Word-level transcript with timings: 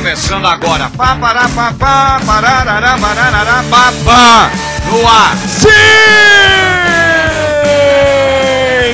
começando 0.00 0.46
agora. 0.46 0.88
Pá, 0.96 1.14
pará, 1.14 1.46
pá, 1.54 1.74
pá, 1.78 2.18
pararará, 2.24 2.96
bararará, 2.96 3.62
pá, 3.68 3.92
pá, 4.02 4.50
no 4.90 5.06
ar. 5.06 5.36
Sim! 5.36 5.68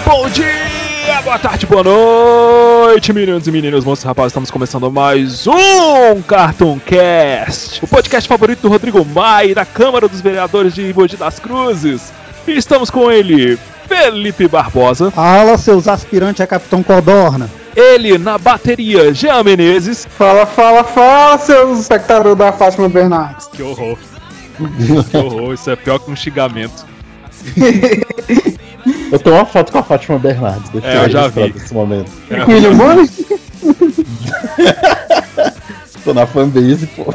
Bom 0.05 0.29
dia, 0.29 1.23
boa 1.23 1.39
tarde, 1.39 1.65
boa 1.65 1.85
noite, 1.85 3.13
meninos 3.13 3.47
e 3.47 3.53
meninas, 3.53 3.85
moços 3.85 4.05
e 4.05 4.09
rapazes. 4.09 4.33
Estamos 4.33 4.51
começando 4.51 4.91
mais 4.91 5.47
um 5.47 6.21
Cartoon 6.27 6.81
Cast, 6.81 7.85
o 7.85 7.87
podcast 7.87 8.29
favorito 8.29 8.63
do 8.63 8.69
Rodrigo 8.69 9.05
Maia, 9.05 9.55
da 9.55 9.65
Câmara 9.65 10.09
dos 10.09 10.21
Vereadores 10.21 10.75
de 10.75 10.93
Mogi 10.93 11.17
das 11.17 11.39
Cruzes. 11.39 12.13
E 12.49 12.57
estamos 12.57 12.91
com 12.91 13.13
ele, 13.13 13.57
Felipe 13.87 14.49
Barbosa. 14.49 15.13
Fala, 15.13 15.57
seus 15.57 15.87
aspirantes 15.87 16.41
a 16.41 16.49
Capitão 16.49 16.83
Codorna. 16.83 17.49
Ele 17.77 18.17
na 18.17 18.39
bateria, 18.39 19.13
Jean 19.13 19.43
Menezes. 19.45 20.07
Fala, 20.17 20.47
fala, 20.47 20.83
fala, 20.83 21.37
seus 21.39 21.81
espectadores 21.81 22.39
da 22.39 22.51
Fátima 22.53 22.89
Bernardes. 22.89 23.47
Que 23.49 23.63
horror. 23.63 23.99
que 25.11 25.17
horror, 25.17 25.53
isso 25.53 25.69
é 25.71 25.77
pior 25.77 25.99
que 25.99 26.11
um 26.11 26.17
xingamento. 26.17 26.87
Eu 29.13 29.19
tenho 29.19 29.37
uma 29.37 29.45
foto 29.45 29.73
com 29.73 29.79
a 29.79 29.83
Fátima 29.83 30.19
Bernardes. 30.19 30.71
Deixa 30.71 30.87
É, 30.87 31.05
eu 31.05 31.11
já 31.11 31.29
vi. 31.29 31.53
Nesse 31.53 31.75
momento. 31.75 32.11
William 32.49 32.75
Bonner? 32.77 33.09
Tô 36.05 36.15
na 36.15 36.25
fanbase, 36.27 36.87
pô. 36.89 37.13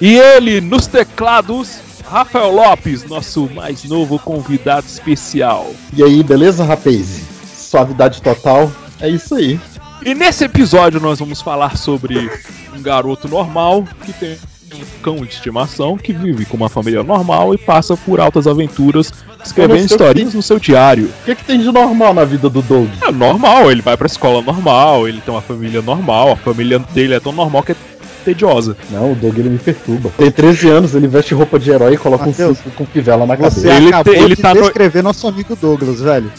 E 0.00 0.16
ele 0.16 0.60
nos 0.60 0.86
teclados, 0.88 1.78
Rafael 2.04 2.50
Lopes, 2.52 3.04
nosso 3.04 3.48
mais 3.54 3.84
novo 3.84 4.18
convidado 4.18 4.86
especial. 4.86 5.70
E 5.92 6.02
aí, 6.02 6.22
beleza, 6.24 6.64
rapaz? 6.64 7.20
Suavidade 7.56 8.20
total. 8.20 8.70
É 9.00 9.08
isso 9.08 9.34
aí. 9.34 9.58
E 10.04 10.14
nesse 10.14 10.44
episódio 10.44 11.00
nós 11.00 11.18
vamos 11.18 11.40
falar 11.40 11.76
sobre 11.76 12.30
um 12.76 12.82
garoto 12.82 13.28
normal 13.28 13.84
que 14.04 14.12
tem 14.12 14.36
um 14.74 15.00
cão 15.02 15.16
de 15.16 15.32
estimação 15.32 15.96
que 15.96 16.12
vive 16.12 16.44
com 16.44 16.56
uma 16.56 16.68
família 16.68 17.02
normal 17.02 17.54
e 17.54 17.58
passa 17.58 17.96
por 17.96 18.20
altas 18.20 18.46
aventuras 18.46 19.12
escrevendo 19.44 19.84
historinhas 19.86 20.34
no 20.34 20.42
seu 20.42 20.58
diário. 20.58 21.06
O 21.22 21.24
que, 21.24 21.34
que 21.34 21.44
tem 21.44 21.58
de 21.58 21.70
normal 21.72 22.12
na 22.12 22.24
vida 22.24 22.48
do 22.50 22.60
Doug? 22.60 22.88
É 23.02 23.10
normal, 23.12 23.70
ele 23.70 23.80
vai 23.80 23.96
pra 23.96 24.06
escola 24.06 24.42
normal, 24.42 25.08
ele 25.08 25.20
tem 25.20 25.32
uma 25.32 25.40
família 25.40 25.80
normal, 25.80 26.32
a 26.32 26.36
família 26.36 26.78
dele 26.78 27.14
é 27.14 27.20
tão 27.20 27.32
normal 27.32 27.62
que 27.62 27.72
é 27.72 27.76
tediosa. 28.24 28.76
Não, 28.90 29.12
o 29.12 29.14
Doug 29.14 29.38
ele 29.38 29.50
me 29.50 29.58
perturba. 29.58 30.10
Tem 30.18 30.30
13 30.30 30.68
anos, 30.68 30.94
ele 30.94 31.06
veste 31.06 31.32
roupa 31.32 31.58
de 31.58 31.70
herói 31.70 31.94
e 31.94 31.96
coloca 31.96 32.24
um 32.24 32.28
Mateus, 32.28 32.58
cinto 32.58 32.70
com 32.74 32.84
pivela 32.84 33.24
na 33.24 33.36
Você 33.36 33.60
cabeça. 33.62 33.74
Ele 33.76 33.88
acabou 33.88 34.14
ele 34.14 34.36
de 34.36 34.42
tá 34.42 34.54
no- 34.54 34.60
descrever 34.62 35.02
nosso 35.02 35.26
amigo 35.28 35.54
Douglas, 35.56 36.00
velho. 36.00 36.30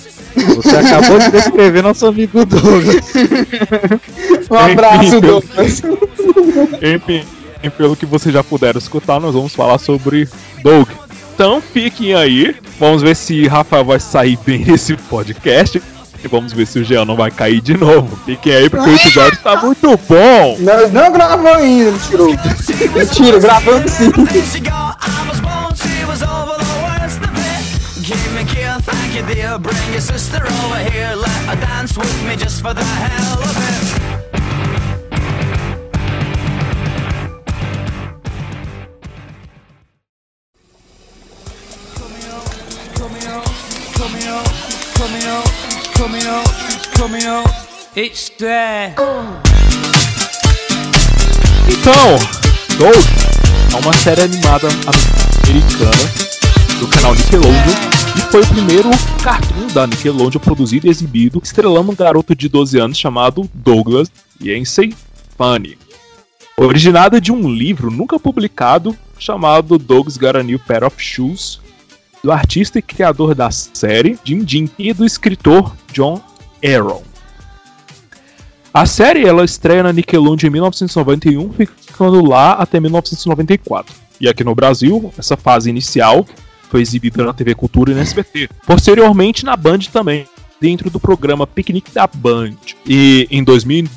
Você 0.56 0.76
acabou 0.76 1.20
de 1.20 1.32
descrever 1.32 1.82
nosso 1.84 2.06
amigo 2.06 2.46
Douglas. 2.46 3.14
Um 4.50 4.56
abraço, 4.56 5.04
Enfim, 5.04 5.20
Douglas. 5.20 5.82
Enfim, 6.82 7.26
pelo 7.78 7.98
que 7.98 8.06
vocês 8.06 8.34
já 8.34 8.42
puderam 8.44 8.78
escutar, 8.78 9.20
nós 9.20 9.34
vamos 9.34 9.54
falar 9.54 9.78
sobre 9.78 10.28
Doug. 10.64 10.88
Então 11.36 11.62
fiquem 11.62 12.16
aí, 12.16 12.56
vamos 12.80 13.02
ver 13.02 13.16
se 13.16 13.46
Rafael 13.48 13.84
vai 13.84 14.00
sair 14.00 14.40
bem 14.46 14.60
nesse 14.66 14.96
podcast. 14.96 15.82
E 16.24 16.28
vamos 16.28 16.52
ver 16.52 16.66
se 16.66 16.80
o 16.80 16.84
Jean 16.84 17.06
não 17.06 17.16
vai 17.16 17.30
cair 17.30 17.62
de 17.62 17.78
novo. 17.78 18.18
Fiquem 18.26 18.52
aí 18.52 18.70
porque 18.70 18.90
o 18.90 18.96
episódio 18.96 19.38
tá 19.44 19.62
muito 19.62 20.00
bom. 20.10 20.58
Nós 20.60 20.92
não 20.92 21.12
gravamos 21.12 21.46
ainda, 21.52 21.90
ele 21.90 22.00
tirou. 22.10 22.30
Mentira, 22.96 23.40
gravamos 23.40 23.92
sim. 23.92 24.12
Your 29.98 30.18
sister 30.18 30.38
over 30.38 30.92
here, 30.92 31.16
let 31.16 31.30
her 31.50 31.56
dance 31.60 31.98
with 31.98 32.28
me 32.28 32.36
just 32.36 32.62
for 32.62 32.72
the 32.72 32.84
hell 32.84 33.42
of 33.42 33.58
it. 33.58 34.08
It's 47.96 48.30
there. 48.38 48.94
Então, 51.68 52.20
Doug 52.78 52.96
é 53.74 53.78
uma 53.84 53.94
série 53.94 54.22
animada 54.22 54.68
americana 55.48 55.92
do 56.80 56.88
canal 56.88 57.16
Nickelodeon 57.16 57.97
foi 58.38 58.44
o 58.44 58.48
primeiro 58.50 58.90
cartoon 59.24 59.66
da 59.74 59.88
Nickelodeon 59.88 60.40
produzido 60.40 60.86
e 60.86 60.92
exibido, 60.92 61.42
estrelando 61.44 61.92
um 61.92 61.96
garoto 61.96 62.36
de 62.36 62.48
12 62.48 62.80
anos 62.80 62.96
chamado 62.96 63.50
Douglas 63.52 64.12
Yancey 64.40 64.94
Funny. 65.36 65.76
Originada 66.56 67.20
de 67.20 67.32
um 67.32 67.50
livro 67.50 67.90
nunca 67.90 68.20
publicado 68.20 68.96
chamado 69.18 69.80
Doug's 69.80 70.18
Got 70.18 70.38
a 70.38 70.44
New 70.44 70.60
Pair 70.60 70.84
of 70.84 70.98
Shoes, 71.00 71.60
do 72.24 72.32
artista 72.32 72.78
e 72.78 72.82
criador 72.84 73.34
da 73.34 73.50
série, 73.50 74.20
Jim 74.24 74.48
Jim, 74.48 74.70
e 74.78 74.94
do 74.94 75.04
escritor 75.04 75.76
John 75.92 76.22
Aaron. 76.64 77.02
A 78.72 78.86
série 78.86 79.26
ela 79.26 79.46
estreia 79.46 79.82
na 79.82 79.92
Nickelodeon 79.92 80.48
em 80.48 80.52
1991, 80.52 81.54
ficando 81.54 82.24
lá 82.24 82.52
até 82.52 82.80
1994. 82.80 83.96
E 84.22 84.30
aqui 84.30 84.44
no 84.44 84.54
Brasil, 84.54 85.12
essa 85.18 85.36
fase 85.36 85.72
inicial 85.72 86.24
foi 86.70 86.82
exibida 86.82 87.24
na 87.24 87.34
TV 87.34 87.56
Cultura 87.56 87.92
e 87.92 87.96
na 87.96 88.02
SBT. 88.02 88.50
Posteriormente 88.66 89.46
na 89.46 89.56
Band 89.56 89.80
também, 89.92 90.28
dentro 90.60 90.90
do 90.90 91.00
programa 91.00 91.48
Piquenique 91.48 91.92
da 91.92 92.08
Band. 92.08 92.56
E 92.86 93.28
em 93.32 93.44
2000, 93.44 93.88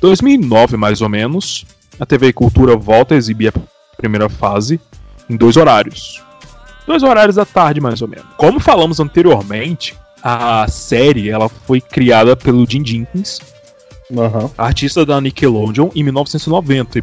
2009, 0.00 0.76
mais 0.76 1.00
ou 1.00 1.08
menos, 1.08 1.64
a 1.98 2.06
TV 2.06 2.32
Cultura 2.32 2.76
volta 2.76 3.14
a 3.14 3.18
exibir 3.18 3.48
a 3.48 3.96
primeira 3.96 4.28
fase 4.28 4.80
em 5.28 5.36
dois 5.36 5.56
horários. 5.56 6.22
Dois 6.86 7.02
horários 7.02 7.36
da 7.36 7.44
tarde, 7.46 7.80
mais 7.80 8.02
ou 8.02 8.08
menos. 8.08 8.26
Como 8.36 8.60
falamos 8.60 9.00
anteriormente, 9.00 9.94
a 10.22 10.66
série 10.68 11.30
ela 11.30 11.48
foi 11.48 11.80
criada 11.80 12.36
pelo 12.36 12.68
Jim 12.68 12.84
Jenkins, 12.84 13.40
Aham. 14.16 14.50
artista 14.58 15.04
da 15.04 15.20
Nickelodeon 15.20 15.90
em 15.94 16.02
1990 16.02 16.98
e 16.98 17.02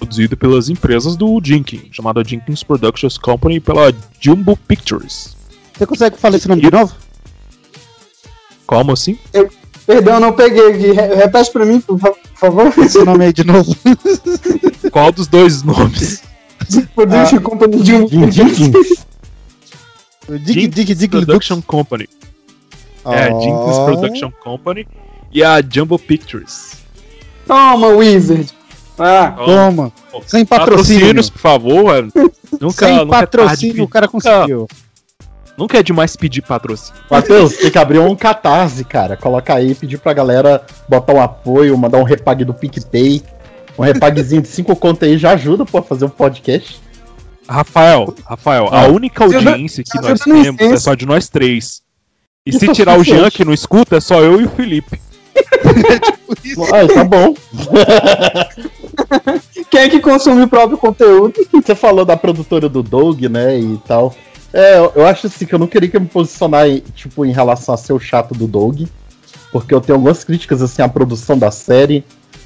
produzido 0.00 0.36
pelas 0.36 0.68
empresas 0.70 1.14
do 1.14 1.38
Jenkins, 1.44 1.88
chamada 1.92 2.24
Jenkins 2.24 2.62
Productions 2.62 3.18
Company 3.18 3.56
e 3.56 3.60
pela 3.60 3.92
Jumbo 4.18 4.56
Pictures. 4.56 5.36
Você 5.76 5.86
consegue 5.86 6.16
falar 6.16 6.36
esse 6.36 6.48
nome 6.48 6.62
de 6.62 6.70
novo? 6.70 6.94
Como 8.66 8.92
assim? 8.92 9.18
Perdão, 9.86 10.20
não 10.20 10.32
peguei 10.32 10.92
Repete 10.92 11.50
pra 11.50 11.64
mim, 11.66 11.80
por 11.80 11.98
fa- 11.98 12.12
por 12.12 12.36
favor. 12.38 12.72
Esse 12.78 13.04
nome 13.04 13.26
aí 13.26 13.32
de 13.32 13.44
novo. 13.44 13.74
Qual 14.90 15.12
dos 15.12 15.26
dois 15.26 15.62
nomes? 15.62 16.22
Production 16.94 17.38
Ah. 17.38 17.40
Company 17.40 17.76
um. 17.76 17.84
Jim 17.84 18.30
Jenkins. 18.30 19.04
Dig 20.44 21.08
Production 21.08 21.60
Company. 21.62 22.08
É, 23.04 23.24
a 23.24 23.40
Jenkins 23.40 23.78
Production 23.84 24.30
Company 24.42 24.86
e 25.32 25.42
a 25.42 25.60
Jumbo 25.62 25.98
Pictures. 25.98 26.72
Toma, 27.46 27.88
Wizard. 27.88 28.52
Ah, 29.00 29.32
Toma. 29.44 29.92
Sem 30.26 30.44
patrocínio. 30.44 31.00
Patrocínios, 31.00 31.30
por 31.30 31.38
favor. 31.40 31.96
é. 31.96 32.02
Nunca, 32.60 32.86
Sem 32.86 32.96
nunca 32.96 33.16
é 33.16 33.26
tarde 33.26 33.36
patrocínio 33.36 33.74
de 33.76 33.80
o 33.82 33.88
cara 33.88 34.06
nunca- 34.12 34.30
conseguiu. 34.30 34.68
Nunca 35.56 35.78
é 35.78 35.82
demais 35.82 36.16
pedir 36.16 36.42
patrocínio. 36.42 37.00
Matheus, 37.10 37.56
tem 37.56 37.70
que 37.70 37.78
abrir 37.78 37.98
um 37.98 38.14
catarse, 38.16 38.82
cara. 38.84 39.16
Coloca 39.16 39.54
aí, 39.54 39.74
pedir 39.74 39.98
pra 39.98 40.12
galera 40.12 40.62
botar 40.88 41.12
um 41.14 41.20
apoio, 41.22 41.76
mandar 41.78 41.98
um 41.98 42.02
repag 42.02 42.44
do 42.44 42.52
PicPay. 42.54 43.22
Um 43.78 43.82
repagzinho 43.82 44.42
de 44.42 44.48
5 44.48 44.74
conto 44.76 45.04
aí 45.04 45.16
já 45.16 45.32
ajuda, 45.32 45.64
pô, 45.64 45.78
a 45.78 45.82
fazer 45.82 46.04
um 46.06 46.08
podcast. 46.10 46.80
Rafael, 47.48 48.14
Rafael, 48.26 48.68
a 48.72 48.82
Ah. 48.82 48.88
única 48.88 49.24
Ajuda- 49.24 49.50
audiência 49.50 49.82
que 49.84 50.00
nós 50.00 50.20
temos 50.20 50.60
é 50.60 50.76
só 50.76 50.94
de 50.94 51.06
nós 51.06 51.28
três. 51.28 51.82
E 52.46 52.50
Isso 52.50 52.58
se 52.60 52.70
é 52.70 52.72
tirar 52.72 52.98
o. 52.98 53.04
Jean 53.04 53.30
que 53.30 53.44
não 53.44 53.52
escuta, 53.52 53.96
é 53.96 54.00
só 54.00 54.20
eu 54.20 54.40
e 54.40 54.44
o 54.44 54.50
Felipe. 54.50 55.00
Ah, 56.72 56.86
tá 56.94 57.04
bom. 57.04 57.34
quem 59.70 59.80
é 59.82 59.88
que 59.88 60.00
consome 60.00 60.42
o 60.42 60.48
próprio 60.48 60.78
conteúdo? 60.78 61.34
Você 61.52 61.74
falou 61.74 62.04
da 62.04 62.16
produtora 62.16 62.68
do 62.68 62.82
Doug, 62.82 63.22
né, 63.24 63.58
e 63.58 63.78
tal. 63.86 64.14
É, 64.52 64.78
eu- 64.78 65.06
acho 65.06 65.26
assim 65.28 65.46
que 65.46 65.54
eu 65.54 65.58
não 65.58 65.66
queria 65.66 65.88
que 65.88 65.96
eu 65.96 66.00
me 66.00 66.08
posicionar, 66.08 66.66
em, 66.68 66.80
tipo, 66.94 67.24
em 67.24 67.32
relação 67.32 67.74
a 67.74 67.78
ser 67.78 67.92
o 67.92 68.00
chato 68.00 68.34
do 68.34 68.46
Doug, 68.46 68.82
porque 69.52 69.74
eu 69.74 69.80
tenho 69.80 69.96
algumas 69.96 70.24
críticas, 70.24 70.60
assim, 70.62 70.82
à 70.82 70.88
produção 70.88 71.38
da 71.38 71.50
série 71.50 72.04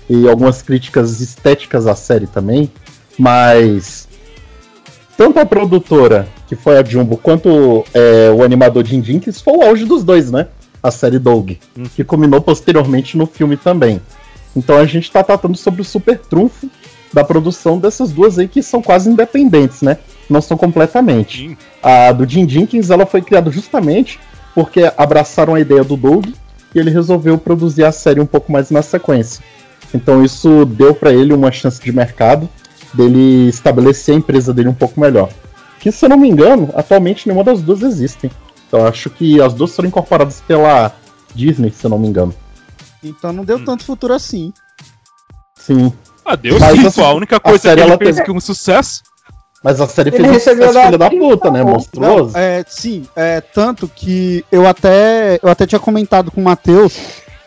e 0.09 0.29
algumas 0.29 0.61
críticas 0.63 1.21
estéticas 1.21 1.87
à 1.87 1.95
série 1.95 2.27
também, 2.27 2.71
mas 3.19 4.07
tanto 5.17 5.39
a 5.39 5.47
produtora, 5.47 6.29
que 6.47 6.57
foi 6.57 6.77
a 6.79 6.85
Jumbo, 6.85 7.17
quanto 7.17 7.85
é, 7.95 8.31
o 8.31 8.43
animador 8.43 8.85
Jim 8.85 9.03
Jenkins, 9.03 9.41
foi 9.41 9.55
o 9.57 9.63
auge 9.63 9.85
dos 9.85 10.03
dois, 10.05 10.31
né? 10.31 10.49
A 10.83 10.91
série 10.91 11.19
Doug, 11.19 11.53
Hum. 11.79 11.85
que 11.97 12.05
culminou 12.05 12.41
posteriormente 12.43 13.17
no 13.17 13.25
filme 13.27 13.57
também. 13.57 14.01
Então 14.57 14.77
a 14.77 14.87
gente 14.87 15.11
tá 15.11 15.23
tratando 15.23 15.57
sobre 15.57 15.83
o 15.83 15.85
super 15.85 16.19
trunfo 16.19 16.71
da 17.13 17.25
produção 17.25 17.79
dessas 17.79 18.11
duas 18.13 18.39
aí 18.39 18.49
que 18.49 18.63
são 18.63 18.83
quase 18.83 19.09
independentes, 19.09 19.83
né? 19.83 19.99
Não 20.29 20.43
são 20.43 20.57
completamente. 20.57 21.49
Sim. 21.49 21.57
A 21.83 22.13
do 22.13 22.29
Jim 22.29 22.49
Jenkins 22.49 22.91
ela 22.91 23.07
foi 23.07 23.23
criada 23.23 23.51
justamente 23.51 24.19
porque 24.55 24.91
abraçaram 24.97 25.55
a 25.55 25.61
ideia 25.61 25.85
do 25.85 25.97
Doug 25.97 26.27
e 26.75 26.79
ele 26.79 26.91
resolveu 26.91 27.39
produzir 27.39 27.85
a 27.85 27.93
série 27.93 28.21
um 28.21 28.27
pouco 28.27 28.51
mais 28.51 28.71
na 28.71 28.83
sequência. 28.83 29.45
Então 29.93 30.25
isso 30.25 30.65
deu 30.65 30.95
pra 30.95 31.13
ele 31.13 31.33
uma 31.33 31.53
chance 31.53 31.81
de 31.81 31.93
mercado 31.93 32.49
dele 32.93 33.49
estabelecer 33.49 34.15
a 34.15 34.19
empresa 34.19 34.53
dele 34.53 34.69
um 34.69 34.75
pouco 34.75 35.01
melhor. 35.01 35.31
Que 35.79 35.93
se 35.93 36.05
eu 36.05 36.09
não 36.09 36.17
me 36.17 36.29
engano, 36.29 36.71
atualmente 36.75 37.27
nenhuma 37.27 37.45
das 37.45 37.61
duas 37.61 37.83
existem. 37.83 38.31
Então 38.67 38.87
acho 38.87 39.11
que 39.11 39.41
as 39.41 39.55
duas 39.55 39.75
foram 39.75 39.89
incorporadas 39.89 40.43
pela 40.47 40.93
Disney, 41.35 41.71
se 41.71 41.85
eu 41.85 41.91
não 41.91 41.99
me 41.99 42.09
engano. 42.09 42.35
Então 43.09 43.33
não 43.33 43.45
deu 43.45 43.65
tanto 43.65 43.85
futuro 43.85 44.13
assim. 44.15 44.53
Sim. 45.57 45.93
Ah, 46.25 46.37
Deus 46.37 46.61
Mas 46.61 46.95
sim. 46.95 47.03
A 47.03 47.13
única 47.13 47.37
a 47.37 47.41
coisa 47.41 47.59
série, 47.59 47.77
que 47.77 47.83
ele 47.83 47.91
ela 47.91 47.99
fez 47.99 48.17
teve- 48.17 48.33
com 48.33 48.41
sucesso. 48.41 49.03
Mas 49.63 49.81
a 49.81 49.87
série 49.89 50.11
Ele 50.11 50.19
fez 50.19 50.31
um 50.31 50.35
sucesso 50.35 50.73
da 50.75 50.85
filho 50.85 50.99
da 50.99 51.11
puta, 51.11 51.51
né? 51.51 51.63
Monstruoso. 51.65 52.33
Não, 52.35 52.39
é, 52.41 52.63
sim, 52.69 53.07
é, 53.17 53.41
tanto 53.41 53.89
que 53.89 54.45
eu 54.53 54.67
até, 54.67 55.39
eu 55.43 55.49
até 55.49 55.67
tinha 55.67 55.79
comentado 55.79 56.31
com 56.31 56.41
o 56.41 56.45
Matheus 56.45 56.95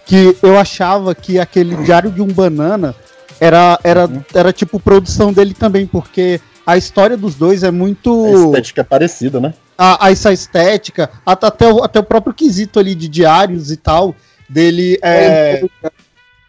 que 0.05 0.35
eu 0.41 0.57
achava 0.57 1.13
que 1.13 1.37
aquele 1.39 1.75
Diário 1.83 2.09
de 2.09 2.21
um 2.21 2.27
Banana 2.27 2.95
era, 3.39 3.79
era, 3.83 4.09
era 4.33 4.51
tipo 4.53 4.79
produção 4.79 5.31
dele 5.31 5.53
também, 5.53 5.85
porque 5.85 6.41
a 6.65 6.75
história 6.75 7.15
dos 7.15 7.35
dois 7.35 7.61
é 7.61 7.69
muito. 7.69 8.25
A 8.25 8.31
estética 8.45 8.81
é 8.81 8.83
parecida, 8.83 9.39
né? 9.39 9.53
a, 9.77 10.07
a 10.07 10.11
essa 10.11 10.33
estética, 10.33 11.11
at- 11.23 11.43
até 11.43 11.71
o, 11.71 11.83
até 11.83 11.99
o 11.99 12.03
próprio 12.03 12.33
quesito 12.33 12.79
ali 12.79 12.95
de 12.95 13.07
diários 13.07 13.69
e 13.69 13.77
tal, 13.77 14.15
dele 14.49 14.97
é, 15.01 15.63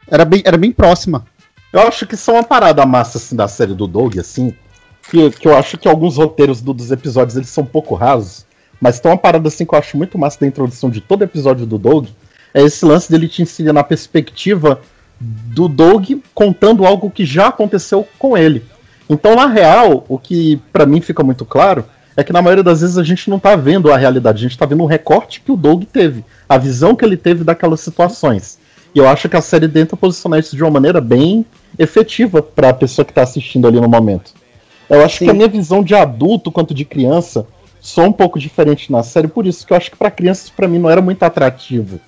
era, 0.09 0.25
bem, 0.25 0.43
era 0.45 0.57
bem 0.57 0.73
próxima. 0.73 1.25
Eu 1.73 1.81
acho 1.81 2.07
que 2.07 2.17
só 2.17 2.33
uma 2.35 2.45
parada 2.45 2.85
massa 2.87 3.19
assim, 3.19 3.37
da 3.37 3.47
série 3.49 3.75
do 3.75 3.87
Doug, 3.87 4.19
assim, 4.19 4.55
que, 5.11 5.31
que 5.31 5.47
eu 5.49 5.57
acho 5.57 5.77
que 5.77 5.89
alguns 5.89 6.17
roteiros 6.17 6.61
do- 6.63 6.73
dos 6.73 6.91
episódios 6.91 7.37
eles 7.37 7.49
são 7.49 7.65
um 7.65 7.67
pouco 7.67 7.95
rasos, 7.95 8.47
mas 8.81 9.01
tem 9.01 9.11
uma 9.11 9.19
parada 9.19 9.49
assim 9.49 9.67
que 9.67 9.75
eu 9.75 9.79
acho 9.79 9.97
muito 9.97 10.19
massa 10.19 10.41
da 10.41 10.47
introdução 10.47 10.89
de 10.89 11.01
todo 11.01 11.25
episódio 11.25 11.67
do 11.67 11.77
Doug, 11.79 12.09
é 12.55 12.63
esse 12.63 12.85
lance 12.85 13.11
dele 13.11 13.29
te 13.29 13.43
ensinar 13.43 13.73
na 13.73 13.85
perspectiva 13.85 14.81
do 15.21 15.69
Doug 15.69 16.11
contando 16.33 16.87
algo 16.87 17.11
que 17.11 17.27
já 17.27 17.49
aconteceu 17.49 18.07
com 18.19 18.37
ele. 18.37 18.65
Então, 19.11 19.35
na 19.35 19.47
real, 19.47 20.05
o 20.09 20.19
que 20.19 20.61
pra 20.73 20.87
mim 20.87 21.01
fica 21.01 21.23
muito 21.23 21.45
claro 21.45 21.85
é 22.19 22.25
que 22.25 22.33
na 22.33 22.43
maioria 22.43 22.65
das 22.65 22.81
vezes 22.81 22.99
a 22.99 23.05
gente 23.05 23.31
não 23.31 23.39
tá 23.39 23.55
vendo 23.55 23.93
a 23.93 23.97
realidade, 23.97 24.39
a 24.45 24.49
gente 24.49 24.59
tá 24.59 24.67
vendo 24.67 24.83
um 24.83 24.87
recorte 24.87 25.41
que 25.41 25.53
o 25.53 25.57
Doug 25.57 25.85
teve, 25.85 26.25
a 26.49 26.59
visão 26.59 26.97
que 26.97 27.05
ele 27.05 27.17
teve 27.17 27.45
daquelas 27.45 27.79
situações. 27.81 28.59
E 28.93 28.99
eu 28.99 29.09
acho 29.09 29.29
que 29.29 29.37
a 29.37 29.41
série 29.41 29.69
tenta 29.69 29.97
posicionar 29.97 30.41
isso 30.41 30.57
de 30.57 30.65
uma 30.65 30.71
maneira 30.73 31.01
bem 31.01 31.47
efetiva 31.79 32.43
para 32.43 32.71
a 32.71 32.75
pessoa 32.75 33.05
que 33.05 33.13
está 33.13 33.23
assistindo 33.23 33.69
ali 33.69 33.81
no 33.81 33.89
momento. 33.89 34.33
Eu 34.91 35.05
acho 35.05 35.19
que 35.21 35.31
a 35.31 35.35
minha 35.35 35.47
visão 35.49 35.81
de 35.81 35.95
adulto 35.95 36.51
quanto 36.51 36.75
de 36.75 36.85
criança 36.85 37.47
sou 37.81 38.07
um 38.07 38.13
pouco 38.13 38.37
diferente 38.37 38.91
na 38.91 39.05
série, 39.05 39.29
por 39.29 39.47
isso 39.47 39.65
que 39.65 39.73
eu 39.73 39.77
acho 39.77 39.91
que 39.91 39.97
para 39.97 40.11
crianças 40.11 40.51
para 40.51 40.67
mim 40.67 40.79
não 40.81 40.91
era 40.91 41.01
muito 41.01 41.23
atrativo. 41.23 42.01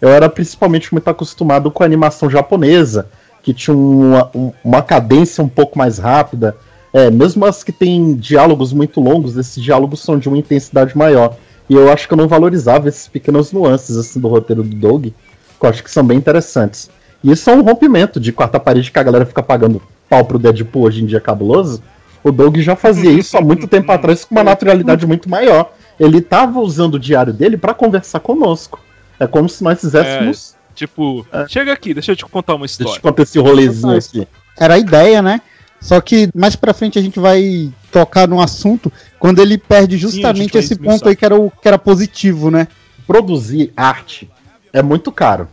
Eu 0.00 0.08
era 0.08 0.28
principalmente 0.30 0.90
muito 0.94 1.08
acostumado 1.08 1.70
com 1.70 1.82
a 1.82 1.86
animação 1.86 2.30
japonesa, 2.30 3.08
que 3.42 3.52
tinha 3.52 3.76
uma, 3.76 4.30
um- 4.34 4.52
uma 4.64 4.80
cadência 4.80 5.44
um 5.44 5.48
pouco 5.48 5.76
mais 5.76 5.98
rápida. 5.98 6.56
É, 6.92 7.10
mesmo 7.10 7.44
as 7.44 7.62
que 7.62 7.72
têm 7.72 8.14
diálogos 8.14 8.72
muito 8.72 9.00
longos, 9.00 9.36
esses 9.36 9.62
diálogos 9.62 10.00
são 10.00 10.18
de 10.18 10.28
uma 10.28 10.38
intensidade 10.38 10.96
maior. 10.96 11.36
E 11.68 11.74
eu 11.74 11.90
acho 11.92 12.08
que 12.08 12.14
eu 12.14 12.18
não 12.18 12.26
valorizava 12.26 12.88
esses 12.88 13.06
pequenos 13.06 13.52
nuances 13.52 13.96
assim 13.96 14.18
do 14.18 14.26
roteiro 14.26 14.62
do 14.62 14.74
Doug, 14.74 15.04
que 15.06 15.14
eu 15.60 15.68
acho 15.70 15.84
que 15.84 15.90
são 15.90 16.04
bem 16.04 16.18
interessantes. 16.18 16.90
E 17.22 17.30
isso 17.30 17.48
é 17.48 17.54
um 17.54 17.62
rompimento 17.62 18.18
de 18.18 18.32
quarta 18.32 18.58
parede 18.58 18.90
que 18.90 18.98
a 18.98 19.02
galera 19.02 19.24
fica 19.26 19.42
pagando 19.42 19.80
pau 20.08 20.24
pro 20.24 20.38
Deadpool 20.38 20.82
hoje 20.84 21.02
em 21.02 21.06
dia 21.06 21.20
cabuloso. 21.20 21.80
O 22.24 22.32
Doug 22.32 22.56
já 22.58 22.74
fazia 22.74 23.10
isso 23.10 23.36
há 23.36 23.40
muito 23.40 23.68
tempo 23.68 23.90
atrás 23.92 24.24
com 24.24 24.34
uma 24.34 24.42
naturalidade 24.42 25.06
muito 25.06 25.28
maior. 25.30 25.72
Ele 25.98 26.20
tava 26.20 26.58
usando 26.60 26.94
o 26.94 26.98
diário 26.98 27.32
dele 27.32 27.56
para 27.56 27.72
conversar 27.72 28.20
conosco. 28.20 28.80
É 29.18 29.26
como 29.26 29.48
se 29.48 29.62
nós 29.62 29.80
fizéssemos. 29.80 30.56
Tipo, 30.74 31.26
chega 31.48 31.72
aqui, 31.72 31.92
deixa 31.92 32.12
eu 32.12 32.16
te 32.16 32.24
contar 32.24 32.54
uma 32.54 32.66
Deixa 32.66 32.82
eu 32.82 32.86
te 32.86 32.88
história. 32.88 33.02
contar 33.02 33.22
esse 33.22 33.38
rolezinho 33.38 33.96
aqui. 33.96 34.26
Era 34.58 34.74
a 34.74 34.78
ideia, 34.78 35.20
né? 35.22 35.40
Só 35.80 36.00
que 36.00 36.28
mais 36.34 36.54
pra 36.54 36.74
frente 36.74 36.98
a 36.98 37.02
gente 37.02 37.18
vai 37.18 37.72
tocar 37.90 38.28
no 38.28 38.40
assunto 38.40 38.92
quando 39.18 39.40
ele 39.40 39.56
perde 39.56 39.96
justamente 39.96 40.52
vai 40.52 40.62
esse 40.62 40.74
esmiuçar. 40.74 40.98
ponto 40.98 41.08
aí 41.08 41.16
que 41.16 41.24
era, 41.24 41.34
o, 41.34 41.50
que 41.50 41.66
era 41.66 41.78
positivo, 41.78 42.50
né? 42.50 42.68
Produzir 43.06 43.72
arte 43.76 44.30
é 44.72 44.82
muito 44.82 45.10
caro. 45.10 45.48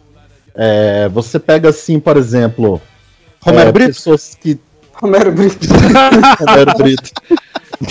É, 0.53 1.07
você 1.09 1.39
pega 1.39 1.69
assim, 1.69 2.00
por 2.00 2.18
exemplo. 2.18 2.81
Romero 3.39 3.69
é, 3.69 3.71
Brito? 3.71 3.94
Pessoas 3.94 4.35
que. 4.39 4.59
Romero 4.94 5.31
Brito. 5.31 5.68
Romero 6.39 6.73
Brito. 6.77 7.12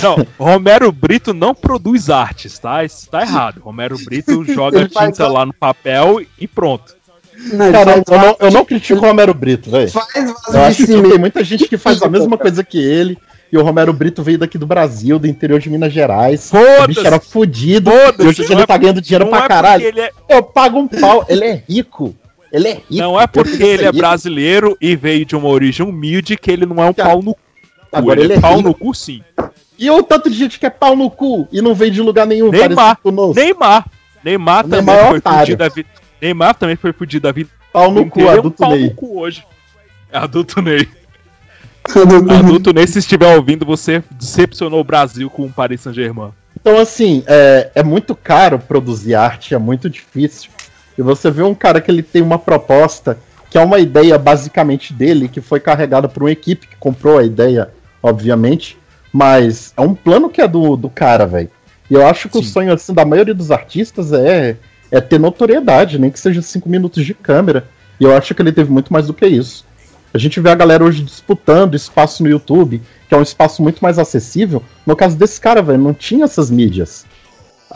Não, 0.03 0.27
Romero 0.37 0.91
Brito 0.91 1.33
não 1.33 1.55
produz 1.55 2.11
artes, 2.11 2.59
tá? 2.59 2.85
Isso 2.85 3.09
tá 3.09 3.23
errado. 3.23 3.61
Romero 3.61 3.97
Brito 4.05 4.45
joga 4.45 4.89
tinta 4.89 5.29
lá 5.29 5.47
no 5.47 5.53
papel 5.53 6.21
e 6.39 6.49
pronto. 6.49 6.96
Não, 7.53 7.71
Cara, 7.73 7.93
faz 7.93 8.03
eu 8.09 8.19
não, 8.19 8.37
eu 8.41 8.51
não 8.51 8.65
critico 8.65 8.99
o 9.01 9.03
Romero 9.09 9.35
Brito, 9.35 9.71
velho. 9.71 9.91
Faz 9.91 10.07
Eu 10.17 10.35
vaso 10.35 10.59
acho 10.59 10.87
de 10.87 10.87
que 10.87 11.09
tem 11.09 11.19
muita 11.19 11.45
gente 11.45 11.69
que 11.69 11.77
faz 11.77 12.03
a 12.03 12.09
mesma 12.09 12.37
coisa 12.39 12.65
que 12.65 12.79
ele. 12.79 13.19
E 13.53 13.57
o 13.57 13.63
Romero 13.63 13.93
Brito 13.93 14.23
veio 14.25 14.39
daqui 14.39 14.59
do 14.59 14.67
Brasil, 14.67 15.19
do 15.19 15.27
interior 15.29 15.61
de 15.61 15.71
Minas 15.71 15.93
Gerais. 15.93 16.51
O 16.53 16.87
bicho 16.89 17.07
era 17.07 17.21
fudido. 17.21 17.91
Foda-se, 17.91 18.23
E 18.25 18.27
hoje 18.27 18.43
não 18.45 18.51
ele 18.53 18.63
é 18.63 18.67
tá 18.67 18.77
ganhando 18.77 19.01
dinheiro 19.01 19.25
Não 19.27 19.31
pra 19.33 19.45
é 19.45 19.49
caralho. 19.49 19.85
porque 19.85 20.01
ele 20.01 20.07
é, 20.07 20.11
Eu 20.37 20.43
pago 20.43 20.79
um 20.79 20.89
pau. 20.89 21.25
Ele 21.29 21.45
é 21.45 21.63
rico. 21.69 22.15
Ele 22.53 22.69
é 22.69 22.73
rico. 22.75 22.85
não 22.91 23.21
é 23.21 23.25
Eu 23.25 23.29
porque 23.29 23.63
ele 23.63 23.83
é 23.85 23.87
rico. 23.87 23.99
brasileiro 23.99 24.77
e 24.81 24.97
veio 24.97 25.25
de 25.25 25.37
uma 25.37 25.49
origem 25.49 25.87
humilde 25.87 26.37
que 26.37 26.51
ele 26.51 26.67
não 26.67 26.83
é 26.83 26.89
um 26.91 26.93
Cara, 26.93 27.11
pau 27.11 27.23
no 27.23 27.35
cu. 27.35 27.41
Agora 27.93 28.19
ele, 28.19 28.27
ele 28.27 28.33
é 28.35 28.37
é 28.37 28.41
pau 28.41 28.57
rico. 28.57 28.69
no 28.69 28.75
cu 28.75 28.93
sim. 28.95 29.23
E 29.79 29.89
o 29.91 30.03
tanto 30.03 30.29
de 30.29 30.37
gente 30.37 30.59
que 30.59 30.67
é 30.67 30.71
pau 30.71 30.97
no 30.97 31.09
cu 31.09 31.47
e 31.53 31.63
não 31.63 31.73
veio 31.75 31.93
de 31.93 32.03
lugar 32.03 32.27
nenhum. 32.27 32.51
Neymar. 32.51 32.97
conosco. 33.01 33.35
Neymar. 33.41 33.87
Neymar 34.25 34.65
também 34.65 34.83
Neymar 34.83 35.05
é 35.05 35.09
foi 35.09 35.21
fudido 35.21 35.57
da 35.59 35.69
vida. 35.69 35.89
Neymar 36.21 36.55
também 36.55 36.77
foi 36.77 36.93
fudido 36.93 37.25
da 37.25 37.33
vida. 37.33 37.51
Pau 37.73 37.91
no 37.91 38.09
cu, 38.09 38.21
é 38.21 38.25
um 38.25 38.31
adulto 38.31 38.59
pau 38.59 38.71
Ney. 38.71 38.85
no 38.85 38.95
cu 38.95 39.21
hoje. 39.21 39.45
É 40.11 40.19
adulto 40.19 40.63
Ney. 40.63 40.89
Adulto 42.39 42.73
Ney, 42.73 42.87
se 42.87 42.99
estiver 42.99 43.37
ouvindo, 43.37 43.65
você 43.65 44.03
decepcionou 44.11 44.81
o 44.81 44.85
Brasil 44.85 45.31
com 45.31 45.45
o 45.45 45.53
Paris 45.53 45.83
Saint-Germain. 45.83 46.31
Então, 46.59 46.79
assim, 46.79 47.23
é, 47.27 47.71
é 47.75 47.83
muito 47.83 48.15
caro 48.15 48.59
produzir 48.59 49.15
arte, 49.15 49.55
é 49.55 49.59
muito 49.59 49.89
difícil. 49.89 50.51
E 50.99 51.03
você 51.03 51.31
vê 51.31 51.43
um 51.43 51.55
cara 51.55 51.81
que 51.81 51.91
ele 51.91 52.03
tem 52.03 52.23
uma 52.23 52.39
proposta, 52.39 53.19
que 53.51 53.59
é 53.59 53.61
uma 53.61 53.79
ideia 53.79 54.19
basicamente 54.19 54.93
dele, 54.93 55.29
que 55.29 55.41
foi 55.41 55.61
carregada 55.61 56.09
por 56.09 56.23
uma 56.23 56.33
equipe 56.33 56.67
que 56.67 56.77
comprou 56.77 57.19
a 57.19 57.25
ideia, 57.25 57.71
obviamente, 58.03 58.77
mas 59.13 59.73
é 59.77 59.81
um 59.81 59.95
plano 59.95 60.29
que 60.29 60.41
é 60.41 60.49
do, 60.49 60.77
do 60.77 60.89
cara, 60.89 61.27
velho. 61.27 61.51
E 61.89 61.95
eu 61.95 62.07
acho 62.07 62.29
que 62.29 62.39
o 62.39 62.43
Sim. 62.43 62.49
sonho 62.49 62.73
assim, 62.73 62.93
da 62.93 63.05
maioria 63.05 63.35
dos 63.35 63.51
artistas 63.51 64.13
é, 64.13 64.57
é 64.91 65.01
ter 65.01 65.19
notoriedade, 65.19 65.99
nem 65.99 66.11
que 66.11 66.19
seja 66.19 66.43
cinco 66.43 66.69
minutos 66.69 67.05
de 67.05 67.15
câmera. 67.15 67.67
E 67.99 68.05
eu 68.05 68.15
acho 68.17 68.35
que 68.35 68.43
ele 68.43 68.53
teve 68.53 68.71
muito 68.71 68.93
mais 68.93 69.07
do 69.07 69.15
que 69.15 69.27
isso. 69.27 69.65
A 70.13 70.19
gente 70.19 70.41
vê 70.41 70.51
a 70.51 70.55
galera 70.55 70.85
hoje 70.85 71.03
disputando 71.03 71.75
espaço 71.75 72.23
no 72.23 72.29
YouTube, 72.29 72.81
que 73.09 73.15
é 73.15 73.19
um 73.19 73.23
espaço 73.23 73.63
muito 73.63 73.81
mais 73.81 73.99
acessível. 73.99 74.63
No 74.87 74.97
caso 74.97 75.17
desse 75.17 75.41
cara, 75.41 75.61
velho, 75.61 75.79
não 75.79 75.93
tinha 75.93 76.25
essas 76.25 76.51
mídias. 76.51 77.05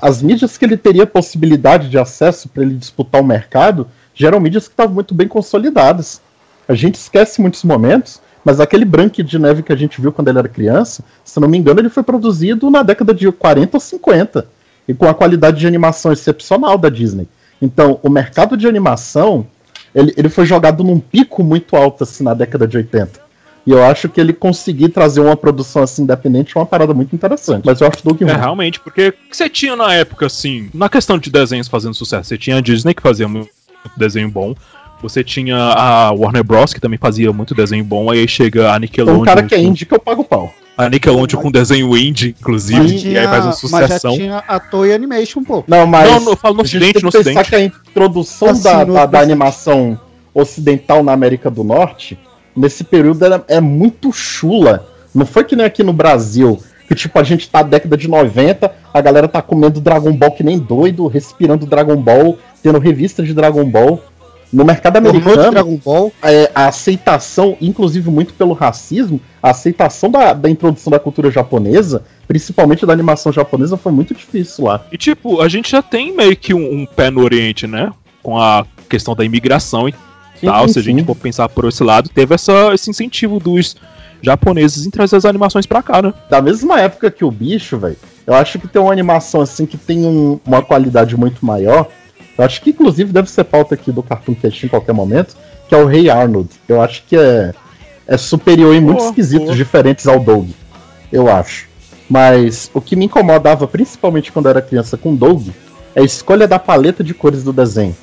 As 0.00 0.22
mídias 0.22 0.56
que 0.56 0.64
ele 0.64 0.76
teria 0.76 1.06
possibilidade 1.06 1.88
de 1.88 1.98
acesso 1.98 2.48
para 2.48 2.62
ele 2.62 2.74
disputar 2.74 3.20
o 3.20 3.26
mercado, 3.26 3.88
já 4.14 4.28
eram 4.28 4.40
mídias 4.40 4.66
que 4.66 4.72
estavam 4.72 4.94
muito 4.94 5.14
bem 5.14 5.28
consolidadas. 5.28 6.20
A 6.66 6.74
gente 6.74 6.94
esquece 6.94 7.40
muitos 7.40 7.64
momentos, 7.64 8.20
mas 8.44 8.60
aquele 8.60 8.84
branco 8.84 9.22
de 9.22 9.38
neve 9.38 9.62
que 9.62 9.72
a 9.72 9.76
gente 9.76 10.00
viu 10.00 10.12
quando 10.12 10.28
ele 10.28 10.38
era 10.38 10.48
criança, 10.48 11.04
se 11.24 11.38
não 11.40 11.48
me 11.48 11.58
engano, 11.58 11.80
ele 11.80 11.88
foi 11.90 12.02
produzido 12.02 12.70
na 12.70 12.82
década 12.82 13.12
de 13.12 13.30
40 13.30 13.76
ou 13.76 13.80
50, 13.80 14.46
e 14.90 14.94
com 14.94 15.06
a 15.06 15.14
qualidade 15.14 15.58
de 15.60 15.66
animação 15.66 16.12
excepcional 16.12 16.76
da 16.76 16.88
Disney. 16.88 17.28
Então, 17.62 17.98
o 18.02 18.08
mercado 18.10 18.56
de 18.56 18.66
animação, 18.66 19.46
ele, 19.94 20.12
ele 20.16 20.28
foi 20.28 20.44
jogado 20.46 20.82
num 20.82 20.98
pico 20.98 21.42
muito 21.42 21.76
alto 21.76 22.02
assim 22.04 22.24
na 22.24 22.34
década 22.34 22.66
de 22.66 22.76
80. 22.76 23.30
E 23.66 23.70
eu 23.72 23.84
acho 23.84 24.08
que 24.08 24.18
ele 24.20 24.32
conseguir 24.32 24.88
trazer 24.88 25.20
uma 25.20 25.36
produção 25.36 25.82
assim 25.82 26.02
independente 26.02 26.56
é 26.56 26.60
uma 26.60 26.64
parada 26.66 26.94
muito 26.94 27.14
interessante. 27.14 27.62
Mas 27.64 27.80
eu 27.80 27.86
acho 27.86 28.02
Doug 28.02 28.20
É, 28.22 28.24
ruim. 28.24 28.34
realmente, 28.34 28.80
porque 28.80 29.08
o 29.08 29.12
que 29.12 29.36
você 29.36 29.48
tinha 29.50 29.76
na 29.76 29.92
época, 29.94 30.26
assim, 30.26 30.70
na 30.72 30.88
questão 30.88 31.18
de 31.18 31.30
desenhos 31.30 31.68
fazendo 31.68 31.94
sucesso? 31.94 32.28
Você 32.30 32.38
tinha 32.38 32.56
a 32.56 32.60
Disney, 32.60 32.94
que 32.94 33.02
fazia 33.02 33.28
muito 33.28 33.50
desenho 33.96 34.30
bom. 34.30 34.54
Você 35.02 35.22
tinha 35.22 35.56
a 35.56 36.10
Warner 36.12 36.42
Bros, 36.44 36.72
que 36.74 36.80
também 36.80 36.98
fazia 36.98 37.32
muito 37.32 37.54
desenho 37.54 37.84
bom. 37.84 38.10
Aí 38.10 38.26
chega 38.26 38.64
a 38.64 38.68
Então, 38.68 38.80
Nickelodeon. 38.80 39.20
um 39.20 39.24
cara 39.24 39.42
que 39.42 39.54
é 39.54 39.60
indie 39.60 39.84
que 39.86 39.94
eu 39.94 40.00
pago 40.00 40.24
pau. 40.24 40.52
A 40.84 40.88
Nickelodeon 40.88 41.40
com 41.40 41.50
desenho 41.50 41.96
indie, 41.96 42.34
inclusive. 42.40 43.08
e 43.08 43.18
aí 43.18 43.26
faz 43.26 43.44
uma 43.44 43.50
mas 43.50 43.70
já 43.70 43.86
sucessão. 43.98 44.14
tinha 44.14 44.38
a 44.46 44.58
Toei 44.58 44.94
Animation, 44.94 45.42
pô. 45.44 45.62
Não, 45.66 45.86
mas. 45.86 46.10
Não, 46.10 46.20
não, 46.20 46.32
eu 46.32 46.36
falo 46.36 46.54
no 46.56 46.62
Ocidente, 46.62 47.02
no 47.02 47.08
Ocidente. 47.08 47.48
que 47.48 47.54
a 47.54 47.60
introdução 47.60 48.48
Assim, 48.50 48.62
da, 48.62 48.84
da, 48.84 49.06
da 49.06 49.20
animação 49.20 49.98
ocidental 50.34 51.02
na 51.02 51.12
América 51.12 51.50
do 51.50 51.62
Norte, 51.64 52.18
nesse 52.56 52.84
período 52.84 53.24
era- 53.24 53.44
é 53.48 53.60
muito 53.60 54.12
chula. 54.12 54.86
Não 55.14 55.26
foi 55.26 55.44
que 55.44 55.56
nem 55.56 55.66
aqui 55.66 55.82
no 55.82 55.92
Brasil, 55.92 56.58
que 56.88 56.94
tipo, 56.94 57.18
a 57.18 57.22
gente 57.24 57.48
tá 57.48 57.58
na 57.62 57.68
década 57.68 57.96
de 57.96 58.08
90, 58.08 58.72
a 58.94 59.00
galera 59.00 59.28
tá 59.28 59.42
comendo 59.42 59.80
Dragon 59.80 60.12
Ball 60.12 60.30
que 60.32 60.42
nem 60.44 60.58
doido, 60.58 61.06
respirando 61.08 61.66
Dragon 61.66 61.96
Ball, 61.96 62.38
tendo 62.62 62.78
revista 62.78 63.22
de 63.22 63.34
Dragon 63.34 63.64
Ball. 63.64 64.02
No 64.52 64.64
mercado 64.64 64.96
americano, 64.96 65.50
Dragon 65.52 65.76
Ball. 65.84 66.12
é, 66.22 66.50
a 66.54 66.66
aceitação, 66.66 67.56
inclusive 67.60 68.10
muito 68.10 68.34
pelo 68.34 68.52
racismo, 68.52 69.20
a 69.42 69.50
aceitação 69.50 70.10
da, 70.10 70.32
da 70.32 70.50
introdução 70.50 70.90
da 70.90 70.98
cultura 70.98 71.30
japonesa, 71.30 72.02
principalmente 72.26 72.84
da 72.84 72.92
animação 72.92 73.32
japonesa, 73.32 73.76
foi 73.76 73.92
muito 73.92 74.12
difícil 74.14 74.64
lá. 74.64 74.84
E 74.90 74.98
tipo, 74.98 75.40
a 75.40 75.48
gente 75.48 75.70
já 75.70 75.80
tem 75.82 76.12
meio 76.14 76.36
que 76.36 76.52
um, 76.52 76.80
um 76.80 76.86
pé 76.86 77.10
no 77.10 77.22
Oriente, 77.22 77.66
né? 77.66 77.92
Com 78.22 78.36
a 78.36 78.66
questão 78.88 79.14
da 79.14 79.24
imigração 79.24 79.88
e 79.88 79.94
Sim, 80.40 80.46
tal, 80.46 80.66
se 80.68 80.78
a 80.78 80.82
sim. 80.82 80.90
gente 80.90 81.04
for 81.04 81.14
pensar 81.14 81.48
por 81.48 81.66
esse 81.68 81.84
lado, 81.84 82.08
teve 82.08 82.34
essa, 82.34 82.74
esse 82.74 82.90
incentivo 82.90 83.38
dos 83.38 83.76
japoneses 84.22 84.84
em 84.86 84.90
trazer 84.90 85.16
as 85.16 85.24
animações 85.24 85.64
pra 85.66 85.82
cá, 85.82 86.02
né? 86.02 86.12
Da 86.28 86.42
mesma 86.42 86.80
época 86.80 87.10
que 87.10 87.24
o 87.24 87.30
bicho, 87.30 87.78
velho, 87.78 87.96
eu 88.26 88.34
acho 88.34 88.58
que 88.58 88.66
tem 88.68 88.80
uma 88.80 88.92
animação 88.92 89.40
assim 89.40 89.64
que 89.64 89.76
tem 89.78 90.04
um- 90.04 90.38
uma 90.46 90.60
qualidade 90.62 91.16
muito 91.16 91.44
maior. 91.44 91.86
Eu 92.40 92.46
acho 92.46 92.62
que 92.62 92.70
inclusive 92.70 93.12
deve 93.12 93.30
ser 93.30 93.44
pauta 93.44 93.74
aqui 93.74 93.92
do 93.92 94.02
Cartoon 94.02 94.34
Cat 94.34 94.64
em 94.64 94.68
qualquer 94.68 94.94
momento, 94.94 95.36
que 95.68 95.74
é 95.74 95.78
o 95.78 95.84
Rei 95.84 96.08
Arnold. 96.08 96.48
Eu 96.66 96.80
acho 96.80 97.02
que 97.06 97.14
é, 97.14 97.52
é 98.06 98.16
superior 98.16 98.74
em 98.74 98.80
muitos 98.80 99.04
Boa, 99.04 99.14
quesitos 99.14 99.54
diferentes 99.54 100.06
ao 100.06 100.18
Doug. 100.18 100.48
Eu 101.12 101.30
acho. 101.30 101.68
Mas 102.08 102.70
o 102.72 102.80
que 102.80 102.96
me 102.96 103.04
incomodava, 103.04 103.68
principalmente 103.68 104.32
quando 104.32 104.46
eu 104.46 104.50
era 104.52 104.62
criança 104.62 104.96
com 104.96 105.14
Doug, 105.14 105.48
é 105.94 106.00
a 106.00 106.02
escolha 106.02 106.48
da 106.48 106.58
paleta 106.58 107.04
de 107.04 107.12
cores 107.12 107.44
do 107.44 107.52
desenho. 107.52 107.94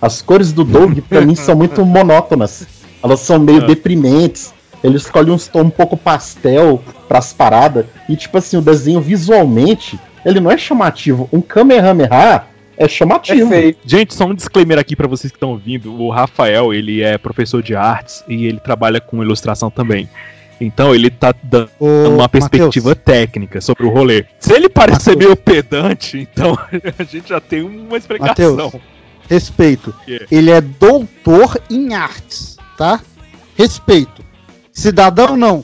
As 0.00 0.22
cores 0.22 0.52
do 0.52 0.62
Doug, 0.62 1.00
pra 1.08 1.22
mim, 1.22 1.34
são 1.34 1.56
muito 1.56 1.84
monótonas. 1.84 2.68
Elas 3.02 3.18
são 3.18 3.40
meio 3.40 3.64
É. 3.64 3.66
deprimentes. 3.66 4.54
Ele 4.84 4.98
escolhe 4.98 5.32
uns 5.32 5.48
tons 5.48 5.66
um 5.66 5.70
pouco 5.70 5.96
pastel 5.96 6.80
pras 7.08 7.32
paradas. 7.32 7.86
E, 8.08 8.14
tipo 8.14 8.38
assim, 8.38 8.56
o 8.56 8.62
desenho 8.62 9.00
visualmente, 9.00 9.98
ele 10.24 10.38
não 10.38 10.48
é 10.48 10.56
chamativo. 10.56 11.28
Um 11.32 11.40
Kamehameha 11.40 12.44
é 12.80 12.88
chamativo. 12.88 13.50
Perfeito. 13.50 13.78
Gente, 13.84 14.14
só 14.14 14.24
um 14.24 14.34
disclaimer 14.34 14.78
aqui 14.78 14.96
pra 14.96 15.06
vocês 15.06 15.30
que 15.30 15.36
estão 15.36 15.50
ouvindo. 15.50 15.92
O 16.00 16.10
Rafael, 16.10 16.72
ele 16.72 17.02
é 17.02 17.18
professor 17.18 17.62
de 17.62 17.76
artes 17.76 18.24
e 18.26 18.46
ele 18.46 18.58
trabalha 18.58 18.98
com 19.02 19.22
ilustração 19.22 19.70
também. 19.70 20.08
Então 20.58 20.94
ele 20.94 21.10
tá 21.10 21.34
dando 21.42 21.70
Ô, 21.78 22.08
uma 22.08 22.28
perspectiva 22.28 22.90
Matheus, 22.90 23.04
técnica 23.04 23.60
sobre 23.60 23.84
o 23.84 23.90
rolê. 23.90 24.24
Se 24.38 24.54
ele 24.54 24.68
parecer 24.68 25.10
Matheus. 25.10 25.16
meio 25.18 25.36
pedante, 25.36 26.18
então 26.18 26.58
a 26.98 27.02
gente 27.04 27.28
já 27.28 27.40
tem 27.40 27.62
uma 27.62 27.98
explicação. 27.98 28.56
Mateus. 28.56 28.82
respeito. 29.28 29.94
quê? 30.06 30.26
Ele 30.30 30.50
é 30.50 30.60
doutor 30.62 31.60
em 31.70 31.94
artes, 31.94 32.56
tá? 32.78 33.00
Respeito. 33.56 34.24
Cidadão 34.72 35.36
não. 35.36 35.62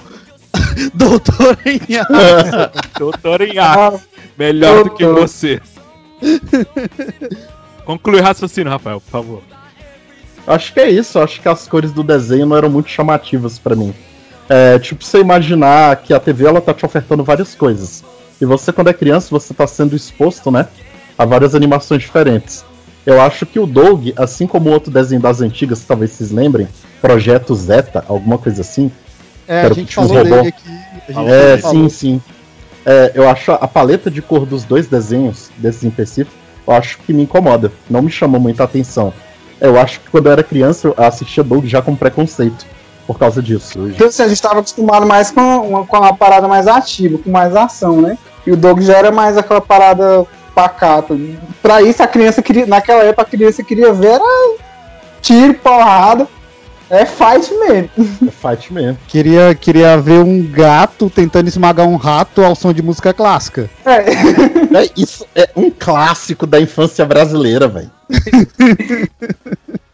doutor 0.93 1.59
em 1.65 1.97
artes. 1.97 2.93
Doutor 2.99 3.43
em 3.43 3.59
arte, 3.59 4.03
melhor 4.39 4.85
do 4.85 4.91
que 4.91 5.05
doutor. 5.05 5.29
você. 5.29 5.61
Conclui 7.85 8.21
o 8.21 8.23
raciocínio, 8.23 8.71
Rafael, 8.71 9.01
por 9.01 9.11
favor. 9.11 9.43
Acho 10.47 10.73
que 10.73 10.81
é 10.81 10.91
isso. 10.91 11.19
Acho 11.19 11.41
que 11.41 11.49
as 11.49 11.67
cores 11.67 11.93
do 11.93 12.03
desenho 12.03 12.47
não 12.47 12.57
eram 12.57 12.71
muito 12.71 12.89
chamativas 12.89 13.59
pra 13.59 13.75
mim. 13.77 13.95
É, 14.49 14.79
tipo, 14.79 15.03
você 15.05 15.19
imaginar 15.21 15.97
que 15.97 16.15
a 16.15 16.21
TV 16.21 16.47
ela 16.47 16.61
tá 16.61 16.73
te 16.73 16.85
ofertando 16.85 17.25
várias 17.25 17.55
coisas. 17.55 18.05
E 18.41 18.45
você, 18.45 18.73
quando 18.73 18.89
é 18.89 18.93
criança, 18.93 19.29
você 19.31 19.53
tá 19.55 19.67
sendo 19.67 19.97
exposto, 19.97 20.51
né? 20.51 20.69
A 21.19 21.25
várias 21.25 21.55
animações 21.55 22.03
diferentes. 22.03 22.65
Eu 23.05 23.21
acho 23.21 23.47
que 23.47 23.59
o 23.59 23.67
Doug, 23.67 24.09
assim 24.17 24.47
como 24.47 24.69
o 24.69 24.73
outro 24.73 24.91
desenho 24.93 25.21
das 25.21 25.41
antigas, 25.41 25.83
talvez 25.85 26.11
vocês 26.13 26.31
lembrem, 26.33 26.69
Projeto 27.01 27.55
Zeta, 27.55 28.05
alguma 28.09 28.37
coisa 28.37 28.61
assim. 28.63 28.91
É, 29.49 29.59
a 29.61 29.63
Quero 29.63 29.75
gente 29.75 29.87
que 29.87 29.93
tinha 29.93 30.07
falou 30.07 30.23
robô. 30.23 30.37
dele 30.37 30.49
aqui. 30.49 30.69
A 31.09 31.13
gente 31.13 31.31
É, 31.33 31.59
falou. 31.59 31.77
sim, 31.77 31.89
sim. 31.89 32.23
É, 32.87 33.11
eu 33.17 33.29
acho 33.29 33.51
a 33.51 33.67
paleta 33.67 34.09
de 34.09 34.23
cor 34.23 34.47
dos 34.47 34.63
dois 34.63 34.87
desenhos, 34.87 35.51
desses 35.59 35.83
em 35.83 35.89
específico, 35.89 36.37
eu 36.65 36.73
acho 36.73 36.99
que 36.99 37.13
me 37.13 37.25
incomoda. 37.25 37.73
Não 37.91 38.01
me 38.01 38.11
chamou 38.11 38.41
muita 38.41 38.63
atenção. 38.63 39.13
Eu 39.61 39.79
acho 39.79 39.99
que 39.99 40.09
quando 40.09 40.27
eu 40.27 40.33
era 40.33 40.45
criança, 40.45 40.87
eu 40.87 40.95
assistia 40.97 41.43
Doug 41.43 41.65
já 41.67 41.83
com 41.83 41.97
preconceito. 41.97 42.65
Por 43.07 43.19
causa 43.19 43.41
disso. 43.41 43.79
Porque 43.79 44.05
assim, 44.05 44.23
a 44.23 44.27
gente 44.27 44.37
estava 44.37 44.59
acostumado 44.59 45.07
mais 45.07 45.31
com 45.31 45.41
uma, 45.41 45.87
com 45.87 45.97
uma 45.97 46.15
parada 46.15 46.49
mais 46.49 46.67
ativa, 46.67 47.19
com 47.19 47.31
mais 47.31 47.55
ação, 47.55 48.01
né? 48.01 48.19
E 48.45 48.51
o 48.51 48.57
Doug 48.57 48.81
já 48.81 48.97
era 48.97 49.13
mais 49.13 49.37
aquela 49.37 49.61
parada 49.61 50.27
pacata. 50.55 51.17
Pra 51.63 51.83
isso, 51.83 52.03
a 52.03 52.07
criança 52.07 52.43
queria. 52.43 52.67
Naquela 52.67 53.05
época, 53.05 53.23
a 53.23 53.25
criança 53.25 53.63
queria 53.63 53.93
ver 53.93 54.15
era 54.15 54.25
tiro, 55.23 55.55
porrada. 55.55 56.27
É 56.89 57.05
fight 57.05 57.53
mesmo. 57.55 57.91
É 58.27 58.31
fight 58.31 58.73
mesmo. 58.73 58.99
Queria, 59.09 59.55
queria 59.55 59.97
ver 59.99 60.21
um 60.21 60.43
gato 60.47 61.11
tentando 61.11 61.49
esmagar 61.49 61.87
um 61.87 61.97
rato 61.97 62.43
ao 62.43 62.55
som 62.55 62.73
de 62.73 62.83
música 62.83 63.13
clássica. 63.13 63.69
É. 63.85 63.99
É, 64.77 64.91
isso 64.97 65.27
é 65.35 65.49
um 65.57 65.71
clássico 65.71 66.47
da 66.47 66.61
infância 66.61 67.05
brasileira, 67.05 67.67
velho. 67.67 67.91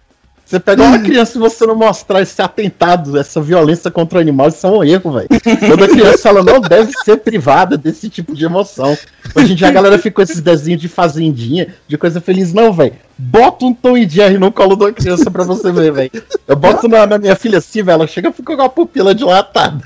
Você 0.52 0.61
pegar 0.61 0.85
uma 0.85 0.99
criança 0.99 1.38
e 1.38 1.40
você 1.40 1.64
não 1.64 1.75
mostrar 1.75 2.21
esse 2.21 2.42
atentado, 2.42 3.18
essa 3.18 3.40
violência 3.40 3.90
contra 3.90 4.18
o 4.18 4.21
animal, 4.21 4.49
isso 4.49 4.66
é 4.66 4.71
um 4.71 4.85
erro, 4.85 5.12
velho. 5.12 5.28
Toda 5.66 5.88
criança 5.88 6.28
ela 6.28 6.42
não 6.42 6.61
deve 6.61 6.92
ser 7.06 7.16
privada 7.16 7.78
desse 7.78 8.11
tipo 8.11 8.35
de 8.35 8.44
emoção. 8.44 8.94
Hoje 9.35 9.54
em 9.54 9.56
dia 9.56 9.68
a 9.68 9.73
galera 9.73 9.97
fica 9.97 10.16
com 10.16 10.21
esses 10.21 10.42
desenhos 10.42 10.82
de 10.82 10.88
fazendinha, 10.88 11.75
de 11.88 11.97
coisa 11.97 12.21
feliz. 12.21 12.52
Não, 12.52 12.71
velho. 12.71 12.92
Bota 13.16 13.64
um 13.64 13.73
Tom 13.73 13.97
e 13.97 14.06
Jerry 14.06 14.37
no 14.37 14.52
colo 14.52 14.76
da 14.76 14.92
criança 14.92 15.30
pra 15.30 15.42
você 15.42 15.73
ver, 15.73 15.90
velho. 15.90 16.11
Eu 16.47 16.54
boto 16.54 16.87
na, 16.87 17.06
na 17.06 17.16
minha 17.16 17.35
filha 17.35 17.56
assim, 17.56 17.82
velho. 17.82 17.94
Ela 17.94 18.06
chega 18.06 18.28
e 18.28 18.32
fica 18.35 18.54
com 18.54 18.62
a 18.62 18.68
pupila 18.68 19.14
dilatada. 19.14 19.82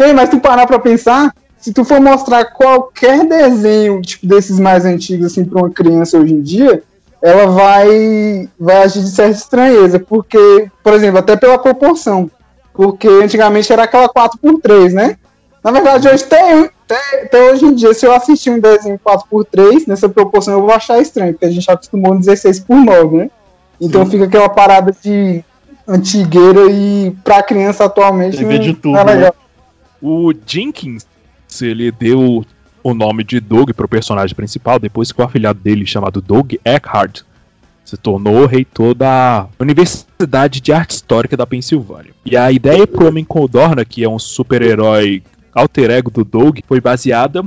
Ei, 0.00 0.12
mas 0.12 0.30
tu 0.30 0.40
parar 0.40 0.66
pra 0.66 0.80
pensar, 0.80 1.32
se 1.62 1.72
tu 1.72 1.84
for 1.84 2.00
mostrar 2.00 2.44
qualquer 2.44 3.24
desenho, 3.26 4.02
tipo, 4.02 4.26
desses 4.26 4.58
mais 4.60 4.84
antigos, 4.84 5.26
assim, 5.26 5.44
pra 5.44 5.60
uma 5.62 5.70
criança 5.70 6.18
hoje 6.18 6.34
em 6.34 6.42
dia, 6.42 6.82
ela 7.22 7.46
vai, 7.46 8.48
vai 8.58 8.82
agir 8.82 9.00
de 9.00 9.10
certa 9.10 9.30
estranheza, 9.38 9.98
porque, 10.00 10.68
por 10.82 10.92
exemplo, 10.92 11.18
até 11.20 11.36
pela 11.36 11.56
proporção, 11.56 12.28
porque 12.74 13.06
antigamente 13.08 13.72
era 13.72 13.84
aquela 13.84 14.08
4x3, 14.08 14.92
né? 14.92 15.16
Na 15.62 15.70
verdade, 15.70 16.08
hoje 16.08 16.24
tem, 16.24 16.68
até, 16.84 17.22
até 17.22 17.52
hoje 17.52 17.64
em 17.64 17.74
dia, 17.74 17.94
se 17.94 18.04
eu 18.04 18.12
assistir 18.12 18.50
um 18.50 18.58
desenho 18.58 18.98
4x3, 18.98 19.84
nessa 19.86 20.08
proporção 20.08 20.54
eu 20.54 20.60
vou 20.62 20.72
achar 20.72 21.00
estranho, 21.00 21.32
porque 21.32 21.46
a 21.46 21.50
gente 21.50 21.70
acostumou 21.70 22.12
um 22.12 22.18
16x9, 22.20 23.12
né? 23.12 23.30
Então 23.80 24.04
fica 24.04 24.24
aquela 24.24 24.48
parada 24.48 24.92
de 25.00 25.44
antigueira 25.86 26.70
e 26.70 27.14
pra 27.22 27.42
criança 27.42 27.84
atualmente 27.84 28.36
TV 28.36 28.58
de 28.58 28.68
não- 28.68 28.74
tudo, 28.74 28.92
não 28.92 29.00
é 29.00 29.04
legal. 29.04 29.34
O 30.00 30.32
Jenkins, 30.44 31.06
ele 31.60 31.90
deu 31.90 32.44
o 32.82 32.94
nome 32.94 33.22
de 33.22 33.38
Doug 33.40 33.70
pro 33.70 33.88
personagem 33.88 34.34
principal 34.34 34.78
depois 34.78 35.12
que 35.12 35.20
o 35.20 35.24
afilhado 35.24 35.60
dele, 35.60 35.86
chamado 35.86 36.20
Doug 36.20 36.54
Eckhart, 36.64 37.22
se 37.84 37.96
tornou 37.96 38.46
reitor 38.46 38.94
da 38.94 39.46
Universidade 39.58 40.60
de 40.60 40.72
Arte 40.72 40.92
Histórica 40.92 41.36
da 41.36 41.46
Pensilvânia. 41.46 42.12
E 42.24 42.36
a 42.36 42.50
ideia 42.50 42.86
pro 42.86 43.08
Homem 43.08 43.24
Codorna, 43.24 43.84
que 43.84 44.02
é 44.02 44.08
um 44.08 44.18
super-herói 44.18 45.22
alter 45.54 45.90
ego 45.90 46.10
do 46.10 46.24
Doug, 46.24 46.60
foi 46.66 46.80
baseada 46.80 47.44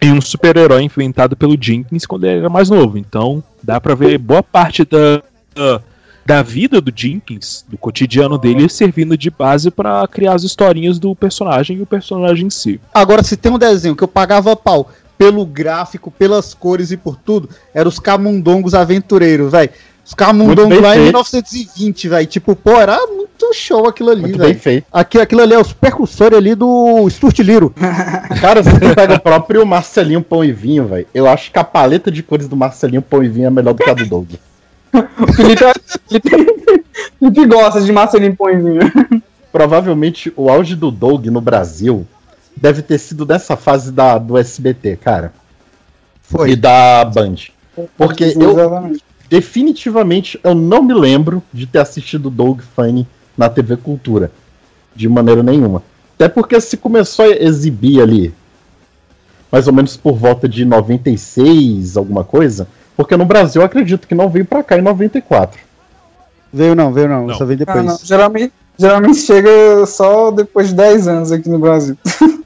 em 0.00 0.12
um 0.12 0.20
super-herói 0.20 0.82
inventado 0.82 1.36
pelo 1.36 1.56
Jenkins 1.60 2.06
quando 2.06 2.24
ele 2.24 2.40
era 2.40 2.48
mais 2.48 2.68
novo. 2.68 2.98
Então, 2.98 3.42
dá 3.62 3.80
pra 3.80 3.94
ver 3.94 4.18
boa 4.18 4.42
parte 4.42 4.84
da, 4.84 5.22
da, 5.54 5.82
da 6.26 6.42
vida 6.42 6.80
do 6.80 6.92
Jenkins, 6.94 7.64
do 7.68 7.76
cotidiano 7.76 8.38
dele, 8.38 8.68
servindo 8.68 9.16
de 9.16 9.30
base 9.30 9.70
pra 9.70 10.06
criar 10.08 10.34
as 10.34 10.42
historinhas 10.42 10.98
do 10.98 11.14
personagem 11.14 11.76
e 11.78 11.82
o 11.82 11.86
personagem 11.86 12.46
em 12.46 12.50
si. 12.50 12.80
Agora, 12.92 13.22
se 13.22 13.36
tem 13.36 13.52
um 13.52 13.58
desenho 13.58 13.94
que 13.94 14.02
eu 14.02 14.08
pagava 14.08 14.56
pau 14.56 14.90
pelo 15.18 15.44
gráfico, 15.44 16.10
pelas 16.10 16.54
cores 16.54 16.90
e 16.90 16.96
por 16.96 17.16
tudo, 17.16 17.48
era 17.72 17.88
os 17.88 17.98
Camundongos 17.98 18.74
Aventureiros, 18.74 19.52
velho. 19.52 19.70
Os 20.04 20.12
Camundongos 20.12 20.80
lá 20.80 20.90
em 20.90 21.00
feito. 21.00 21.04
1920, 21.04 22.08
velho. 22.08 22.26
Tipo, 22.26 22.54
pô, 22.56 22.72
era 22.72 22.98
muito 23.06 23.54
show 23.54 23.88
aquilo 23.88 24.10
ali, 24.10 24.22
Muito 24.22 24.38
bem 24.38 24.48
velho. 24.48 24.60
feito. 24.60 24.86
Aqui, 24.92 25.18
aquilo 25.18 25.42
ali 25.42 25.54
é 25.54 25.58
os 25.58 25.72
percussores 25.72 26.36
ali 26.36 26.54
do 26.54 27.08
Stuart 27.08 27.38
Little. 27.38 27.70
Cara, 28.40 28.62
você 28.62 28.94
pega 28.94 29.14
o 29.14 29.20
próprio 29.20 29.64
Marcelinho 29.64 30.22
Pão 30.22 30.44
e 30.44 30.52
Vinho, 30.52 30.86
velho, 30.86 31.06
eu 31.14 31.26
acho 31.26 31.50
que 31.50 31.58
a 31.58 31.64
paleta 31.64 32.10
de 32.10 32.22
cores 32.22 32.48
do 32.48 32.56
Marcelinho 32.56 33.00
Pão 33.02 33.22
e 33.22 33.28
Vinho 33.28 33.46
é 33.46 33.50
melhor 33.50 33.72
do 33.72 33.82
que 33.82 33.88
a 33.88 33.94
do 33.94 34.04
Doug. 34.06 34.32
O 34.94 35.32
Felipe, 35.32 35.64
Felipe, 36.08 36.84
Felipe 37.18 37.46
gosta 37.46 37.80
de 37.80 37.92
Marcelinho 37.92 38.36
Põezinho. 38.36 38.80
Provavelmente 39.50 40.32
o 40.36 40.48
auge 40.48 40.76
do 40.76 40.90
Doug 40.90 41.26
no 41.26 41.40
Brasil 41.40 42.06
deve 42.56 42.82
ter 42.82 42.98
sido 42.98 43.24
dessa 43.24 43.56
fase 43.56 43.90
da, 43.90 44.18
do 44.18 44.38
SBT, 44.38 44.96
cara. 44.96 45.32
Foi. 46.22 46.50
E 46.50 46.56
da 46.56 47.04
Band. 47.04 47.36
Porque 47.96 48.24
eu, 48.24 48.96
definitivamente, 49.28 50.38
eu 50.42 50.54
não 50.54 50.82
me 50.82 50.94
lembro 50.94 51.42
de 51.52 51.66
ter 51.66 51.80
assistido 51.80 52.30
Doug 52.30 52.60
Funny 52.60 53.06
na 53.36 53.48
TV 53.48 53.76
Cultura. 53.76 54.30
De 54.94 55.08
maneira 55.08 55.42
nenhuma. 55.42 55.82
Até 56.14 56.28
porque 56.28 56.60
se 56.60 56.76
começou 56.76 57.24
a 57.24 57.30
exibir 57.30 58.00
ali, 58.00 58.32
mais 59.50 59.66
ou 59.66 59.72
menos 59.72 59.96
por 59.96 60.14
volta 60.14 60.48
de 60.48 60.64
96, 60.64 61.96
alguma 61.96 62.22
coisa. 62.22 62.68
Porque 62.96 63.16
no 63.16 63.24
Brasil 63.24 63.60
eu 63.62 63.66
acredito 63.66 64.06
que 64.06 64.14
não 64.14 64.28
veio 64.28 64.44
pra 64.44 64.62
cá 64.62 64.78
em 64.78 64.82
94. 64.82 65.60
Veio 66.52 66.74
não, 66.74 66.92
veio 66.92 67.08
não, 67.08 67.26
Não. 67.26 67.34
só 67.34 67.44
veio 67.44 67.58
Ah, 67.62 67.64
depois. 67.66 67.84
não. 67.84 67.98
Geralmente, 68.02 68.52
geralmente 68.78 69.16
chega 69.18 69.84
só 69.86 70.30
depois 70.30 70.68
de 70.68 70.74
10 70.74 71.08
anos 71.08 71.32
aqui 71.32 71.48
no 71.48 71.58
Brasil. 71.58 71.96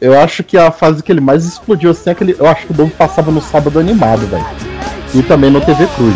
Eu 0.00 0.16
acho 0.20 0.44
que 0.44 0.56
a 0.56 0.70
fase 0.70 1.02
que 1.02 1.10
ele 1.10 1.20
mais 1.20 1.44
explodiu 1.44 1.90
assim 1.90 2.10
é 2.10 2.12
aquele. 2.12 2.36
Eu 2.38 2.46
acho 2.46 2.66
que 2.66 2.72
o 2.72 2.74
Doug 2.74 2.90
passava 2.90 3.32
no 3.32 3.40
sábado 3.42 3.80
animado, 3.80 4.26
velho. 4.28 4.46
E 5.12 5.22
também 5.24 5.50
no 5.50 5.60
TV 5.60 5.88
Cruz. 5.96 6.14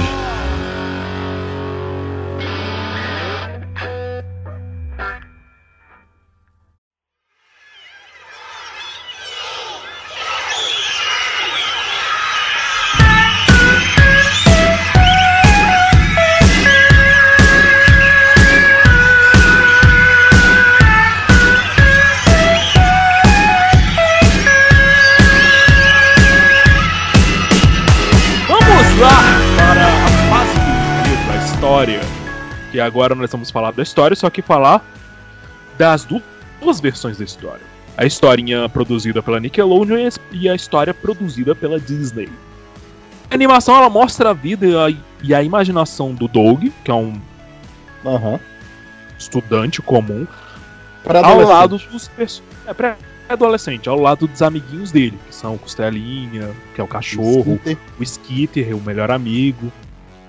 Agora 32.93 33.15
nós 33.15 33.31
vamos 33.33 33.51
falar 33.51 33.73
da 33.73 33.83
história, 33.83 34.15
só 34.15 34.29
que 34.29 34.43
falar 34.43 34.85
das 35.79 36.05
du- 36.05 36.23
duas 36.61 36.79
versões 36.79 37.17
da 37.17 37.25
história. 37.25 37.63
A 37.97 38.05
historinha 38.05 38.69
produzida 38.69 39.23
pela 39.23 39.41
Nickelodeon 39.41 40.11
e 40.31 40.49
a- 40.49 40.55
história 40.55 40.93
produzida 40.93 41.55
pela 41.55 41.81
Disney. 41.81 42.29
A 43.31 43.35
animação 43.35 43.75
ela 43.77 43.89
mostra 43.89 44.31
a 44.31 44.33
vida 44.35 44.67
e 44.67 44.77
a, 44.77 44.97
e 45.23 45.35
a 45.35 45.43
imaginação 45.43 46.13
do 46.15 46.29
Doug, 46.29 46.65
que 46.85 46.91
é 46.91 46.95
um 46.95 47.15
Aham. 48.05 48.39
estudante 49.19 49.81
comum, 49.81 50.27
Pra 51.03 51.21
ao 51.21 51.25
adolescente. 51.25 51.49
lado 51.49 51.79
dos 51.91 52.11
é, 52.67 52.75
pré-adolescente, 52.75 53.89
ao 53.89 53.99
lado 53.99 54.27
dos 54.27 54.43
amiguinhos 54.43 54.93
dele, 54.93 55.19
que 55.27 55.35
são 55.35 55.55
o 55.55 55.59
Costelinha, 55.59 56.51
que 56.75 56.81
é 56.81 56.85
o 56.85 56.87
cachorro, 56.89 57.55
Skitter. 57.65 57.79
o 57.99 58.03
Skitter, 58.03 58.77
o 58.77 58.81
melhor 58.83 59.11
amigo, 59.11 59.73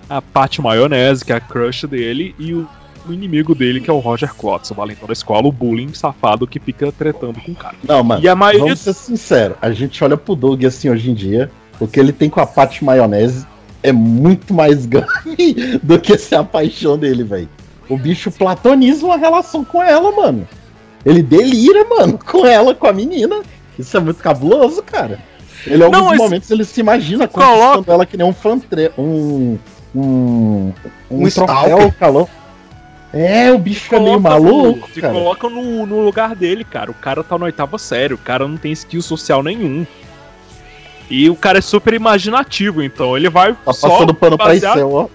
a 0.10 0.22
Pat 0.22 0.60
Maionese, 0.60 1.24
que 1.24 1.32
é 1.32 1.36
a 1.36 1.40
crush 1.40 1.86
dele, 1.86 2.36
e 2.38 2.54
o, 2.54 2.68
o 3.08 3.14
inimigo 3.14 3.56
dele, 3.56 3.80
que 3.80 3.90
é 3.90 3.94
o 3.94 4.00
Roger 4.00 4.34
Klotz, 4.34 4.72
o 4.72 4.76
valentão 4.76 5.08
da 5.08 5.14
escola, 5.14 5.48
o 5.48 5.52
bullying 5.52 5.94
safado 5.94 6.48
que 6.48 6.60
fica 6.60 6.92
tretando 6.92 7.40
com 7.40 7.52
o 7.52 7.56
cara. 7.56 7.76
Não, 7.84 8.04
mano. 8.04 8.24
E 8.24 8.28
a 8.28 8.36
maioria 8.36 8.62
Vamos 8.62 8.80
ser 8.80 8.94
sinceros, 8.94 9.58
a 9.62 9.72
gente 9.72 10.04
olha 10.04 10.18
pro 10.18 10.36
Doug 10.36 10.64
assim 10.66 10.90
hoje 10.90 11.12
em 11.12 11.14
dia, 11.14 11.52
o 11.80 11.88
que 11.88 12.00
ele 12.00 12.12
tem 12.12 12.30
com 12.30 12.40
a 12.40 12.46
Pat 12.46 12.82
Maionese 12.82 13.46
é 13.82 13.92
muito 13.92 14.54
mais 14.54 14.86
grave 14.88 15.80
do 15.82 16.00
que 16.00 16.18
ser 16.18 16.36
a 16.36 16.44
paixão 16.44 16.98
dele, 16.98 17.24
velho. 17.24 17.50
O 17.90 17.98
bicho 17.98 18.32
platoniza 18.32 19.06
uma 19.06 19.18
relação 19.18 19.64
com 19.64 19.84
ela, 19.84 20.12
mano. 20.12 20.48
Ele 21.06 21.22
delira, 21.22 21.84
mano, 21.86 22.18
com 22.18 22.46
ela, 22.46 22.74
com 22.74 22.88
a 22.88 22.94
menina. 22.94 23.42
Isso 23.78 23.98
é 23.98 24.00
muito 24.00 24.24
cabuloso, 24.24 24.82
cara. 24.82 25.20
Ele, 25.68 25.82
em 25.82 25.86
alguns 25.86 26.00
Não, 26.00 26.16
momentos, 26.16 26.50
ele 26.50 26.64
se 26.64 26.80
imagina 26.80 27.28
coloca- 27.28 27.52
conquistando 27.52 27.92
ela 27.92 28.06
que 28.06 28.18
nem 28.18 28.26
um 28.26 28.34
fantre... 28.34 28.92
um... 28.98 29.58
um... 29.96 30.72
Um 31.10 31.30
troféu, 31.30 31.92
calor. 32.00 32.30
É, 33.14 33.52
o 33.52 33.60
bicho 33.60 33.94
é 33.94 34.00
meio 34.00 34.20
maluco, 34.20 34.90
se 34.92 35.00
cara. 35.00 35.14
coloca 35.14 35.48
no, 35.48 35.86
no 35.86 36.02
lugar 36.02 36.36
dele, 36.36 36.64
cara. 36.64 36.90
O 36.90 36.96
cara 36.96 37.24
tá 37.24 37.38
na 37.38 37.46
oitava 37.46 37.78
série, 37.78 38.14
o 38.14 38.18
cara 38.18 38.48
não 38.48 38.58
tem 38.58 38.72
skill 38.72 39.04
social 39.04 39.44
nenhum. 39.44 39.86
E 41.10 41.30
o 41.30 41.36
cara 41.36 41.60
é 41.60 41.62
super 41.62 41.94
imaginativo, 41.94 42.82
então 42.82 43.16
ele 43.16 43.30
vai 43.30 43.54
Tá 43.54 43.72
só 43.72 43.88
passando 43.90 44.14
pano 44.16 44.36
pra 44.36 44.48
basear- 44.48 44.78
Isel, 44.78 44.92
ó. 44.92 45.08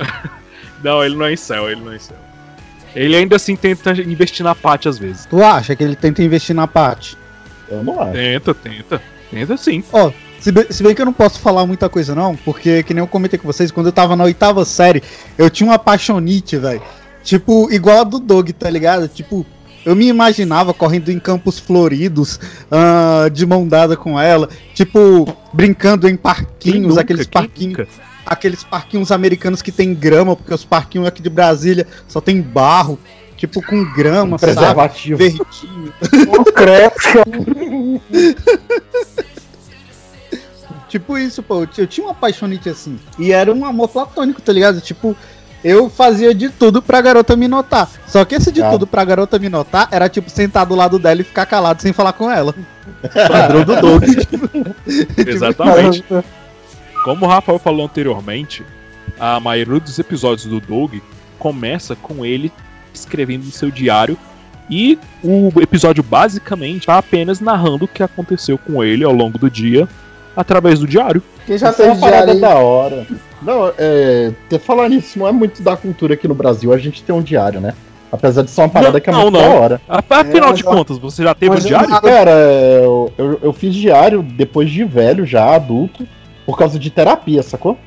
Não, 0.82 1.04
ele 1.04 1.14
não 1.14 1.26
é 1.26 1.34
incel, 1.34 1.70
ele 1.70 1.80
não 1.82 1.92
é 1.92 1.96
incel. 1.96 2.16
Ele 2.96 3.14
ainda 3.14 3.36
assim 3.36 3.54
tenta 3.54 3.92
investir 3.92 4.42
na 4.42 4.54
Paty 4.54 4.88
às 4.88 4.98
vezes. 4.98 5.26
Tu 5.26 5.44
acha 5.44 5.76
que 5.76 5.84
ele 5.84 5.94
tenta 5.94 6.22
investir 6.22 6.56
na 6.56 6.66
parte? 6.66 7.18
Eu 7.68 7.84
não 7.84 8.00
acho. 8.00 8.12
Tenta, 8.12 8.54
tenta. 8.54 9.02
Tenta 9.30 9.56
sim. 9.58 9.84
Ó, 9.92 10.10
se 10.40 10.50
bem, 10.50 10.64
se 10.70 10.82
bem 10.82 10.94
que 10.94 11.02
eu 11.02 11.06
não 11.06 11.12
posso 11.12 11.38
falar 11.38 11.66
muita 11.66 11.88
coisa 11.88 12.14
não, 12.14 12.34
porque 12.34 12.82
que 12.82 12.94
nem 12.94 13.02
eu 13.02 13.06
comentei 13.06 13.38
com 13.38 13.46
vocês, 13.46 13.70
quando 13.70 13.86
eu 13.86 13.92
tava 13.92 14.16
na 14.16 14.24
oitava 14.24 14.64
série, 14.64 15.02
eu 15.36 15.50
tinha 15.50 15.68
uma 15.68 15.78
paixonite, 15.78 16.56
velho. 16.56 16.82
Tipo, 17.22 17.70
igual 17.70 18.00
a 18.00 18.04
do 18.04 18.18
Doug, 18.18 18.48
tá 18.50 18.70
ligado? 18.70 19.06
Tipo, 19.06 19.44
eu 19.84 19.94
me 19.94 20.06
imaginava 20.06 20.72
correndo 20.72 21.10
em 21.10 21.18
campos 21.18 21.58
floridos, 21.58 22.40
ah, 22.70 23.28
de 23.30 23.44
mão 23.44 23.68
dada 23.68 23.96
com 23.96 24.18
ela, 24.18 24.48
tipo, 24.74 25.26
brincando 25.52 26.08
em 26.08 26.16
parquinhos, 26.16 26.88
nunca, 26.88 27.02
aqueles 27.02 27.26
parquinhos, 27.26 27.78
nunca? 27.78 27.88
aqueles 28.24 28.64
parquinhos 28.64 29.12
americanos 29.12 29.60
que 29.60 29.70
tem 29.70 29.94
grama, 29.94 30.34
porque 30.34 30.54
os 30.54 30.64
parquinhos 30.64 31.06
aqui 31.06 31.20
de 31.20 31.30
Brasília 31.30 31.86
só 32.08 32.20
tem 32.20 32.40
barro, 32.40 32.98
tipo 33.36 33.62
com 33.62 33.84
grama, 33.92 34.38
sabe? 34.38 34.54
Preservativo. 34.54 35.18
Verdinho. 35.18 35.92
Concreto. 36.26 36.98
Tipo 40.90 41.16
isso, 41.16 41.42
pô. 41.42 41.60
Eu 41.62 41.66
ti- 41.66 41.80
eu 41.80 41.86
tinha 41.86 42.06
uma 42.06 42.14
paixonite 42.14 42.68
assim. 42.68 42.98
E 43.18 43.32
era 43.32 43.50
um 43.50 43.64
amor 43.64 43.88
platônico, 43.88 44.42
tá 44.42 44.52
ligado? 44.52 44.80
Tipo, 44.80 45.16
eu 45.64 45.88
fazia 45.88 46.34
de 46.34 46.48
tudo 46.50 46.82
pra 46.82 47.00
garota 47.00 47.36
me 47.36 47.46
notar. 47.48 47.88
Só 48.06 48.24
que 48.24 48.34
esse 48.34 48.50
de 48.50 48.60
Ah. 48.62 48.70
tudo 48.70 48.86
pra 48.86 49.04
garota 49.04 49.38
me 49.38 49.48
notar 49.48 49.88
era 49.92 50.08
tipo 50.08 50.28
sentar 50.28 50.66
do 50.66 50.74
lado 50.74 50.98
dela 50.98 51.20
e 51.20 51.24
ficar 51.24 51.46
calado 51.46 51.80
sem 51.80 51.92
falar 51.92 52.12
com 52.12 52.30
ela. 52.30 52.54
Padrão 53.28 53.64
do 53.64 53.80
Doug. 53.80 54.04
Exatamente. 55.16 56.04
Como 57.04 57.24
o 57.24 57.28
Rafael 57.28 57.58
falou 57.58 57.86
anteriormente, 57.86 58.64
a 59.18 59.40
maioria 59.40 59.80
dos 59.80 59.98
episódios 59.98 60.46
do 60.46 60.60
Doug 60.60 60.96
começa 61.38 61.96
com 61.96 62.24
ele 62.26 62.52
escrevendo 62.92 63.46
em 63.46 63.50
seu 63.50 63.70
diário 63.70 64.18
e 64.68 64.98
o 65.22 65.50
episódio 65.60 66.02
basicamente 66.02 66.86
tá 66.86 66.98
apenas 66.98 67.40
narrando 67.40 67.86
o 67.86 67.88
que 67.88 68.02
aconteceu 68.02 68.58
com 68.58 68.84
ele 68.84 69.02
ao 69.04 69.12
longo 69.12 69.38
do 69.38 69.48
dia 69.50 69.88
através 70.40 70.78
do 70.78 70.86
diário. 70.86 71.22
Quem 71.46 71.56
já 71.58 71.70
Isso 71.70 71.82
é 71.82 71.86
uma 71.86 71.96
parada 71.96 72.34
diário? 72.34 72.40
da 72.40 72.54
hora. 72.56 73.06
Não, 73.42 73.72
é. 73.78 74.32
Ter 74.48 74.58
falar 74.58 74.88
nisso 74.88 75.18
não 75.18 75.26
é 75.28 75.32
muito 75.32 75.62
da 75.62 75.76
cultura 75.76 76.14
aqui 76.14 76.26
no 76.28 76.34
Brasil, 76.34 76.72
a 76.72 76.78
gente 76.78 77.02
tem 77.02 77.14
um 77.14 77.22
diário, 77.22 77.60
né? 77.60 77.74
Apesar 78.12 78.42
de 78.42 78.50
ser 78.50 78.62
uma 78.62 78.68
parada 78.68 78.94
Não, 78.94 79.00
que 79.00 79.08
é 79.08 79.12
não, 79.12 79.22
muito 79.22 79.34
não. 79.34 79.40
da 79.40 79.60
hora. 79.60 79.80
Afinal 79.88 80.48
mas 80.50 80.58
de 80.58 80.64
contas, 80.64 80.98
você 80.98 81.22
já 81.22 81.32
teve 81.34 81.54
um 81.54 81.58
diário? 81.58 82.00
Cara, 82.00 82.30
eu, 82.30 83.12
eu, 83.16 83.38
eu 83.42 83.52
fiz 83.52 83.72
diário 83.74 84.22
depois 84.22 84.68
de 84.68 84.84
velho, 84.84 85.24
já 85.24 85.54
adulto, 85.54 86.06
por 86.44 86.58
causa 86.58 86.76
de 86.78 86.90
terapia, 86.90 87.42
sacou? 87.42 87.78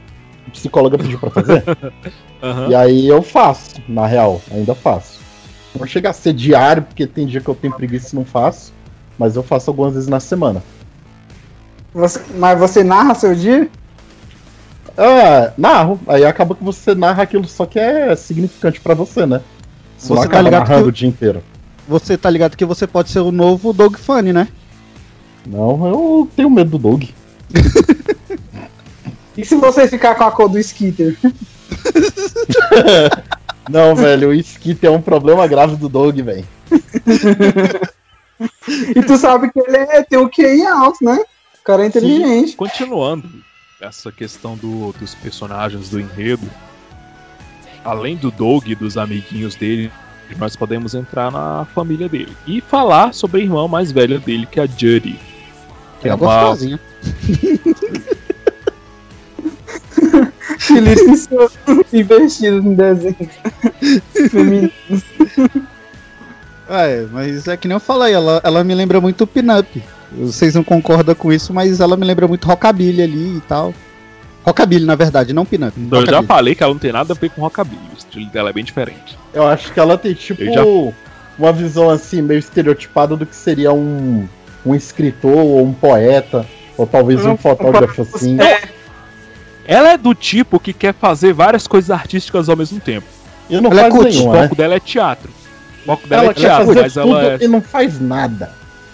A 0.48 0.52
psicóloga 0.52 0.98
pediu 0.98 1.20
pra 1.20 1.30
fazer. 1.30 1.63
Aham. 2.42 2.70
E 2.70 2.76
aí 2.76 3.08
eu 3.08 3.22
faço, 3.22 3.76
na 3.88 4.06
real, 4.08 4.42
ainda 4.52 4.74
faço. 4.74 5.20
Não 5.78 5.86
chega 5.86 6.10
a 6.10 6.13
ser 6.13 6.34
diário, 6.34 6.84
porque 6.84 7.06
tem 7.06 7.26
dia 7.26 7.42
que 7.42 7.50
eu 7.50 7.56
tenho 7.56 7.74
preguiça 7.74 8.16
e 8.16 8.18
não 8.18 8.24
faço, 8.26 8.72
mas 9.18 9.36
eu 9.36 9.44
faço 9.44 9.70
algumas 9.70 9.94
vezes 9.94 10.08
na 10.08 10.20
semana. 10.22 10.63
Você- 11.93 12.21
mas 12.36 12.58
você 12.60 12.84
narra 12.84 13.15
seu 13.15 13.36
dia? 13.36 13.69
Ah, 14.97 15.51
narro. 15.58 15.99
Aí 16.08 16.23
acaba 16.25 16.56
que 16.56 16.63
você 16.63 16.93
narra 16.95 17.23
aquilo 17.23 17.47
só 17.47 17.65
que 17.65 17.79
é 17.79 18.15
significante 18.15 18.79
pra 18.79 18.93
você, 18.93 19.25
né? 19.25 19.41
Você, 19.97 20.08
Você 20.08 20.13
não 20.13 20.21
tá 20.21 20.27
acaba 20.27 20.43
ligado 20.43 20.60
narrando 20.62 20.84
que 20.84 20.89
o 20.89 20.91
dia 20.91 21.08
inteiro. 21.10 21.43
Você 21.88 22.17
tá 22.17 22.29
ligado 22.29 22.56
que 22.56 22.65
você 22.65 22.88
pode 22.88 23.10
ser 23.10 23.19
o 23.19 23.32
novo 23.32 23.73
Doug 23.73 23.95
Funny, 23.97 24.32
né? 24.34 24.47
Não, 25.45 25.86
eu 25.88 26.29
tenho 26.36 26.49
medo 26.49 26.71
do 26.71 26.77
Doug. 26.77 27.03
E 29.36 29.43
se 29.43 29.56
você 29.56 29.88
ficar 29.88 30.13
com 30.13 30.25
a 30.25 30.32
cor 30.32 30.47
do 30.47 30.60
Skitter? 30.60 31.17
Não, 33.67 33.95
velho, 33.95 34.29
o 34.29 34.34
Skit 34.34 34.86
é 34.86 34.91
um 34.91 35.01
problema 35.01 35.47
grave 35.47 35.75
do 35.75 35.89
Doug, 35.89 36.19
velho. 36.19 36.45
E 38.95 39.01
tu 39.03 39.17
sabe 39.17 39.51
que 39.51 39.60
ele 39.60 39.77
é, 39.77 40.03
tem 40.03 40.19
o 40.19 40.29
QI 40.29 40.65
alto, 40.65 41.03
né? 41.03 41.17
O 41.63 41.65
cara 41.65 41.84
é 41.84 41.88
inteligente. 41.88 42.58
Continuando 42.58 43.30
essa 43.80 44.12
questão 44.12 44.58
do- 44.58 44.93
dos 44.99 45.15
personagens 45.15 45.88
do 45.89 45.97
enredo, 45.97 46.45
além 47.86 48.17
do 48.17 48.30
Doug 48.30 48.67
e 48.67 48.76
dos 48.76 48.97
amiguinhos 48.97 49.56
dele, 49.56 49.89
nós 50.38 50.58
podemos 50.58 50.93
entrar 50.93 51.32
na 51.32 51.65
família 51.73 52.10
dele 52.10 52.36
e 52.45 52.60
falar 52.60 53.13
sobre 53.13 53.39
a 53.39 53.43
irmã 53.45 53.65
mais 53.67 53.93
velha 53.93 54.19
dele, 54.19 54.45
que 54.45 54.60
é 54.60 54.63
a 54.63 54.65
Judy. 54.67 55.17
Que 56.02 56.10
é, 56.10 56.12
É 56.12 56.15
uma. 56.15 56.54
Feliz 60.60 61.02
que 61.02 61.17
sou 61.17 61.49
investido 61.93 62.58
em 62.58 62.73
desenho. 62.73 63.30
Feminino. 64.30 64.71
É, 66.69 67.06
mas 67.12 67.47
é 67.47 67.56
que 67.58 67.67
nem 67.67 67.76
eu 67.76 67.80
falei, 67.80 68.13
ela, 68.13 68.41
ela 68.43 68.63
me 68.63 68.73
lembra 68.73 68.99
muito 69.02 69.23
o 69.23 69.28
Pinup. 69.28 69.82
Vocês 70.17 70.54
não 70.56 70.63
concordam 70.63 71.15
com 71.15 71.32
isso, 71.32 71.54
mas 71.54 71.80
ela 71.80 71.97
me 71.97 72.06
lembra 72.06 72.28
muito 72.28 72.47
Rockabilly 72.47 73.02
ali 73.02 73.38
e 73.38 73.41
tal. 73.47 73.73
Rockabilly, 74.45 74.86
na 74.86 74.95
verdade, 74.95 75.32
não 75.34 75.45
Pinup. 75.45 75.73
eu 75.91 76.06
já 76.06 76.21
falei 76.21 76.54
que 76.54 76.62
ela 76.63 76.73
não 76.73 76.80
tem 76.80 76.91
nada 76.91 77.13
a 77.13 77.15
ver 77.15 77.30
com 77.30 77.41
rockabilly, 77.41 77.80
o 77.93 77.97
estilo 77.97 78.26
dela 78.26 78.49
é 78.49 78.54
bem 78.54 78.63
diferente. 78.63 79.17
Eu 79.34 79.47
acho 79.47 79.71
que 79.71 79.80
ela 79.80 79.97
tem, 79.97 80.13
tipo, 80.13 80.43
Eu 80.43 80.54
já- 80.54 80.63
uma 81.39 81.54
visão 81.54 81.89
assim, 81.89 82.21
meio 82.21 82.39
estereotipada 82.39 83.15
do 83.15 83.26
que 83.26 83.36
seria 83.36 83.71
um, 83.71 84.28
um 84.65 84.76
escritor 84.76 85.38
ou 85.38 85.63
um 85.65 85.71
poeta, 85.73 86.45
ou 86.78 86.86
talvez 86.86 87.26
um 87.26 87.38
fotógrafo 87.38 88.02
assim. 88.02 88.38
Ela 89.65 89.93
é 89.93 89.97
do 89.97 90.13
tipo 90.13 90.60
que 90.60 90.73
quer 90.73 90.93
fazer 90.93 91.32
várias 91.34 91.65
coisas 91.65 91.89
artísticas 91.89 92.49
ao 92.49 92.58
mesmo 92.58 92.80
tempo. 92.82 93.08
E 93.49 93.60
não 93.62 93.71
Ela 93.71 93.82
é 93.82 93.84
faz 93.91 93.95
O 93.95 94.04
nenhuma, 94.04 94.34
né? 94.34 94.43
foco 94.43 94.56
dela 94.56 94.76
é 94.76 94.80
teatro. 94.82 95.30
O 95.84 95.86
foco 95.86 96.08
dela 96.08 96.23
Ela 96.23 96.32
é 96.32 96.34
quer 96.34 96.41
teatro, 96.41 96.65
fazer 96.67 96.82
mas 96.82 96.93
tudo 96.93 97.08
ela 97.17 97.23
é 97.34 97.38
e 97.41 97.47
não 97.47 97.62
faz 97.62 97.99
nada. 98.02 98.52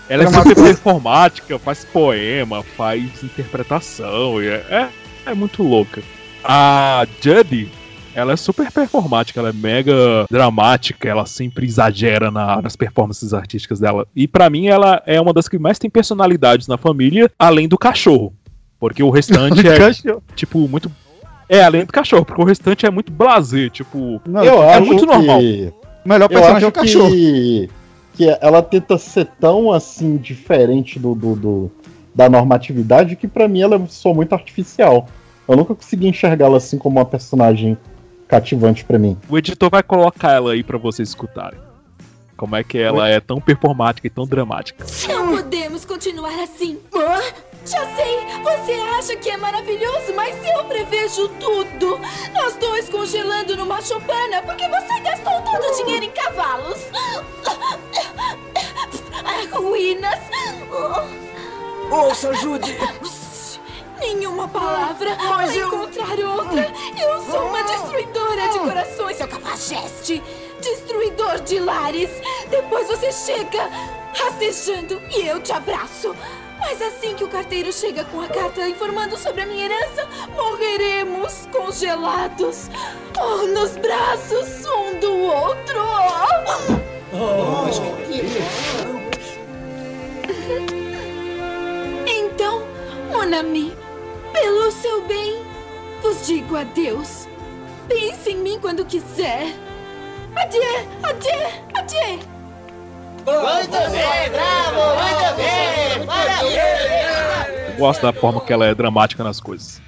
Ela 0.09 0.23
é 0.23 0.27
super 0.27 0.55
performática, 0.55 1.59
faz 1.59 1.85
poema, 1.85 2.63
faz 2.63 3.03
interpretação, 3.23 4.41
é, 4.41 4.55
é, 4.69 4.87
é 5.27 5.33
muito 5.33 5.61
louca. 5.63 6.01
A 6.43 7.05
Judy, 7.21 7.69
ela 8.15 8.33
é 8.33 8.35
super 8.35 8.71
performática, 8.71 9.39
ela 9.39 9.49
é 9.49 9.53
mega 9.53 9.93
dramática, 10.29 11.07
ela 11.07 11.25
sempre 11.25 11.65
exagera 11.65 12.31
na- 12.31 12.61
nas 12.61 12.75
performances 12.75 13.33
artísticas 13.33 13.79
dela. 13.79 14.07
E 14.15 14.27
pra 14.27 14.49
mim, 14.49 14.67
ela 14.67 15.01
é 15.05 15.21
uma 15.21 15.31
das 15.33 15.47
que 15.47 15.59
mais 15.59 15.77
tem 15.77 15.89
personalidades 15.89 16.67
na 16.67 16.77
família, 16.77 17.29
além 17.37 17.67
do 17.67 17.77
cachorro. 17.77 18.33
Porque 18.79 19.03
o 19.03 19.09
restante 19.09 19.59
é, 19.67 19.91
tipo, 20.35 20.67
muito. 20.67 20.91
É, 21.47 21.63
além 21.63 21.85
do 21.85 21.91
cachorro, 21.91 22.23
porque 22.25 22.41
o 22.41 22.45
restante 22.45 22.85
é 22.85 22.89
muito 22.89 23.11
blazer, 23.11 23.69
tipo. 23.69 24.21
Não, 24.25 24.43
eu 24.43 24.63
é 24.63 24.75
acho 24.75 24.85
muito 24.85 25.05
que... 25.05 25.05
normal. 25.05 25.41
melhor 26.05 26.29
personagem 26.29 26.63
é 26.63 26.67
o 26.67 26.71
cachorro. 26.71 27.09
que, 27.11 27.69
que 28.19 28.37
ela 28.41 28.61
tenta 28.61 28.97
ser 28.97 29.27
tão 29.39 29.71
assim 29.71 30.17
diferente 30.17 30.99
do, 30.99 31.15
do- 31.15 31.35
do- 31.37 31.71
da 32.13 32.29
normatividade 32.29 33.15
que 33.15 33.29
pra 33.29 33.47
mim 33.47 33.61
ela 33.61 33.77
é 33.77 33.81
só 33.87 34.13
muito 34.13 34.33
artificial. 34.33 35.07
Eu 35.47 35.55
nunca 35.55 35.73
consegui 35.73 36.09
enxergá-la 36.09 36.57
assim 36.57 36.77
como 36.77 36.99
uma 36.99 37.05
personagem 37.05 37.77
cativante 38.27 38.83
pra 38.83 38.99
mim. 38.99 39.15
O 39.29 39.37
editor 39.37 39.69
vai 39.69 39.81
colocar 39.81 40.33
ela 40.33 40.51
aí 40.51 40.63
pra 40.63 40.77
vocês 40.77 41.07
escutarem. 41.07 41.57
Como 42.35 42.57
é 42.57 42.63
que 42.63 42.77
ela 42.77 43.07
é 43.07 43.21
tão 43.21 43.39
performática 43.39 44.05
e 44.05 44.09
tão 44.09 44.27
dramática. 44.27 44.85
Não 45.07 45.37
podemos 45.37 45.85
continuar 45.85 46.37
assim. 46.43 46.77
Ah, 46.93 47.21
Já 47.65 47.85
sei, 47.95 48.17
você 48.41 48.73
acha 48.97 49.15
que 49.17 49.29
é 49.29 49.37
maravilhoso, 49.37 50.13
mas 50.15 50.35
eu 50.45 50.63
prevejo 50.65 51.27
tudo. 51.39 51.99
Nós 52.33 52.55
dois 52.55 52.89
congelando 52.89 53.55
numa 53.57 53.81
chopana 53.81 54.41
porque 54.41 54.67
você 54.67 54.99
gastou 55.01 55.41
todo 55.43 55.63
o 55.71 55.75
dinheiro 55.83 56.05
em 56.05 56.11
cavalos. 56.11 56.79
Ruínas. 59.51 60.19
Ouça, 61.91 62.33
Judy. 62.35 62.77
Nenhuma 63.99 64.47
palavra. 64.47 65.15
Mas 65.29 65.55
eu- 65.55 65.67
encontrar 65.67 66.17
outra. 66.19 66.71
Eu 67.01 67.21
sou 67.29 67.47
uma 67.49 67.63
destruidora 67.63 68.47
de 68.49 68.59
corações, 68.59 69.17
seu 69.17 69.27
cafajeste. 69.27 70.23
Destruidor 70.61 71.39
de 71.41 71.59
lares. 71.59 72.09
Depois 72.49 72.87
você 72.87 73.11
chega 73.11 73.69
rastejando 74.15 75.01
e 75.11 75.27
eu 75.27 75.41
te 75.41 75.51
abraço. 75.51 76.15
Mas 76.59 76.81
assim 76.81 77.15
que 77.15 77.23
o 77.23 77.27
carteiro 77.27 77.71
chega 77.71 78.03
com 78.05 78.21
a 78.21 78.27
carta 78.27 78.67
informando 78.67 79.17
sobre 79.17 79.41
a 79.41 79.45
minha 79.45 79.65
herança, 79.65 80.07
morreremos 80.35 81.47
congelados. 81.51 82.69
Oh, 83.17 83.47
nos 83.47 83.77
braços 83.77 84.65
um 84.65 84.99
do 84.99 85.13
outro. 85.13 85.79
Então, 92.05 92.63
mon 93.11 93.37
ami, 93.37 93.73
pelo 94.31 94.71
seu 94.71 95.01
bem, 95.01 95.43
vos 96.01 96.25
digo 96.25 96.55
adeus. 96.55 97.27
Pense 97.87 98.29
em 98.29 98.37
mim 98.37 98.59
quando 98.59 98.85
quiser. 98.85 99.55
Adieu, 100.35 100.61
adieu, 101.03 101.63
adieu. 101.73 102.38
Eu 107.67 107.77
gosto 107.77 108.01
da 108.01 108.13
forma 108.13 108.41
que 108.41 108.51
ela 108.51 108.65
é 108.65 108.75
dramática 108.75 109.23
nas 109.23 109.39
coisas. 109.39 109.81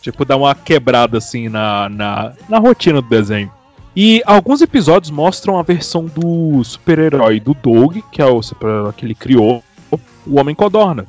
Tipo, 0.00 0.24
dá 0.24 0.36
uma 0.36 0.54
quebrada 0.54 1.18
assim 1.18 1.48
na, 1.48 1.88
na, 1.88 2.32
na 2.48 2.58
rotina 2.58 3.00
do 3.00 3.08
desenho. 3.08 3.50
E 3.96 4.22
alguns 4.26 4.60
episódios 4.60 5.10
mostram 5.10 5.58
a 5.58 5.62
versão 5.62 6.06
do 6.06 6.62
super-herói 6.64 7.38
do 7.38 7.54
Doug, 7.54 7.98
que 8.10 8.20
é 8.20 8.26
o 8.26 8.42
super 8.42 8.92
que 8.94 9.06
ele 9.06 9.14
criou, 9.14 9.62
o 10.26 10.38
Homem 10.38 10.54
Codorna. 10.54 11.06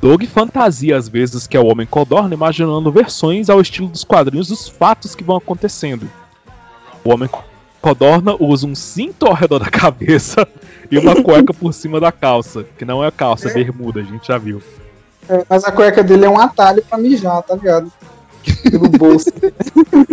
Doug 0.00 0.24
fantasia 0.24 0.96
às 0.96 1.08
vezes 1.08 1.46
que 1.46 1.56
é 1.56 1.60
o 1.60 1.66
Homem 1.66 1.86
Codorna, 1.86 2.34
imaginando 2.34 2.92
versões 2.92 3.48
ao 3.48 3.60
estilo 3.60 3.88
dos 3.88 4.04
quadrinhos 4.04 4.48
dos 4.48 4.68
fatos 4.68 5.14
que 5.14 5.24
vão 5.24 5.36
acontecendo. 5.36 6.10
O 7.04 7.12
Homem 7.14 7.30
Codorna 7.86 8.34
usa 8.40 8.66
um 8.66 8.74
cinto 8.74 9.26
ao 9.26 9.32
redor 9.32 9.60
da 9.60 9.70
cabeça 9.70 10.44
e 10.90 10.98
uma 10.98 11.22
cueca 11.22 11.54
por 11.54 11.72
cima 11.72 12.00
da 12.00 12.10
calça, 12.10 12.66
que 12.76 12.84
não 12.84 13.04
é 13.04 13.12
calça, 13.12 13.48
é 13.48 13.54
bermuda, 13.54 14.00
a 14.00 14.02
gente 14.02 14.26
já 14.26 14.36
viu. 14.36 14.60
É, 15.28 15.44
mas 15.48 15.62
a 15.62 15.70
cueca 15.70 16.02
dele 16.02 16.24
é 16.24 16.28
um 16.28 16.40
atalho 16.40 16.82
pra 16.82 16.98
mijar, 16.98 17.40
tá 17.44 17.54
ligado? 17.54 17.92
Pelo 18.68 18.88
bolso. 18.88 19.30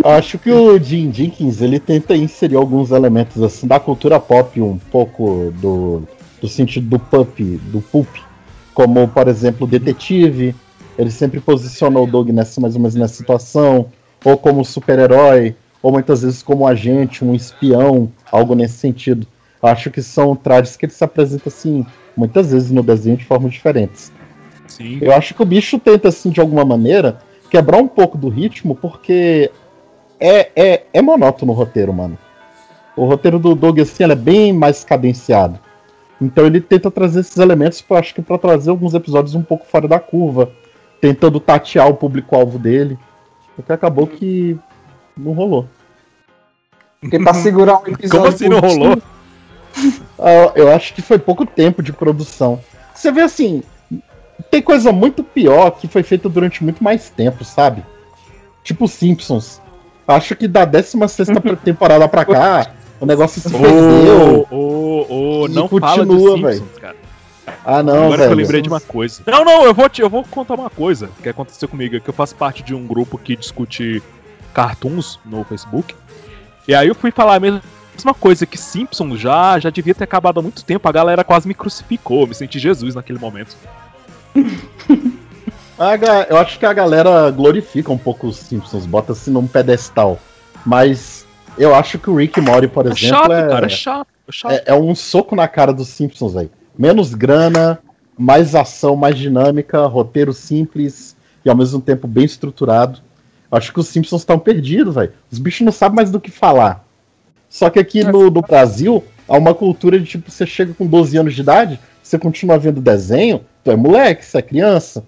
Eu 0.04 0.06
acho 0.08 0.38
que 0.38 0.52
o 0.52 0.78
Jim 0.78 1.12
Jenkins 1.12 1.60
ele 1.60 1.80
tenta 1.80 2.14
inserir 2.14 2.54
alguns 2.54 2.92
elementos 2.92 3.42
assim 3.42 3.66
da 3.66 3.80
cultura 3.80 4.20
pop, 4.20 4.60
um 4.60 4.78
pouco 4.78 5.52
do, 5.60 6.04
do 6.40 6.46
sentido 6.46 6.86
do 6.86 6.98
pup, 7.00 7.40
do 7.40 7.80
pulp, 7.80 8.08
como 8.72 9.08
por 9.08 9.26
exemplo 9.26 9.66
o 9.66 9.70
detetive. 9.70 10.54
Ele 10.96 11.10
sempre 11.10 11.40
posicionou 11.40 12.04
o 12.04 12.06
Doug 12.06 12.28
nessa 12.28 12.60
mais 12.60 12.76
ou 12.76 12.80
menos 12.80 12.94
nessa 12.94 13.14
situação, 13.14 13.90
ou 14.24 14.38
como 14.38 14.64
super-herói, 14.64 15.56
ou 15.84 15.92
muitas 15.92 16.22
vezes 16.22 16.42
como 16.42 16.66
agente, 16.66 17.22
um 17.22 17.34
espião, 17.34 18.10
algo 18.32 18.54
nesse 18.54 18.78
sentido. 18.78 19.26
Acho 19.62 19.90
que 19.90 20.00
são 20.00 20.34
trajes 20.34 20.78
que 20.78 20.86
ele 20.86 20.92
se 20.92 21.04
apresenta 21.04 21.50
assim 21.50 21.84
muitas 22.16 22.52
vezes 22.52 22.70
no 22.70 22.82
desenho 22.82 23.18
de 23.18 23.26
formas 23.26 23.52
diferentes. 23.52 24.10
Sim. 24.66 24.98
Eu 25.02 25.12
acho 25.12 25.34
que 25.34 25.42
o 25.42 25.44
bicho 25.44 25.78
tenta, 25.78 26.08
assim, 26.08 26.30
de 26.30 26.40
alguma 26.40 26.64
maneira, 26.64 27.18
quebrar 27.50 27.76
um 27.76 27.86
pouco 27.86 28.16
do 28.16 28.30
ritmo, 28.30 28.74
porque 28.74 29.50
é, 30.18 30.48
é, 30.56 30.86
é 30.90 31.02
monótono 31.02 31.52
o 31.52 31.54
roteiro, 31.54 31.92
mano. 31.92 32.16
O 32.96 33.04
roteiro 33.04 33.38
do 33.38 33.54
Doug, 33.54 33.78
assim, 33.78 34.04
ele 34.04 34.14
é 34.14 34.16
bem 34.16 34.54
mais 34.54 34.84
cadenciado. 34.84 35.60
Então 36.18 36.46
ele 36.46 36.62
tenta 36.62 36.90
trazer 36.90 37.20
esses 37.20 37.36
elementos, 37.36 37.82
pra, 37.82 37.98
acho 37.98 38.14
que 38.14 38.22
para 38.22 38.38
trazer 38.38 38.70
alguns 38.70 38.94
episódios 38.94 39.34
um 39.34 39.42
pouco 39.42 39.66
fora 39.66 39.86
da 39.86 40.00
curva, 40.00 40.50
tentando 40.98 41.38
tatear 41.38 41.90
o 41.90 41.94
público-alvo 41.94 42.58
dele. 42.58 42.98
Porque 43.54 43.70
acabou 43.70 44.06
que 44.06 44.58
não 45.16 45.32
rolou. 45.32 45.68
Porque 47.00 47.18
pra 47.18 47.34
segurar 47.34 47.80
um 47.80 47.86
episódio. 47.86 48.10
Como 48.10 48.26
assim 48.26 48.48
não 48.48 48.60
rolou? 48.60 49.02
Ah, 50.16 50.52
eu 50.54 50.70
acho 50.70 50.94
que 50.94 51.02
foi 51.02 51.18
pouco 51.18 51.44
tempo 51.44 51.82
de 51.82 51.92
produção. 51.92 52.60
Você 52.94 53.10
vê 53.10 53.22
assim, 53.22 53.60
tem 54.48 54.62
coisa 54.62 54.92
muito 54.92 55.24
pior 55.24 55.72
que 55.72 55.88
foi 55.88 56.04
feita 56.04 56.28
durante 56.28 56.62
muito 56.62 56.82
mais 56.82 57.10
tempo, 57.10 57.44
sabe? 57.44 57.84
Tipo 58.62 58.86
Simpsons. 58.86 59.60
Acho 60.06 60.36
que 60.36 60.46
da 60.46 60.64
16 60.64 61.28
temporada 61.64 62.06
pra 62.08 62.24
cá, 62.24 62.70
o 63.00 63.04
negócio 63.06 63.40
se 63.40 63.50
perdeu. 63.50 64.46
Ô, 64.48 64.56
ô, 64.56 65.42
ô, 65.42 65.48
não 65.48 65.68
continua, 65.68 66.38
cara. 66.80 66.96
Ah, 67.64 67.82
não, 67.82 68.04
Agora 68.04 68.16
que 68.16 68.22
eu 68.22 68.28
velho. 68.28 68.34
lembrei 68.36 68.62
de 68.62 68.68
uma 68.68 68.80
coisa. 68.80 69.22
Não, 69.26 69.44
não, 69.44 69.64
eu 69.64 69.74
vou, 69.74 69.88
te, 69.88 70.02
eu 70.02 70.08
vou 70.08 70.22
contar 70.24 70.54
uma 70.54 70.70
coisa 70.70 71.10
que 71.22 71.28
aconteceu 71.28 71.66
comigo. 71.68 71.96
é 71.96 72.00
Que 72.00 72.08
eu 72.08 72.14
faço 72.14 72.36
parte 72.36 72.62
de 72.62 72.74
um 72.74 72.86
grupo 72.86 73.18
que 73.18 73.34
discute 73.34 74.02
cartoons 74.54 75.18
no 75.24 75.44
Facebook. 75.44 75.94
E 76.66 76.74
aí 76.74 76.88
eu 76.88 76.94
fui 76.94 77.10
falar 77.10 77.34
a 77.34 77.40
mesma 77.40 77.62
coisa, 78.18 78.46
que 78.46 78.56
Simpsons 78.56 79.20
já, 79.20 79.58
já 79.58 79.68
devia 79.68 79.94
ter 79.94 80.04
acabado 80.04 80.40
há 80.40 80.42
muito 80.42 80.64
tempo. 80.64 80.88
A 80.88 80.92
galera 80.92 81.22
quase 81.22 81.46
me 81.46 81.54
crucificou. 81.54 82.22
Eu 82.22 82.28
me 82.28 82.34
senti 82.34 82.58
Jesus 82.58 82.94
naquele 82.94 83.18
momento. 83.18 83.56
Eu 86.28 86.38
acho 86.38 86.58
que 86.58 86.64
a 86.64 86.72
galera 86.72 87.28
glorifica 87.32 87.90
um 87.90 87.98
pouco 87.98 88.28
os 88.28 88.36
Simpsons, 88.36 88.86
bota 88.86 89.12
assim 89.12 89.32
num 89.32 89.46
pedestal. 89.46 90.20
Mas 90.64 91.26
eu 91.58 91.74
acho 91.74 91.98
que 91.98 92.08
o 92.08 92.16
Rick 92.16 92.40
Morty, 92.40 92.68
por 92.68 92.86
É 92.86 92.90
exemplo, 92.90 93.08
chato, 93.08 93.32
é, 93.32 93.48
cara, 93.48 93.66
é 93.66 93.68
chato. 93.68 94.08
É 94.28 94.32
chato. 94.32 94.52
é, 94.52 94.62
é 94.66 94.74
um 94.74 94.94
soco 94.94 95.34
na 95.34 95.48
cara 95.48 95.72
dos 95.72 95.88
Simpsons 95.88 96.36
aí. 96.36 96.48
Menos 96.78 97.12
grana, 97.12 97.80
mais 98.16 98.54
ação, 98.54 98.96
mais 98.96 99.18
dinâmica, 99.18 99.84
roteiro 99.86 100.32
simples 100.32 101.16
e 101.44 101.50
ao 101.50 101.56
mesmo 101.56 101.80
tempo 101.80 102.06
bem 102.06 102.24
estruturado. 102.24 103.00
Acho 103.54 103.72
que 103.72 103.80
os 103.80 103.88
Simpsons 103.88 104.22
estão 104.22 104.38
perdidos, 104.38 104.94
velho. 104.94 105.12
Os 105.30 105.38
bichos 105.38 105.64
não 105.64 105.72
sabem 105.72 105.96
mais 105.96 106.10
do 106.10 106.20
que 106.20 106.30
falar. 106.30 106.84
Só 107.48 107.70
que 107.70 107.78
aqui 107.78 108.02
no, 108.02 108.30
no 108.30 108.42
Brasil, 108.42 109.04
há 109.28 109.36
uma 109.36 109.54
cultura 109.54 109.98
de 109.98 110.06
tipo, 110.06 110.30
você 110.30 110.44
chega 110.44 110.74
com 110.74 110.86
12 110.86 111.16
anos 111.16 111.34
de 111.34 111.40
idade, 111.40 111.78
você 112.02 112.18
continua 112.18 112.58
vendo 112.58 112.80
desenho, 112.80 113.44
tu 113.62 113.70
é 113.70 113.76
moleque, 113.76 114.24
você 114.24 114.38
é 114.38 114.42
criança. 114.42 115.04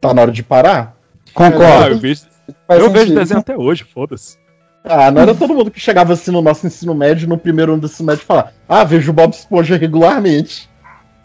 Tá 0.00 0.12
na 0.14 0.22
hora 0.22 0.32
de 0.32 0.42
parar? 0.42 0.96
Ah, 1.28 1.32
Concordo. 1.34 1.94
eu 1.94 1.98
vejo, 1.98 2.22
eu 2.68 2.90
vejo 2.90 3.14
desenho 3.14 3.40
até 3.40 3.56
hoje, 3.56 3.84
foda-se. 3.84 4.36
Ah, 4.84 5.10
não 5.10 5.22
era 5.22 5.34
todo 5.34 5.54
mundo 5.54 5.70
que 5.70 5.78
chegava 5.78 6.12
assim 6.12 6.32
no 6.32 6.42
nosso 6.42 6.66
ensino 6.66 6.94
médio, 6.94 7.28
no 7.28 7.38
primeiro 7.38 7.72
ano 7.72 7.82
do 7.82 7.86
ensino 7.86 8.08
médio, 8.08 8.22
e 8.22 8.26
falar: 8.26 8.52
Ah, 8.68 8.82
vejo 8.82 9.10
o 9.10 9.14
Bob 9.14 9.32
Esponja 9.32 9.76
regularmente. 9.76 10.68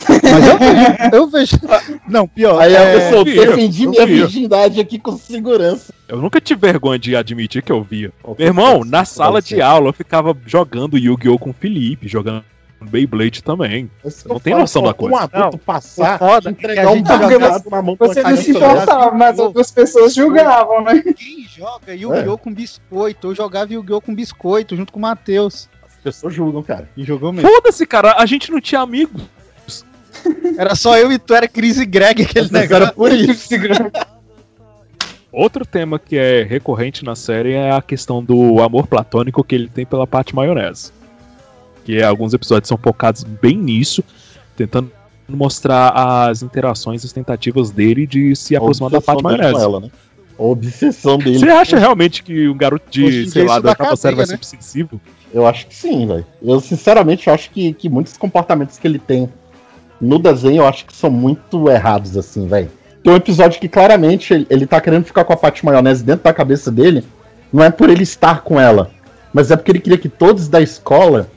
Mas 0.08 0.48
eu 0.48 0.58
vejo. 0.60 1.16
Eu 1.16 1.28
vejo. 1.28 2.02
Não, 2.08 2.28
pior. 2.28 2.62
Aí 2.62 2.74
é, 2.76 3.14
eu- 3.14 3.24
defendi 3.24 3.84
eu 3.86 3.90
minha 3.92 4.06
vi. 4.06 4.16
virgindade 4.16 4.80
aqui 4.80 5.00
com 5.00 5.18
segurança. 5.18 5.94
Eu 6.08 6.18
nunca 6.22 6.40
tive 6.40 6.60
vergonha 6.62 7.00
de 7.00 7.16
admitir 7.16 7.62
que 7.64 7.72
eu 7.72 7.84
via. 7.84 8.12
Ó, 8.24 8.36
Meu 8.38 8.48
irmão, 8.48 8.84
na 8.86 9.04
sala 9.06 9.42
de 9.42 9.62
aula 9.62 9.90
eu 9.90 9.94
ficava 9.94 10.36
jogando 10.46 10.98
Yu-Gi-Oh! 10.98 11.40
com 11.40 11.50
o 11.50 11.54
Felipe, 11.54 12.08
jogando 12.08 12.44
Beyblade 12.80 13.44
também. 13.44 13.90
Que 14.04 14.28
não 14.30 14.40
tem 14.40 14.54
noção 14.54 14.84
da 14.84 14.94
coisa. 14.94 15.16
Um 15.16 15.18
adulto 15.18 15.58
passar, 15.58 16.16
o 16.16 16.20
foda 16.20 16.50
é 16.50 16.54
que 16.54 16.60
entregar 16.60 16.86
a 16.88 16.92
um 16.92 17.04
quadrado 17.04 17.70
na 17.72 17.82
mão 17.82 17.98
pra 17.98 18.08
Você 18.08 18.22
não 18.22 18.38
se 18.38 18.52
importava, 18.52 19.12
mas 19.16 19.40
outras 19.40 19.72
pessoas 19.72 20.14
julgavam, 20.14 20.84
né? 20.84 21.02
Quem 21.02 21.44
joga 21.50 21.94
Yu-Gi-Oh! 21.96 22.38
com 22.38 22.54
biscoito? 22.54 23.28
Eu 23.32 23.36
jogava 23.36 23.74
Yu-Gi-Oh! 23.74 24.00
com 24.02 24.14
biscoito 24.14 24.76
junto 24.76 24.94
com 24.94 25.00
o 25.00 25.02
Matheus. 25.02 25.68
As 25.86 25.96
pessoas 26.04 26.34
julgam, 26.36 26.62
cara. 26.62 26.88
E 26.96 27.04
jogou 27.04 27.34
mesmo. 27.34 27.50
Foda-se, 27.50 27.86
cara, 27.86 28.16
a 28.18 28.26
gente 28.28 28.52
não 28.52 28.62
tinha 28.62 28.80
amigos. 28.82 29.24
Era 30.58 30.76
só 30.76 30.98
eu 30.98 31.12
e 31.12 31.20
tu, 31.20 31.34
era 31.34 31.48
Cris 31.48 31.78
e 31.78 31.86
Greg, 31.86 32.24
aquele 32.24 32.52
negócio. 32.52 32.76
era 32.76 32.92
por 32.92 33.12
isso. 33.12 33.50
Outro 35.32 35.66
tema 35.66 36.00
que 36.00 36.18
é 36.18 36.44
recorrente 36.44 37.06
na 37.06 37.16
série 37.16 37.54
é 37.54 37.72
a 37.72 37.82
questão 37.82 38.24
do 38.24 38.62
amor 38.62 38.88
platônico 38.88 39.44
que 39.44 39.54
ele 39.54 39.68
tem 39.68 39.86
pela 39.86 40.08
parte 40.08 40.36
maionese. 40.36 40.92
Que 41.86 41.98
é, 41.98 42.04
alguns 42.04 42.34
episódios 42.34 42.68
são 42.68 42.78
focados 42.78 43.24
bem 43.24 43.56
nisso, 43.56 44.04
tentando 44.56 44.92
mostrar 45.28 45.90
as 45.90 46.42
interações 46.42 47.04
e 47.04 47.06
as 47.06 47.12
tentativas 47.12 47.70
dele 47.70 48.08
de 48.08 48.36
se 48.36 48.56
aproximar 48.56 48.90
da 48.90 49.02
parte 49.02 49.24
maionese. 49.24 49.62
ela, 49.62 49.80
né? 49.80 49.92
A 50.40 50.44
obsessão 50.44 51.18
dele. 51.18 51.40
Você 51.40 51.50
acha 51.50 51.78
realmente 51.78 52.24
que 52.24 52.48
um 52.48 52.58
garoto 52.58 52.90
de, 52.90 53.30
sei 53.30 53.44
lá, 53.44 53.60
da 53.60 53.70
oitava 53.70 53.96
série 53.96 54.16
vai 54.16 54.26
cadeia, 54.26 54.40
ser 54.44 54.54
né? 54.54 54.60
obsessivo? 54.60 55.02
Eu 55.34 55.46
acho 55.46 55.68
que 55.68 55.76
sim, 55.76 56.08
velho. 56.08 56.26
Eu 56.42 56.60
sinceramente 56.60 57.30
acho 57.30 57.50
que, 57.52 57.74
que 57.74 57.90
muitos 57.90 58.18
comportamentos 58.18 58.78
que 58.78 58.88
ele 58.88 59.00
tem 59.00 59.30
no 60.00 60.20
desenho 60.20 60.62
eu 60.62 60.68
acho 60.68 60.86
que 60.86 60.96
são 60.96 61.10
muito 61.10 61.70
errados, 61.70 62.18
assim, 62.18 62.48
velho. 62.48 62.70
Tem 63.04 63.14
um 63.14 63.16
episódio 63.16 63.60
que 63.60 63.70
claramente 63.70 64.34
ele, 64.34 64.48
ele 64.50 64.68
tá 64.68 64.82
querendo 64.82 65.06
ficar 65.06 65.24
com 65.24 65.34
a 65.34 65.38
parte 65.38 65.66
maionese 65.66 66.04
dentro 66.04 66.24
da 66.24 66.34
cabeça 66.34 66.72
dele, 66.72 67.04
não 67.52 67.64
é 67.64 67.70
por 67.70 67.90
ele 67.90 68.04
estar 68.04 68.42
com 68.42 68.60
ela, 68.60 68.92
mas 69.34 69.52
é 69.52 69.56
porque 69.56 69.72
ele 69.72 69.80
queria 69.80 69.98
que 69.98 70.10
todos 70.10 70.48
da 70.48 70.62
escola 70.62 71.30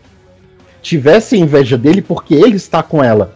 tivessem 0.83 1.43
inveja 1.43 1.77
dele 1.77 2.03
porque 2.03 2.35
ele 2.35 2.57
está 2.57 2.83
com 2.83 3.03
ela. 3.03 3.35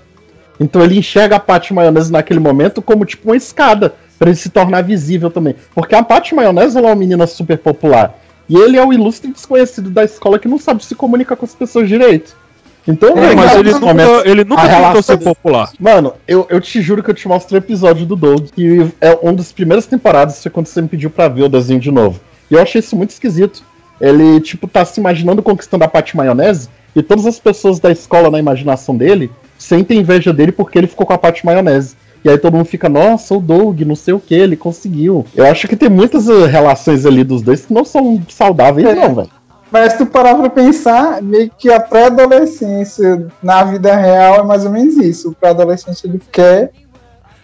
Então 0.58 0.82
ele 0.82 0.98
enxerga 0.98 1.36
a 1.36 1.40
Paty 1.40 1.72
Maionese 1.74 2.12
naquele 2.12 2.40
momento 2.40 2.80
como 2.80 3.04
tipo 3.04 3.28
uma 3.28 3.36
escada 3.36 3.94
para 4.18 4.30
ele 4.30 4.38
se 4.38 4.48
tornar 4.48 4.82
visível 4.82 5.30
também. 5.30 5.54
Porque 5.74 5.94
a 5.94 6.02
Paty 6.02 6.34
Maionese 6.34 6.78
ela 6.78 6.88
é 6.88 6.90
uma 6.90 6.96
menina 6.96 7.26
super 7.26 7.58
popular. 7.58 8.18
E 8.48 8.56
ele 8.56 8.76
é 8.76 8.84
o 8.84 8.92
ilustre 8.92 9.32
desconhecido 9.32 9.90
da 9.90 10.04
escola 10.04 10.38
que 10.38 10.48
não 10.48 10.58
sabe 10.58 10.84
se 10.84 10.94
comunicar 10.94 11.36
com 11.36 11.44
as 11.44 11.54
pessoas 11.54 11.88
direito. 11.88 12.36
Então, 12.86 13.16
É, 13.16 13.34
mas 13.34 13.54
ele 13.56 13.72
nunca, 13.72 13.86
momentos- 13.86 14.22
ele 14.26 14.44
nunca 14.44 14.62
tentou 14.62 14.76
relação 14.80 15.02
ser 15.02 15.16
popular. 15.18 15.70
Mano, 15.80 16.12
eu, 16.28 16.46
eu 16.50 16.60
te 16.60 16.82
juro 16.82 17.02
que 17.02 17.10
eu 17.10 17.14
te 17.14 17.26
mostro 17.26 17.54
o 17.54 17.58
episódio 17.58 18.04
do 18.04 18.14
Doug, 18.14 18.48
que 18.54 18.86
é 19.00 19.18
um 19.22 19.32
dos 19.34 19.52
primeiras 19.52 19.86
temporadas, 19.86 20.42
foi 20.42 20.50
quando 20.50 20.66
você 20.66 20.82
me 20.82 20.88
pediu 20.88 21.08
pra 21.08 21.26
ver 21.28 21.44
o 21.44 21.48
desenho 21.48 21.80
de 21.80 21.90
novo. 21.90 22.20
E 22.50 22.54
eu 22.54 22.60
achei 22.60 22.80
isso 22.80 22.94
muito 22.94 23.10
esquisito. 23.10 23.62
Ele, 24.00 24.38
tipo, 24.40 24.66
tá 24.68 24.84
se 24.84 25.00
imaginando 25.00 25.42
conquistando 25.42 25.84
a 25.84 25.88
Paty 25.88 26.14
Maionese, 26.16 26.68
e 26.94 27.02
todas 27.02 27.24
as 27.26 27.38
pessoas 27.38 27.80
da 27.80 27.90
escola, 27.90 28.30
na 28.30 28.38
imaginação 28.38 28.96
dele, 28.96 29.30
sentem 29.58 30.00
inveja 30.00 30.32
dele 30.32 30.52
porque 30.52 30.76
ele 30.78 30.86
ficou 30.86 31.06
com 31.06 31.12
a 31.14 31.18
Paty 31.18 31.44
Maionese. 31.46 31.96
E 32.24 32.28
aí 32.28 32.38
todo 32.38 32.54
mundo 32.56 32.64
fica, 32.66 32.88
nossa, 32.88 33.34
o 33.34 33.40
Doug, 33.40 33.80
não 33.82 33.94
sei 33.96 34.14
o 34.14 34.20
que, 34.20 34.34
ele 34.34 34.56
conseguiu. 34.56 35.26
Eu 35.34 35.46
acho 35.46 35.68
que 35.68 35.76
tem 35.76 35.88
muitas 35.90 36.26
eh, 36.28 36.46
relações 36.46 37.04
ali 37.04 37.22
dos 37.22 37.42
dois 37.42 37.66
que 37.66 37.72
não 37.74 37.84
são 37.84 38.20
saudáveis, 38.28 38.86
É. 38.86 38.94
não, 38.94 39.14
velho. 39.14 39.28
Mas 39.74 39.92
se 39.94 39.98
tu 39.98 40.06
parar 40.06 40.36
pra 40.36 40.48
pensar, 40.48 41.20
meio 41.20 41.50
que 41.58 41.68
a 41.68 41.80
pré-adolescência 41.80 43.26
na 43.42 43.64
vida 43.64 43.92
real 43.96 44.36
é 44.36 44.42
mais 44.44 44.64
ou 44.64 44.70
menos 44.70 44.96
isso. 44.96 45.30
O 45.30 45.34
pré-adolescente 45.34 46.04
ele 46.06 46.22
quer, 46.30 46.70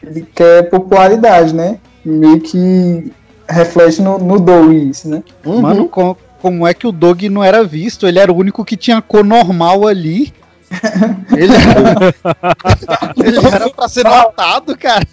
ele 0.00 0.22
quer 0.32 0.70
popularidade, 0.70 1.52
né? 1.52 1.78
Meio 2.04 2.40
que 2.40 3.10
reflete 3.48 4.00
no, 4.00 4.16
no 4.16 4.38
Doug 4.38 4.70
isso, 4.72 5.08
né? 5.08 5.24
Uhum. 5.44 5.60
Mano, 5.60 5.88
co- 5.88 6.16
como 6.40 6.64
é 6.68 6.72
que 6.72 6.86
o 6.86 6.92
Dog 6.92 7.28
não 7.28 7.42
era 7.42 7.64
visto? 7.64 8.06
Ele 8.06 8.20
era 8.20 8.32
o 8.32 8.36
único 8.36 8.64
que 8.64 8.76
tinha 8.76 9.02
cor 9.02 9.24
normal 9.24 9.88
ali. 9.88 10.32
Ele 11.36 11.52
era, 11.52 12.14
ele 13.26 13.38
era 13.44 13.68
pra 13.70 13.88
ser 13.88 14.04
notado, 14.04 14.78
cara. 14.78 15.04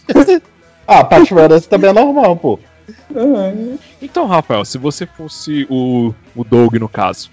Ah, 0.88 1.00
a 1.00 1.04
Paty 1.04 1.34
Maionese 1.34 1.68
também 1.68 1.90
é 1.90 1.94
normal, 1.94 2.36
pô. 2.36 2.60
Então, 4.02 4.26
Rafael, 4.28 4.64
se 4.66 4.78
você 4.78 5.06
fosse 5.06 5.66
o, 5.70 6.14
o 6.36 6.44
Doug 6.44 6.76
no 6.76 6.88
caso, 6.88 7.30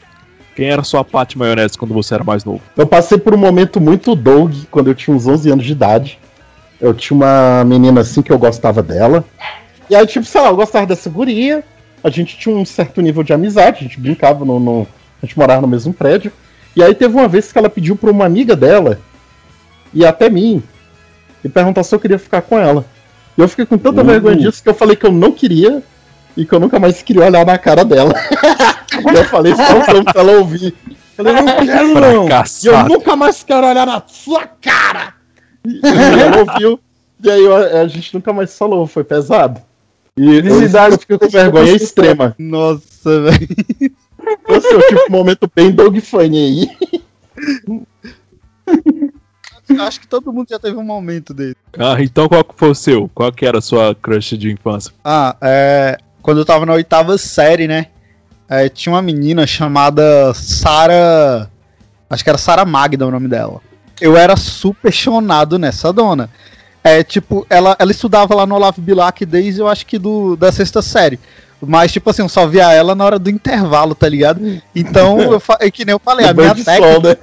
quem 0.57 0.67
era 0.71 0.83
sua 0.83 1.05
Paty 1.05 1.37
Maionese 1.39 1.77
quando 1.79 1.95
você 1.95 2.15
era 2.15 2.25
mais 2.25 2.45
novo? 2.45 2.61
Eu 2.77 2.87
passei 2.87 3.19
por 3.19 3.35
um 3.35 3.39
momento 3.39 3.81
muito 3.81 4.15
Doug 4.15 4.53
quando 4.71 4.89
eu 4.89 4.95
tinha 4.95 5.15
uns 5.17 5.27
11 5.27 5.51
anos 5.51 5.65
de 5.65 5.73
idade. 5.73 6.19
Eu 6.81 6.93
tinha 6.95 7.17
uma 7.17 7.65
menina 7.65 8.01
assim 8.01 8.23
que 8.23 8.33
eu 8.33 8.39
gostava 8.39 8.83
dela. 8.83 9.25
E 9.89 9.95
aí, 9.97 10.07
tipo, 10.07 10.25
sei 10.27 10.41
lá, 10.41 10.49
eu 10.49 10.57
gostava 10.57 10.87
dessa 10.87 11.09
guria. 11.11 11.63
A 12.03 12.11
gente 12.11 12.37
tinha 12.37 12.55
um 12.55 12.65
certo 12.65 13.01
nível 13.01 13.23
de 13.23 13.33
amizade, 13.33 13.79
a 13.81 13.83
gente 13.83 13.99
brincava 14.01 14.45
no. 14.45 14.59
no- 14.61 14.87
a 15.23 15.27
gente 15.27 15.39
morava 15.39 15.63
no 15.63 15.69
mesmo 15.69 15.93
prédio. 15.95 16.31
E 16.77 16.83
aí 16.83 16.95
teve 16.95 17.15
uma 17.15 17.27
vez 17.29 17.51
que 17.51 17.59
ela 17.59 17.71
pediu 17.71 17.97
pra 17.97 18.11
uma 18.11 18.27
amiga 18.27 18.55
dela 18.55 18.99
e 19.93 20.05
até 20.05 20.29
mim 20.29 20.63
e 21.43 21.49
perguntar 21.49 21.83
se 21.83 21.95
eu 21.95 22.01
queria 22.01 22.19
ficar 22.19 22.43
com 22.43 22.59
ela. 22.59 22.85
E 23.37 23.41
eu 23.41 23.49
fiquei 23.49 23.67
com 23.67 23.77
tanta 23.79 24.03
Uh. 24.03 24.05
vergonha 24.05 24.37
disso 24.37 24.63
que 24.63 24.69
eu 24.69 24.75
falei 24.75 24.97
que 24.97 25.07
eu 25.07 25.13
não 25.13 25.33
queria 25.33 25.83
e 26.37 26.45
que 26.45 26.53
eu 26.53 26.61
nunca 26.61 26.79
mais 26.79 27.03
queria 27.03 27.25
olhar 27.25 27.45
na 27.47 27.59
cara 27.59 27.85
dela. 27.85 28.13
e 29.13 29.17
eu 29.19 29.25
falei 29.27 29.55
só 29.55 29.81
pra 30.05 30.21
ela 30.21 30.33
ouvir. 30.39 30.75
Falei, 31.17 31.33
não 31.33 31.45
quero 31.45 32.01
não. 32.01 32.29
E 32.29 32.67
eu 32.67 32.85
nunca 32.89 33.17
mais 33.17 33.43
quero 33.43 33.67
olhar 33.67 33.87
na 33.87 34.03
sua 34.07 34.47
cara! 34.61 35.15
E 35.65 35.81
ela 35.85 36.39
ouviu, 36.41 36.81
e 37.23 37.31
aí 37.31 37.45
eu- 37.45 37.81
a 37.81 37.87
gente 37.87 38.13
nunca 38.15 38.33
mais 38.33 38.57
falou, 38.57 38.87
foi 38.87 39.05
pesado. 39.05 39.61
E 40.17 40.27
eu, 40.39 40.45
eu 40.63 40.99
fiquei 40.99 41.19
com 41.19 41.29
vergonha 41.29 41.73
extrema. 41.75 42.35
Nossa, 42.39 43.21
velho. 43.23 43.49
Esse 44.49 44.67
é 44.73 44.77
o 44.77 44.81
tipo 44.81 45.05
de 45.07 45.11
momento 45.11 45.51
bem 45.55 45.71
Dog 45.73 46.01
Funny 46.01 46.39
aí. 46.39 46.71
Acho 49.81 50.01
que 50.01 50.07
todo 50.07 50.33
mundo 50.33 50.49
já 50.51 50.59
teve 50.59 50.77
um 50.77 50.85
momento 50.85 51.33
dele. 51.33 51.57
Ah, 51.79 51.97
então 52.01 52.29
qual 52.29 52.45
foi 52.55 52.71
o 52.71 52.75
seu? 52.75 53.11
Qual 53.15 53.33
que 53.33 53.47
era 53.47 53.59
a 53.59 53.63
sua 53.63 53.95
crush 53.95 54.37
de 54.37 54.51
infância? 54.51 54.93
Ah, 55.05 55.37
é. 55.41 55.99
Quando 56.23 56.39
eu 56.39 56.45
tava 56.45 56.65
na 56.67 56.73
oitava 56.73 57.17
série, 57.19 57.67
né? 57.67 57.89
é, 58.49 58.69
tinha 58.69 58.93
uma 58.93 59.03
menina 59.03 59.47
chamada 59.47 60.33
Sara. 60.35 61.51
Acho 62.09 62.23
que 62.23 62.31
era 62.31 62.39
Sara 62.39 62.65
Magda 62.65 63.07
o 63.07 63.11
nome 63.11 63.29
dela. 63.29 63.61
Eu 64.01 64.17
era 64.17 64.37
super 64.37 64.93
chonado 64.93 65.59
nessa 65.59 65.93
dona. 65.93 66.29
É, 66.83 67.03
tipo, 67.03 67.47
ela, 67.49 67.75
ela 67.79 67.91
estudava 67.91 68.35
lá 68.35 68.47
no 68.47 68.55
Olavo 68.55 68.81
Bilac 68.81 69.25
desde 69.25 69.61
eu 69.61 69.69
acho 69.69 69.87
que 69.87 69.99
do, 69.99 70.37
da 70.37 70.53
sexta 70.53 70.83
série. 70.83 71.19
Mas, 71.61 71.93
tipo 71.93 72.11
assim, 72.11 72.21
eu 72.21 72.29
só 72.29 72.47
via 72.47 72.71
ela 72.73 72.95
na 72.95 73.05
hora 73.05 73.19
do 73.19 73.31
intervalo, 73.31 73.95
tá 73.95 74.07
ligado? 74.07 74.61
Então, 74.75 75.19
eu, 75.19 75.43
é 75.61 75.71
que 75.71 75.85
nem 75.85 75.95
eu 75.95 75.99
falei, 75.99 76.27
a 76.27 76.35
minha 76.35 76.55
técnica. 76.55 76.93
sol, 76.93 77.03
né? 77.03 77.17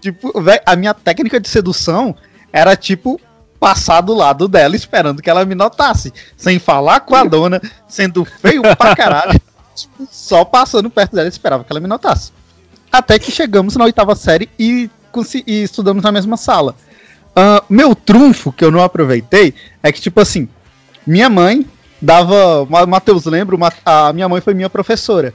Tipo, 0.00 0.32
a 0.64 0.76
minha 0.76 0.94
técnica 0.94 1.38
de 1.38 1.48
sedução 1.48 2.14
era 2.52 2.74
tipo 2.76 3.20
passar 3.58 4.00
do 4.00 4.14
lado 4.14 4.48
dela 4.48 4.74
esperando 4.74 5.20
que 5.20 5.28
ela 5.28 5.44
me 5.44 5.54
notasse, 5.54 6.12
sem 6.36 6.58
falar 6.58 7.00
com 7.00 7.14
a 7.14 7.24
dona, 7.24 7.60
sendo 7.86 8.24
feio 8.24 8.62
pra 8.76 8.96
caralho, 8.96 9.38
tipo, 9.76 10.08
só 10.10 10.44
passando 10.44 10.88
perto 10.88 11.14
dela 11.14 11.28
e 11.28 11.30
esperava 11.30 11.62
que 11.62 11.70
ela 11.70 11.80
me 11.80 11.86
notasse. 11.86 12.32
Até 12.90 13.18
que 13.18 13.30
chegamos 13.30 13.76
na 13.76 13.84
oitava 13.84 14.16
série 14.16 14.48
e, 14.58 14.90
e 15.46 15.62
estudamos 15.62 16.02
na 16.02 16.10
mesma 16.10 16.36
sala. 16.38 16.74
Ah, 17.36 17.62
meu 17.68 17.94
trunfo, 17.94 18.50
que 18.50 18.64
eu 18.64 18.70
não 18.70 18.82
aproveitei, 18.82 19.54
é 19.82 19.92
que, 19.92 20.00
tipo 20.00 20.20
assim, 20.20 20.48
minha 21.06 21.28
mãe 21.28 21.64
dava. 22.00 22.66
Ma- 22.68 22.86
Matheus, 22.86 23.26
lembro, 23.26 23.58
a 23.84 24.12
minha 24.12 24.28
mãe 24.28 24.40
foi 24.40 24.54
minha 24.54 24.70
professora. 24.70 25.32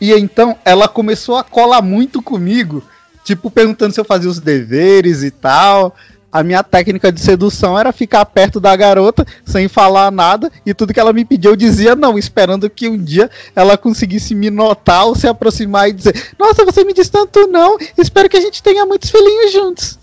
E 0.00 0.12
então 0.14 0.56
ela 0.64 0.88
começou 0.88 1.36
a 1.36 1.44
colar 1.44 1.82
muito 1.82 2.22
comigo, 2.22 2.82
tipo, 3.24 3.50
perguntando 3.50 3.92
se 3.92 4.00
eu 4.00 4.04
fazia 4.04 4.30
os 4.30 4.40
deveres 4.40 5.22
e 5.22 5.30
tal. 5.30 5.94
A 6.32 6.44
minha 6.44 6.62
técnica 6.62 7.10
de 7.10 7.20
sedução 7.20 7.76
era 7.76 7.92
ficar 7.92 8.24
perto 8.24 8.60
da 8.60 8.74
garota, 8.76 9.26
sem 9.44 9.66
falar 9.66 10.12
nada, 10.12 10.48
e 10.64 10.72
tudo 10.72 10.94
que 10.94 11.00
ela 11.00 11.12
me 11.12 11.24
pediu 11.24 11.50
eu 11.50 11.56
dizia 11.56 11.96
não, 11.96 12.16
esperando 12.16 12.70
que 12.70 12.88
um 12.88 12.96
dia 12.96 13.28
ela 13.54 13.76
conseguisse 13.76 14.32
me 14.32 14.48
notar 14.48 15.06
ou 15.06 15.16
se 15.16 15.26
aproximar 15.26 15.88
e 15.88 15.92
dizer: 15.92 16.30
Nossa, 16.38 16.64
você 16.64 16.84
me 16.84 16.94
diz 16.94 17.08
tanto 17.08 17.48
não, 17.48 17.76
espero 17.98 18.28
que 18.28 18.36
a 18.36 18.40
gente 18.40 18.62
tenha 18.62 18.86
muitos 18.86 19.10
filhinhos 19.10 19.52
juntos. 19.52 19.98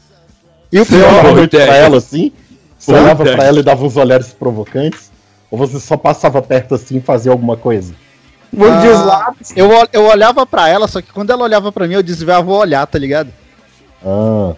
E 0.70 0.82
o 0.82 0.86
Você 0.86 0.98
pior, 0.98 1.08
olhava 1.08 1.22
Boa 1.24 1.36
muito 1.36 1.52
pra 1.56 1.64
ideia. 1.64 1.78
ela 1.78 1.98
assim? 1.98 2.32
Você 2.78 2.92
olhava 2.92 3.24
pra 3.24 3.44
ela 3.46 3.60
e 3.60 3.64
dava 3.64 3.86
uns 3.86 3.96
olhares 3.96 4.28
provocantes? 4.34 5.10
Ou 5.50 5.58
você 5.58 5.80
só 5.80 5.96
passava 5.96 6.42
perto 6.42 6.76
assim 6.76 6.98
e 6.98 7.02
fazia 7.02 7.32
alguma 7.32 7.56
coisa? 7.56 7.94
Mordia 8.52 8.92
os 8.92 9.00
Ah. 9.02 9.04
lábios. 9.06 9.54
eu, 9.56 9.70
eu 9.92 10.06
olhava 10.06 10.46
pra 10.46 10.68
ela, 10.70 10.88
só 10.88 11.02
que 11.02 11.12
quando 11.12 11.32
ela 11.32 11.44
olhava 11.44 11.72
pra 11.72 11.88
mim, 11.88 11.94
eu 11.96 12.04
desviava 12.04 12.50
o 12.50 12.56
olhar, 12.56 12.86
tá 12.88 12.98
ligado? 12.98 13.30
Ah. 14.06 14.54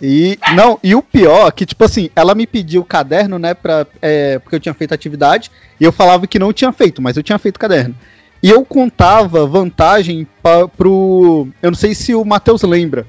E 0.00 0.36
não, 0.54 0.78
e 0.82 0.94
o 0.96 1.02
pior 1.02 1.46
é 1.46 1.52
que, 1.52 1.64
tipo 1.64 1.84
assim, 1.84 2.10
ela 2.16 2.34
me 2.34 2.44
pediu 2.46 2.80
o 2.82 2.84
caderno, 2.84 3.38
né, 3.38 3.54
pra, 3.54 3.86
é, 4.00 4.38
porque 4.40 4.56
eu 4.56 4.60
tinha 4.60 4.74
feito 4.74 4.92
atividade, 4.92 5.48
e 5.78 5.84
eu 5.84 5.92
falava 5.92 6.26
que 6.26 6.38
não 6.40 6.52
tinha 6.52 6.72
feito, 6.72 7.00
mas 7.00 7.16
eu 7.16 7.22
tinha 7.22 7.38
feito 7.38 7.56
o 7.56 7.60
caderno. 7.60 7.94
E 8.42 8.50
eu 8.50 8.64
contava 8.64 9.46
vantagem 9.46 10.26
pra, 10.42 10.66
pro. 10.66 11.46
Eu 11.62 11.70
não 11.70 11.76
sei 11.78 11.94
se 11.94 12.12
o 12.12 12.24
Matheus 12.24 12.62
lembra, 12.62 13.06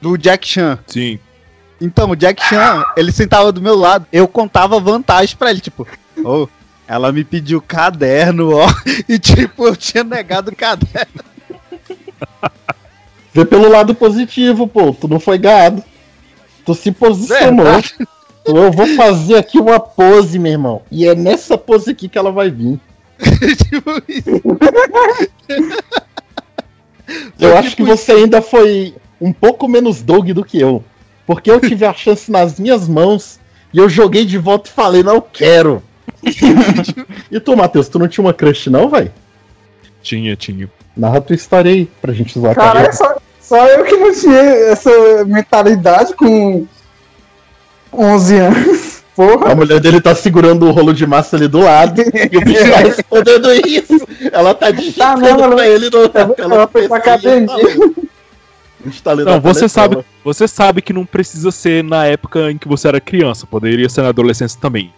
do 0.00 0.16
Jack 0.18 0.46
Chan. 0.48 0.76
Sim. 0.88 1.20
Então, 1.80 2.10
o 2.10 2.16
Jack 2.16 2.42
Chan, 2.44 2.84
ele 2.96 3.12
sentava 3.12 3.52
do 3.52 3.62
meu 3.62 3.76
lado, 3.76 4.06
eu 4.12 4.26
contava 4.26 4.80
vantagem 4.80 5.36
pra 5.36 5.50
ele, 5.50 5.60
tipo, 5.60 5.86
ô, 6.24 6.48
ela 6.92 7.10
me 7.10 7.24
pediu 7.24 7.62
caderno, 7.62 8.54
ó, 8.54 8.66
e 9.08 9.18
tipo, 9.18 9.66
eu 9.66 9.74
tinha 9.74 10.04
negado 10.04 10.50
o 10.50 10.56
caderno. 10.56 11.24
Vê 13.32 13.46
pelo 13.46 13.70
lado 13.70 13.94
positivo, 13.94 14.68
pô. 14.68 14.92
Tu 14.92 15.08
não 15.08 15.18
foi 15.18 15.38
gado. 15.38 15.82
Tu 16.66 16.74
se 16.74 16.92
posicionou. 16.92 17.82
Eu 18.44 18.70
vou 18.70 18.86
fazer 18.94 19.36
aqui 19.36 19.58
uma 19.58 19.80
pose, 19.80 20.38
meu 20.38 20.52
irmão. 20.52 20.82
E 20.90 21.06
é 21.06 21.14
nessa 21.14 21.56
pose 21.56 21.92
aqui 21.92 22.10
que 22.10 22.18
ela 22.18 22.30
vai 22.30 22.50
vir. 22.50 22.78
tipo, 23.56 23.90
isso. 24.06 24.42
Eu 27.38 27.48
Foi 27.48 27.56
acho 27.56 27.70
tipo 27.70 27.84
que 27.84 27.88
você 27.88 28.12
ainda 28.12 28.42
foi 28.42 28.94
um 29.18 29.32
pouco 29.32 29.66
menos 29.66 30.02
dog 30.02 30.30
do 30.34 30.44
que 30.44 30.60
eu. 30.60 30.84
Porque 31.26 31.50
eu 31.50 31.58
tive 31.58 31.86
a 31.86 31.94
chance 31.94 32.30
nas 32.30 32.60
minhas 32.60 32.86
mãos 32.86 33.40
e 33.72 33.78
eu 33.78 33.88
joguei 33.88 34.26
de 34.26 34.36
volta 34.36 34.68
e 34.68 34.72
falei, 34.72 35.02
não 35.02 35.22
quero. 35.22 35.82
e 37.30 37.40
tu, 37.40 37.56
Matheus, 37.56 37.88
tu 37.88 37.98
não 37.98 38.08
tinha 38.08 38.24
uma 38.24 38.32
crush, 38.32 38.68
não, 38.70 38.88
vai? 38.88 39.10
Tinha, 40.02 40.36
tinha. 40.36 40.70
Narra 40.96 41.20
tua 41.20 41.34
história 41.36 41.70
aí 41.70 41.86
pra 42.00 42.12
gente 42.12 42.38
a 42.38 42.54
Caralho, 42.54 42.80
cabeça. 42.86 43.04
só, 43.40 43.56
só 43.56 43.66
eu 43.66 43.84
que 43.84 43.96
não 43.96 44.12
tinha 44.14 44.40
essa 44.40 45.24
mentalidade 45.24 46.14
com 46.14 46.66
11 47.92 48.36
anos. 48.36 49.02
A 49.12 49.14
Porra. 49.14 49.54
mulher 49.54 49.78
dele 49.78 50.00
tá 50.00 50.14
segurando 50.14 50.66
o 50.66 50.70
rolo 50.70 50.94
de 50.94 51.06
massa 51.06 51.36
ali 51.36 51.46
do 51.46 51.60
lado 51.60 52.00
e 52.32 52.36
o 52.36 52.40
bicho 52.40 52.70
tá 52.70 52.78
respondendo 52.78 53.52
isso. 53.66 54.08
Ela 54.32 54.54
tá 54.54 54.70
digitando 54.70 55.20
Tá, 55.20 55.28
não, 55.34 55.44
ela- 55.44 55.54
pra 55.56 55.68
ele 55.68 55.90
no, 55.90 56.10
ela 56.54 56.66
foi 56.66 56.88
pra 56.88 56.96
academia. 56.96 57.46
A 58.84 59.02
tá 59.04 59.14
Não, 59.14 59.34
a 59.34 59.38
você 59.38 59.68
sabe, 59.68 59.98
você 60.24 60.48
sabe 60.48 60.80
que 60.82 60.92
não 60.94 61.04
precisa 61.04 61.50
ser 61.52 61.84
na 61.84 62.06
época 62.06 62.50
em 62.50 62.56
que 62.58 62.66
você 62.66 62.88
era 62.88 63.00
criança, 63.00 63.46
poderia 63.46 63.88
ser 63.88 64.00
na 64.02 64.08
adolescência 64.08 64.58
também. 64.60 64.92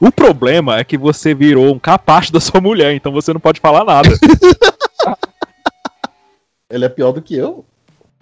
O 0.00 0.12
problema 0.12 0.78
é 0.78 0.84
que 0.84 0.98
você 0.98 1.34
virou 1.34 1.74
um 1.74 1.78
capacho 1.78 2.32
da 2.32 2.40
sua 2.40 2.60
mulher, 2.60 2.94
então 2.94 3.12
você 3.12 3.32
não 3.32 3.40
pode 3.40 3.60
falar 3.60 3.84
nada. 3.84 4.08
Ele 6.68 6.84
é 6.84 6.88
pior 6.88 7.12
do 7.12 7.22
que 7.22 7.36
eu. 7.36 7.64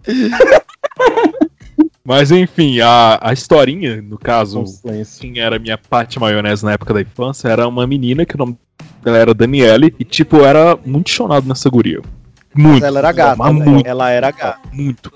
Mas 2.04 2.30
enfim, 2.30 2.80
a, 2.80 3.18
a 3.20 3.32
historinha, 3.32 4.02
no 4.02 4.18
caso, 4.18 4.62
quem 5.18 5.38
era 5.38 5.58
minha 5.58 5.78
parte 5.78 6.20
maionese 6.20 6.62
na 6.64 6.72
época 6.72 6.92
da 6.92 7.00
infância, 7.00 7.48
era 7.48 7.66
uma 7.66 7.86
menina 7.86 8.26
que 8.26 8.34
o 8.34 8.38
nome 8.38 8.58
dela 9.02 9.16
era 9.16 9.34
Daniele, 9.34 9.94
e 9.98 10.04
tipo, 10.04 10.44
era 10.44 10.76
muito 10.84 11.08
chonado 11.08 11.48
nessa 11.48 11.70
guria. 11.70 12.02
Muito. 12.54 12.84
Ela 12.84 12.98
era 12.98 13.12
gata, 13.12 13.36
Mas 13.36 13.54
né? 13.56 13.64
muito, 13.64 13.86
Ela 13.86 14.10
era 14.10 14.30
gata. 14.30 14.58
muito. 14.70 15.10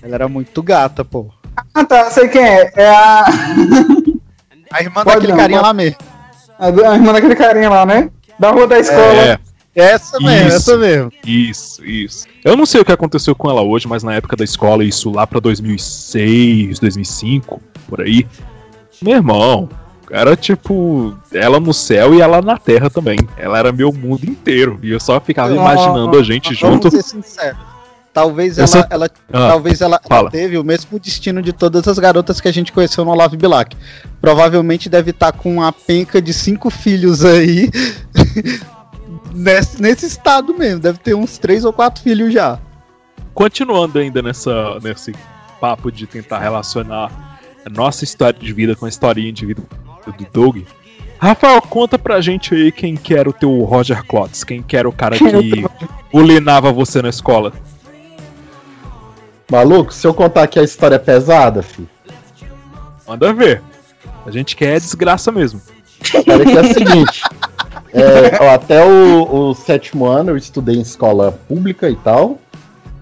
Ela 0.00 0.14
era 0.14 0.28
muito 0.28 0.62
gata, 0.62 1.04
pô. 1.04 1.28
Ah, 1.74 1.84
tá, 1.84 2.08
sei 2.10 2.28
quem 2.28 2.42
é. 2.42 2.72
É 2.76 2.88
a, 2.88 3.24
A 4.72 4.80
irmã 4.82 5.04
Pode 5.04 5.16
daquele 5.16 5.32
não, 5.32 5.38
carinha 5.38 5.58
pode- 5.60 5.68
lá 5.68 5.74
mesmo. 5.74 5.96
a, 6.58 6.66
a 6.66 6.94
irmã 6.94 7.12
daquele 7.12 7.34
carinha 7.36 7.70
lá, 7.70 7.86
né? 7.86 8.10
Da 8.38 8.50
rua 8.50 8.66
da 8.66 8.78
escola. 8.78 9.00
É, 9.22 9.38
Essa 9.74 10.18
mesmo, 10.20 10.48
Isso. 10.48 10.56
essa 10.56 10.76
mesmo. 10.76 11.10
isso, 11.26 11.84
isso. 11.84 12.26
Eu 12.44 12.56
não 12.56 12.66
sei 12.66 12.80
o 12.80 12.84
que 12.84 12.92
aconteceu 12.92 13.34
com 13.34 13.48
ela 13.50 13.62
hoje, 13.62 13.86
mas 13.88 14.02
na 14.02 14.14
época 14.14 14.36
da 14.36 14.44
escola, 14.44 14.84
isso 14.84 15.10
lá 15.10 15.26
pra 15.26 15.40
2006, 15.40 16.78
2005, 16.78 17.60
por 17.88 18.00
aí. 18.02 18.26
Meu 19.00 19.14
irmão, 19.16 19.68
era 20.10 20.36
tipo, 20.36 21.14
ela 21.32 21.58
no 21.58 21.72
céu 21.72 22.14
e 22.14 22.20
ela 22.20 22.42
na 22.42 22.58
terra 22.58 22.90
também. 22.90 23.18
Ela 23.36 23.58
era 23.58 23.72
meu 23.72 23.92
mundo 23.92 24.24
inteiro. 24.24 24.78
E 24.82 24.90
eu 24.92 25.00
só 25.00 25.18
ficava 25.20 25.54
imaginando 25.54 26.18
a 26.18 26.22
gente 26.22 26.52
junto. 26.54 26.90
Vamos 26.90 27.04
ser 27.06 27.10
sinceros. 27.16 27.71
Talvez 28.12 28.58
Eu 28.58 28.64
ela, 28.64 28.66
só- 28.68 28.86
ela, 28.90 29.10
Ah, 29.32 29.48
talvez 29.48 29.80
ela, 29.80 29.98
teve 30.30 30.58
o 30.58 30.64
mesmo 30.64 30.98
destino 30.98 31.40
de 31.40 31.52
todas 31.52 31.88
as 31.88 31.98
garotas 31.98 32.40
que 32.40 32.48
a 32.48 32.52
gente 32.52 32.70
conheceu 32.70 33.04
no 33.04 33.10
Olavo 33.10 33.36
Bilac. 33.36 33.74
Provavelmente 34.20 34.88
deve 34.90 35.12
estar 35.12 35.32
com 35.32 35.54
uma 35.56 35.72
penca 35.72 36.20
de 36.20 36.32
cinco 36.34 36.68
filhos 36.68 37.24
aí. 37.24 37.70
nesse, 39.32 39.80
nesse 39.80 40.06
estado 40.06 40.54
mesmo. 40.56 40.80
Deve 40.80 40.98
ter 40.98 41.14
uns 41.14 41.38
três 41.38 41.64
ou 41.64 41.72
quatro 41.72 42.02
filhos 42.02 42.32
já. 42.32 42.58
continuando 43.34 43.98
ainda 43.98 44.20
nessa, 44.22 44.78
nesse 44.82 45.12
papo 45.60 45.90
de 45.90 46.06
tentar 46.06 46.38
relacionar 46.38 47.38
a 47.64 47.70
nossa 47.70 48.04
história 48.04 48.38
de 48.38 48.52
vida 48.52 48.74
com 48.76 48.84
a 48.84 48.88
historinha 48.88 49.32
de 49.32 49.46
vida 49.46 49.62
do 50.18 50.26
Doug. 50.32 50.58
Rafael, 51.18 51.62
conta 51.62 51.96
pra 51.98 52.20
gente 52.20 52.52
aí 52.52 52.72
quem 52.72 52.96
que 52.96 53.14
era 53.14 53.30
o 53.30 53.32
teu 53.32 53.62
Roger 53.62 54.04
Klotz, 54.04 54.42
quem 54.42 54.60
que 54.60 54.76
era 54.76 54.88
o 54.88 54.92
cara 54.92 55.16
que 55.16 55.64
bulinava 56.12 56.72
você 56.72 57.00
na 57.00 57.08
escola. 57.10 57.52
Maluco, 59.52 59.92
se 59.92 60.06
eu 60.06 60.14
contar 60.14 60.46
que 60.46 60.58
a 60.58 60.62
história 60.62 60.94
é 60.94 60.98
pesada, 60.98 61.62
filho. 61.62 61.86
Manda 63.06 63.34
ver. 63.34 63.60
A 64.24 64.30
gente 64.30 64.56
quer 64.56 64.80
desgraça 64.80 65.30
mesmo. 65.30 65.60
Cara, 66.24 66.42
que 66.42 66.56
é 66.56 66.60
o 66.62 66.72
seguinte. 66.72 67.22
é, 67.92 68.42
ó, 68.42 68.54
até 68.54 68.82
o, 68.82 69.50
o 69.50 69.54
sétimo 69.54 70.06
ano 70.06 70.30
eu 70.30 70.38
estudei 70.38 70.76
em 70.76 70.80
escola 70.80 71.38
pública 71.46 71.90
e 71.90 71.96
tal. 71.96 72.38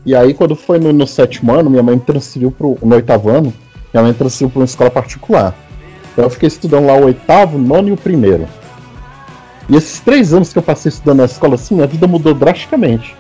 E 0.05 0.13
aí, 0.13 0.35
quando 0.35 0.57
foi 0.57 0.81
no, 0.81 0.93
no 0.93 1.07
sétimo 1.07 1.53
ano, 1.53 1.71
minha 1.71 1.85
mãe 1.85 1.95
me 1.95 2.03
transferiu 2.03 2.51
pro. 2.51 2.77
No 2.83 2.97
oitavo 2.97 3.31
ano, 3.31 3.55
minha 3.95 4.03
mãe 4.03 4.11
me 4.11 4.19
transferiu 4.19 4.51
pra 4.51 4.59
uma 4.59 4.65
escola 4.65 4.91
particular. 4.91 5.55
Então 6.13 6.25
eu 6.25 6.31
fiquei 6.31 6.49
estudando 6.49 6.87
lá 6.87 6.95
o 6.95 7.05
oitavo, 7.05 7.59
nono 7.59 7.91
e 7.91 7.93
o 7.93 7.97
primeiro. 7.97 8.49
E 9.69 9.77
esses 9.77 10.01
três 10.01 10.35
anos 10.35 10.53
que 10.53 10.59
eu 10.59 10.63
passei 10.65 10.89
estudando 10.89 11.19
na 11.19 11.27
escola 11.27 11.55
assim, 11.55 11.77
minha 11.77 11.87
vida 11.87 12.09
mudou 12.09 12.35
drasticamente. 12.35 13.15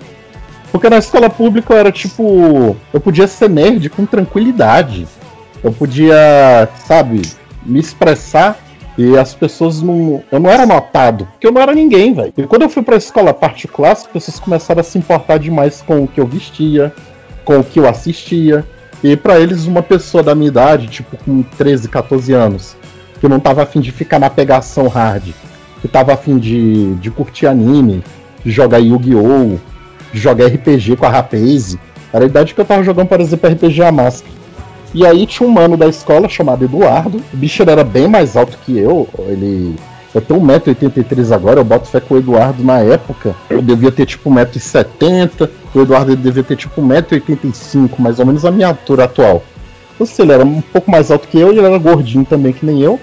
Porque 0.70 0.88
na 0.88 0.98
escola 0.98 1.28
pública 1.28 1.74
eu 1.74 1.78
era 1.78 1.92
tipo. 1.92 2.76
Eu 2.92 3.00
podia 3.00 3.26
ser 3.26 3.50
nerd 3.50 3.88
com 3.90 4.06
tranquilidade. 4.06 5.06
Eu 5.62 5.72
podia, 5.72 6.68
sabe, 6.86 7.22
me 7.64 7.80
expressar 7.80 8.58
e 8.96 9.16
as 9.16 9.34
pessoas 9.34 9.82
não. 9.82 10.22
Eu 10.30 10.38
não 10.38 10.50
era 10.50 10.64
notado, 10.64 11.26
porque 11.26 11.46
eu 11.46 11.52
não 11.52 11.60
era 11.60 11.74
ninguém, 11.74 12.14
velho. 12.14 12.32
E 12.36 12.46
quando 12.46 12.62
eu 12.62 12.68
fui 12.68 12.82
pra 12.82 12.96
escola 12.96 13.34
particular, 13.34 13.92
as 13.92 14.06
pessoas 14.06 14.38
começaram 14.38 14.80
a 14.80 14.84
se 14.84 14.98
importar 14.98 15.38
demais 15.38 15.82
com 15.82 16.04
o 16.04 16.08
que 16.08 16.20
eu 16.20 16.26
vestia, 16.26 16.94
com 17.44 17.58
o 17.58 17.64
que 17.64 17.78
eu 17.78 17.88
assistia. 17.88 18.64
E 19.02 19.16
pra 19.16 19.40
eles, 19.40 19.64
uma 19.66 19.82
pessoa 19.82 20.22
da 20.22 20.34
minha 20.34 20.48
idade, 20.48 20.86
tipo 20.86 21.16
com 21.16 21.42
13, 21.42 21.88
14 21.88 22.32
anos, 22.32 22.76
que 23.18 23.28
não 23.28 23.40
tava 23.40 23.62
afim 23.62 23.80
de 23.80 23.90
ficar 23.90 24.18
na 24.18 24.28
pegação 24.28 24.86
hard, 24.88 25.32
que 25.80 25.88
tava 25.88 26.12
afim 26.12 26.38
de, 26.38 26.94
de 26.96 27.10
curtir 27.10 27.46
anime, 27.46 28.04
de 28.44 28.50
jogar 28.50 28.78
Yu-Gi-Oh!, 28.78 29.58
de 30.12 30.18
jogar 30.18 30.46
RPG 30.46 30.96
com 30.96 31.06
a 31.06 31.10
Rapaze, 31.10 31.78
era 32.12 32.24
a 32.24 32.26
idade 32.26 32.54
que 32.54 32.60
eu 32.60 32.64
tava 32.64 32.82
jogando, 32.82 33.08
por 33.08 33.20
exemplo, 33.20 33.50
RPG 33.50 33.82
a 33.82 33.92
Máscara. 33.92 34.40
E 34.92 35.06
aí 35.06 35.24
tinha 35.24 35.48
um 35.48 35.52
mano 35.52 35.76
da 35.76 35.86
escola 35.86 36.28
chamado 36.28 36.64
Eduardo. 36.64 37.22
O 37.32 37.36
bicho 37.36 37.62
era 37.62 37.84
bem 37.84 38.08
mais 38.08 38.36
alto 38.36 38.58
que 38.64 38.76
eu. 38.76 39.08
Ele. 39.28 39.76
Eu 40.12 40.20
tenho 40.20 40.40
1,83m 40.40 41.32
agora, 41.32 41.60
eu 41.60 41.64
boto 41.64 41.86
fé 41.86 42.00
com 42.00 42.14
o 42.14 42.18
Eduardo 42.18 42.64
na 42.64 42.80
época. 42.80 43.36
Eu 43.48 43.62
devia 43.62 43.92
ter 43.92 44.06
tipo 44.06 44.28
1,70m. 44.28 45.48
O 45.72 45.80
Eduardo 45.82 46.16
devia 46.16 46.42
ter 46.42 46.56
tipo 46.56 46.82
1,85m, 46.82 47.90
mais 48.00 48.18
ou 48.18 48.26
menos 48.26 48.44
a 48.44 48.50
minha 48.50 48.66
altura 48.66 49.04
atual. 49.04 49.44
Ou 50.00 50.06
seja, 50.06 50.22
ele 50.22 50.32
era 50.32 50.44
um 50.44 50.60
pouco 50.60 50.90
mais 50.90 51.12
alto 51.12 51.28
que 51.28 51.38
eu 51.38 51.52
e 51.52 51.58
ele 51.58 51.66
era 51.66 51.78
gordinho 51.78 52.24
também, 52.24 52.52
que 52.52 52.66
nem 52.66 52.80
eu. 52.80 52.98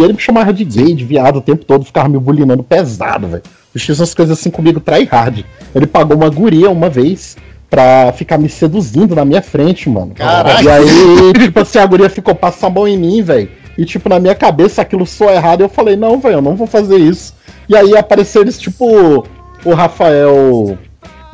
E 0.00 0.04
ele 0.04 0.14
me 0.14 0.18
chamava 0.18 0.52
de 0.52 0.64
gay, 0.64 0.94
de 0.94 1.04
viado 1.04 1.36
o 1.36 1.40
tempo 1.42 1.64
todo, 1.64 1.84
ficava 1.84 2.08
me 2.08 2.18
bulinando 2.18 2.62
pesado, 2.62 3.28
velho. 3.28 3.42
Ele 3.74 3.84
fez 3.84 4.00
umas 4.00 4.14
coisas 4.14 4.38
assim 4.38 4.50
comigo, 4.50 4.80
try 4.80 5.04
hard. 5.04 5.44
Ele 5.74 5.86
pagou 5.86 6.16
uma 6.16 6.28
guria 6.30 6.70
uma 6.70 6.88
vez 6.88 7.36
pra 7.68 8.12
ficar 8.12 8.36
me 8.38 8.48
seduzindo 8.48 9.14
na 9.14 9.24
minha 9.24 9.40
frente, 9.42 9.88
mano. 9.88 10.12
Caralho. 10.14 10.64
E 10.64 10.68
aí, 10.68 11.32
tipo 11.38 11.60
assim, 11.60 11.78
a 11.78 11.86
guria 11.86 12.10
ficou 12.10 12.34
passando 12.34 12.66
a 12.72 12.74
mão 12.74 12.88
em 12.88 12.98
mim, 12.98 13.22
velho. 13.22 13.48
E, 13.78 13.84
tipo, 13.84 14.08
na 14.08 14.18
minha 14.18 14.34
cabeça 14.34 14.82
aquilo 14.82 15.06
soou 15.06 15.30
errado. 15.30 15.60
E 15.60 15.64
eu 15.64 15.68
falei, 15.68 15.94
não, 15.96 16.18
velho, 16.18 16.36
eu 16.36 16.42
não 16.42 16.56
vou 16.56 16.66
fazer 16.66 16.96
isso. 16.96 17.32
E 17.68 17.76
aí 17.76 17.96
apareceu 17.96 18.42
eles, 18.42 18.58
tipo, 18.58 19.24
o 19.64 19.74
Rafael 19.74 20.76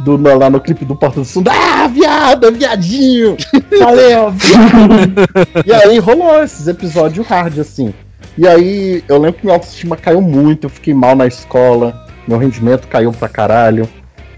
do, 0.01 0.19
no- 0.19 0.37
lá 0.39 0.51
no 0.51 0.61
clipe 0.61 0.85
do 0.85 0.95
Porta 0.95 1.21
dos 1.21 1.33
Fundos. 1.33 1.51
Ah, 1.57 1.89
viado, 1.89 2.53
viadinho! 2.53 3.37
Valeu, 3.81 4.31
viado! 4.31 5.65
e 5.67 5.73
aí 5.73 5.99
rolou 5.99 6.43
esses 6.43 6.69
episódios 6.69 7.27
hard, 7.27 7.59
assim. 7.59 7.95
E 8.39 8.47
aí, 8.47 9.03
eu 9.09 9.19
lembro 9.19 9.41
que 9.41 9.47
minha 9.47 9.57
autoestima 9.57 9.97
caiu 9.97 10.21
muito, 10.21 10.65
eu 10.65 10.71
fiquei 10.71 10.93
mal 10.93 11.17
na 11.17 11.27
escola, 11.27 12.07
meu 12.29 12.39
rendimento 12.39 12.87
caiu 12.87 13.13
pra 13.13 13.29
caralho. 13.29 13.89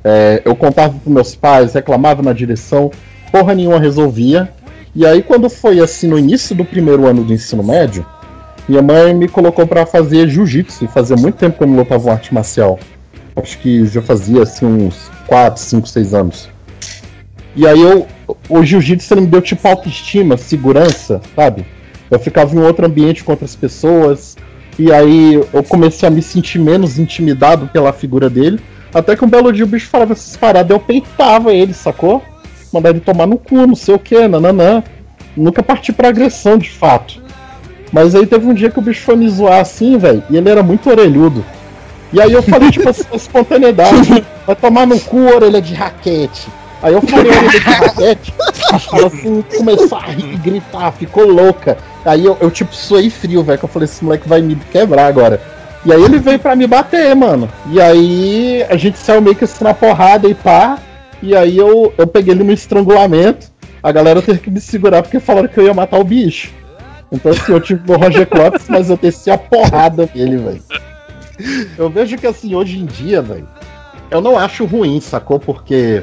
É, 0.04 0.40
eu 0.44 0.54
contava 0.54 0.94
pros 0.94 1.12
meus 1.12 1.34
pais, 1.34 1.74
reclamava 1.74 2.22
na 2.22 2.32
direção, 2.32 2.90
porra 3.32 3.54
nenhuma 3.54 3.80
resolvia. 3.80 4.48
E 4.94 5.04
aí, 5.04 5.22
quando 5.22 5.50
foi 5.50 5.80
assim, 5.80 6.06
no 6.06 6.18
início 6.18 6.54
do 6.54 6.64
primeiro 6.64 7.06
ano 7.06 7.24
do 7.24 7.32
ensino 7.32 7.62
médio, 7.62 8.06
minha 8.68 8.82
mãe 8.82 9.12
me 9.12 9.26
colocou 9.26 9.66
pra 9.66 9.84
fazer 9.84 10.28
jiu-jitsu, 10.28 10.84
e 10.84 10.88
fazia 10.88 11.16
muito 11.16 11.36
tempo 11.36 11.58
que 11.58 11.64
eu 11.64 11.68
não 11.68 11.76
lutava 11.76 12.04
uma 12.04 12.12
arte 12.12 12.32
marcial. 12.32 12.78
Acho 13.34 13.58
que 13.58 13.86
já 13.86 14.02
fazia 14.02 14.42
assim 14.42 14.66
uns 14.66 15.10
4, 15.26 15.60
5, 15.60 15.88
6 15.88 16.14
anos. 16.14 16.48
E 17.56 17.66
aí 17.66 17.80
eu. 17.80 18.06
O 18.48 18.62
jiu-jitsu 18.62 19.16
me 19.16 19.26
deu 19.26 19.40
tipo 19.40 19.66
autoestima, 19.66 20.36
segurança, 20.36 21.20
sabe? 21.34 21.66
Eu 22.10 22.18
ficava 22.18 22.54
em 22.54 22.60
outro 22.60 22.86
ambiente 22.86 23.24
com 23.24 23.32
outras 23.32 23.54
pessoas. 23.54 24.36
E 24.78 24.92
aí 24.92 25.34
eu 25.52 25.62
comecei 25.64 26.08
a 26.08 26.10
me 26.10 26.22
sentir 26.22 26.58
menos 26.58 26.98
intimidado 26.98 27.68
pela 27.68 27.92
figura 27.92 28.30
dele. 28.30 28.60
Até 28.94 29.16
que 29.16 29.24
um 29.24 29.28
belo 29.28 29.52
dia 29.52 29.64
o 29.64 29.68
bicho 29.68 29.88
falava 29.88 30.12
essas 30.12 30.36
paradas, 30.36 30.70
eu 30.70 30.80
peitava 30.80 31.52
ele, 31.52 31.74
sacou? 31.74 32.22
Mandava 32.72 32.96
ele 32.96 33.04
tomar 33.04 33.26
no 33.26 33.36
cu, 33.36 33.66
não 33.66 33.74
sei 33.74 33.94
o 33.94 33.98
que, 33.98 34.26
nananã. 34.26 34.82
Nunca 35.36 35.62
parti 35.62 35.92
pra 35.92 36.08
agressão 36.08 36.56
de 36.56 36.70
fato. 36.70 37.20
Mas 37.92 38.14
aí 38.14 38.26
teve 38.26 38.46
um 38.46 38.54
dia 38.54 38.70
que 38.70 38.78
o 38.78 38.82
bicho 38.82 39.02
foi 39.02 39.16
me 39.16 39.28
zoar 39.28 39.60
assim, 39.60 39.96
velho, 39.96 40.22
e 40.30 40.36
ele 40.36 40.48
era 40.48 40.62
muito 40.62 40.88
orelhudo. 40.90 41.44
E 42.12 42.20
aí 42.20 42.32
eu 42.32 42.42
falei, 42.42 42.70
tipo 42.70 42.88
assim, 42.88 43.04
com 43.08 43.16
espontaneidade, 43.16 44.24
vai 44.46 44.56
tomar 44.56 44.86
no 44.86 44.98
cu, 45.00 45.18
orelha 45.34 45.60
de 45.60 45.74
raquete. 45.74 46.48
Aí 46.82 46.92
eu 46.92 47.02
falei 47.02 47.32
orelha 47.32 47.50
de 47.50 47.58
raquete, 47.58 48.34
ela 48.92 49.10
começou 49.56 49.98
a 49.98 50.02
rir, 50.02 50.36
gritar, 50.38 50.92
ficou 50.92 51.26
louca. 51.26 51.76
Aí 52.04 52.24
eu, 52.24 52.36
eu 52.40 52.50
tipo, 52.50 52.74
suei 52.74 53.10
frio, 53.10 53.42
velho, 53.42 53.58
que 53.58 53.64
eu 53.64 53.68
falei, 53.68 53.84
esse 53.84 54.04
moleque 54.04 54.28
vai 54.28 54.40
me 54.40 54.54
quebrar 54.56 55.06
agora. 55.06 55.40
E 55.84 55.92
aí 55.92 56.02
ele 56.02 56.18
veio 56.18 56.38
pra 56.38 56.54
me 56.54 56.66
bater, 56.66 57.14
mano. 57.14 57.48
E 57.70 57.80
aí 57.80 58.64
a 58.68 58.76
gente 58.76 58.98
saiu 58.98 59.20
meio 59.20 59.34
que 59.34 59.44
assim 59.44 59.64
na 59.64 59.74
porrada 59.74 60.28
e 60.28 60.34
pá. 60.34 60.78
E 61.20 61.34
aí 61.34 61.56
eu, 61.56 61.92
eu 61.96 62.06
peguei 62.06 62.34
ele 62.34 62.44
no 62.44 62.52
estrangulamento. 62.52 63.48
A 63.82 63.90
galera 63.90 64.22
teve 64.22 64.38
que 64.38 64.50
me 64.50 64.60
segurar 64.60 65.02
porque 65.02 65.20
falaram 65.20 65.48
que 65.48 65.58
eu 65.58 65.64
ia 65.64 65.74
matar 65.74 65.98
o 65.98 66.04
bicho. 66.04 66.52
Então 67.10 67.32
assim, 67.32 67.52
eu 67.52 67.60
tive 67.60 67.90
o 67.90 67.96
Roger 67.96 68.26
Klotz, 68.26 68.68
mas 68.68 68.90
eu 68.90 68.96
desci 68.96 69.30
a 69.30 69.38
porrada 69.38 70.08
nele, 70.14 70.36
velho. 70.36 70.62
Eu 71.76 71.88
vejo 71.88 72.18
que 72.18 72.26
assim, 72.26 72.54
hoje 72.54 72.78
em 72.78 72.86
dia, 72.86 73.22
velho, 73.22 73.48
eu 74.10 74.20
não 74.20 74.38
acho 74.38 74.64
ruim, 74.64 75.00
sacou? 75.00 75.38
Porque 75.38 76.02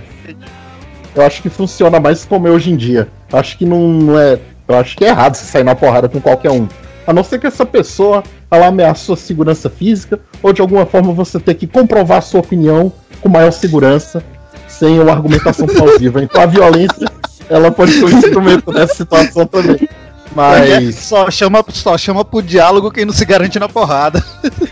eu 1.16 1.24
acho 1.24 1.41
que 1.41 1.49
funciona 1.49 1.99
mais 1.99 2.26
como 2.26 2.47
é 2.47 2.51
hoje 2.51 2.72
em 2.72 2.76
dia. 2.76 3.07
Eu 3.32 3.39
acho 3.39 3.57
que 3.57 3.66
não, 3.66 3.88
não 3.88 4.20
é. 4.20 4.38
Eu 4.68 4.76
acho 4.76 4.97
que 4.97 5.05
é 5.05 5.09
errado 5.09 5.36
você 5.36 5.45
sair 5.45 5.63
na 5.63 5.76
porrada 5.76 6.09
com 6.09 6.20
qualquer 6.20 6.51
um. 6.51 6.68
A 7.07 7.13
não 7.13 7.24
ser 7.24 7.39
que 7.39 7.47
essa 7.47 7.66
pessoa 7.66 8.24
ela 8.49 8.68
ameaça 8.68 9.05
sua 9.05 9.16
segurança 9.16 9.70
física, 9.70 10.20
ou 10.41 10.51
de 10.51 10.61
alguma 10.61 10.86
forma 10.86 11.13
você 11.13 11.39
ter 11.39 11.53
que 11.55 11.68
comprovar 11.68 12.22
sua 12.22 12.39
opinião 12.39 12.91
com 13.22 13.30
maior 13.30 13.51
segurança, 13.51 14.24
sem 14.68 14.99
uma 14.99 15.11
argumentação 15.11 15.68
plausível. 15.68 16.22
Então 16.22 16.41
a 16.41 16.45
violência 16.45 17.07
ela 17.49 17.72
pode 17.72 17.91
ser 17.91 18.05
um 18.05 18.09
instrumento 18.09 18.72
nessa 18.72 18.95
situação 18.95 19.45
também. 19.45 19.88
Mas 20.36 20.95
Só 20.95 21.32
chama, 21.32 21.63
só 21.70 21.97
chama 21.97 22.26
pro 22.26 22.41
diálogo 22.41 22.91
quem 22.91 23.05
não 23.05 23.13
se 23.13 23.24
garante 23.24 23.57
na 23.57 23.70
porrada. 23.70 24.22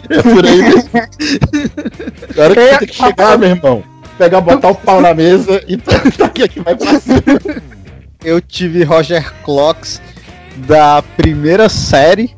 é 0.10 0.22
por 0.22 0.46
aí 0.46 0.62
mesmo. 0.62 0.90
Hora 2.38 2.54
que 2.54 2.62
você 2.62 2.78
tem 2.80 2.88
que 2.88 2.96
chegar, 2.96 3.38
meu 3.38 3.50
irmão, 3.50 3.84
pegar, 4.18 4.42
botar 4.42 4.70
o 4.70 4.76
pau 4.76 5.02
na 5.02 5.14
mesa 5.14 5.64
e 5.68 5.78
tá 5.78 5.96
aqui, 6.26 6.44
aqui 6.44 6.60
vai 6.60 6.76
pra 6.76 7.00
cima. 7.00 7.22
Eu 8.24 8.40
tive 8.42 8.84
Roger 8.84 9.34
Clocks 9.44 10.02
da 10.68 11.02
primeira 11.18 11.68
série 11.70 12.34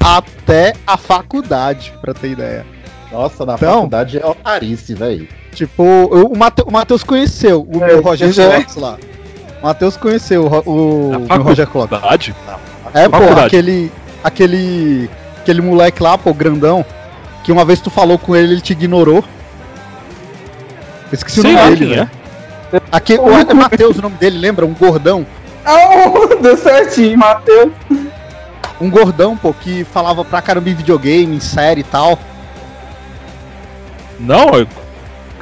até 0.00 0.74
a 0.86 0.96
faculdade, 0.96 1.92
pra 2.00 2.12
ter 2.14 2.30
ideia. 2.32 2.66
Nossa, 3.10 3.46
na 3.46 3.54
Então- 3.54 3.74
faculdade 3.74 4.18
é 4.18 4.26
otarice, 4.26 4.94
velho. 4.94 5.26
Tipo, 5.54 5.82
eu- 5.84 6.26
o, 6.26 6.36
Mate- 6.36 6.62
o 6.66 6.70
Matheus 6.70 7.02
conheceu 7.02 7.66
o 7.72 7.82
É, 7.82 7.86
meu 7.86 8.02
Roger 8.02 8.28
é. 8.38 8.54
Clocks 8.56 8.76
lá. 8.76 8.98
O 9.62 9.66
Matheus 9.66 9.96
conheceu 9.96 10.44
o, 10.44 10.70
o, 10.70 11.10
Na 11.26 11.36
meu 11.36 11.42
Roger 11.44 11.66
Clocks. 11.66 11.90
faculdade? 11.98 12.34
É, 12.92 13.08
pô, 13.08 13.18
Faculdade. 13.18 13.46
aquele. 13.46 13.92
Aquele. 14.22 15.10
Aquele 15.40 15.62
moleque 15.62 16.02
lá, 16.02 16.18
pô, 16.18 16.34
grandão. 16.34 16.84
Que 17.42 17.52
uma 17.52 17.64
vez 17.64 17.80
tu 17.80 17.88
falou 17.88 18.18
com 18.18 18.34
ele, 18.36 18.52
ele 18.54 18.60
te 18.60 18.72
ignorou. 18.72 19.24
Eu 21.10 21.14
esqueci 21.14 21.40
Sei 21.40 21.54
o 21.54 21.58
nome 21.58 21.76
dele, 21.76 21.94
é. 21.94 21.96
né? 21.96 22.10
Aquele, 22.90 23.20
o 23.20 23.30
é 23.30 23.54
Matheus 23.54 23.98
o 23.98 24.02
nome 24.02 24.16
dele, 24.16 24.38
lembra? 24.38 24.66
Um 24.66 24.74
gordão. 24.74 25.26
Ah, 25.64 26.10
deu 26.42 26.56
certinho, 26.56 27.18
Matheus. 27.18 27.72
Um 28.80 28.90
gordão, 28.90 29.36
pô, 29.36 29.54
que 29.54 29.84
falava 29.84 30.24
pra 30.24 30.42
caramba 30.42 30.68
em 30.68 30.74
videogame, 30.74 31.36
em 31.36 31.40
série 31.40 31.80
e 31.80 31.84
tal. 31.84 32.18
Não, 34.18 34.54
eu... 34.54 34.66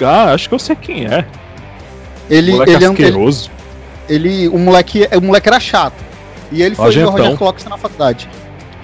Ah, 0.03 0.33
acho 0.33 0.49
que 0.49 0.55
eu 0.55 0.59
sei 0.59 0.77
quem 0.77 1.07
é. 1.07 1.25
Ele, 2.29 2.53
Moleque 2.53 2.73
ele, 2.73 2.85
é 2.85 2.91
um- 2.91 3.31
ele, 4.09 4.49
o 4.49 4.59
moleque, 4.59 5.09
o 5.17 5.21
moleque 5.21 5.49
era 5.49 5.61
chato. 5.61 6.03
E 6.51 6.63
ele 6.63 6.75
foi 6.75 7.03
o 7.03 7.11
Roger 7.11 7.37
Clocks 7.37 7.65
na 7.65 7.77
faculdade. 7.77 8.29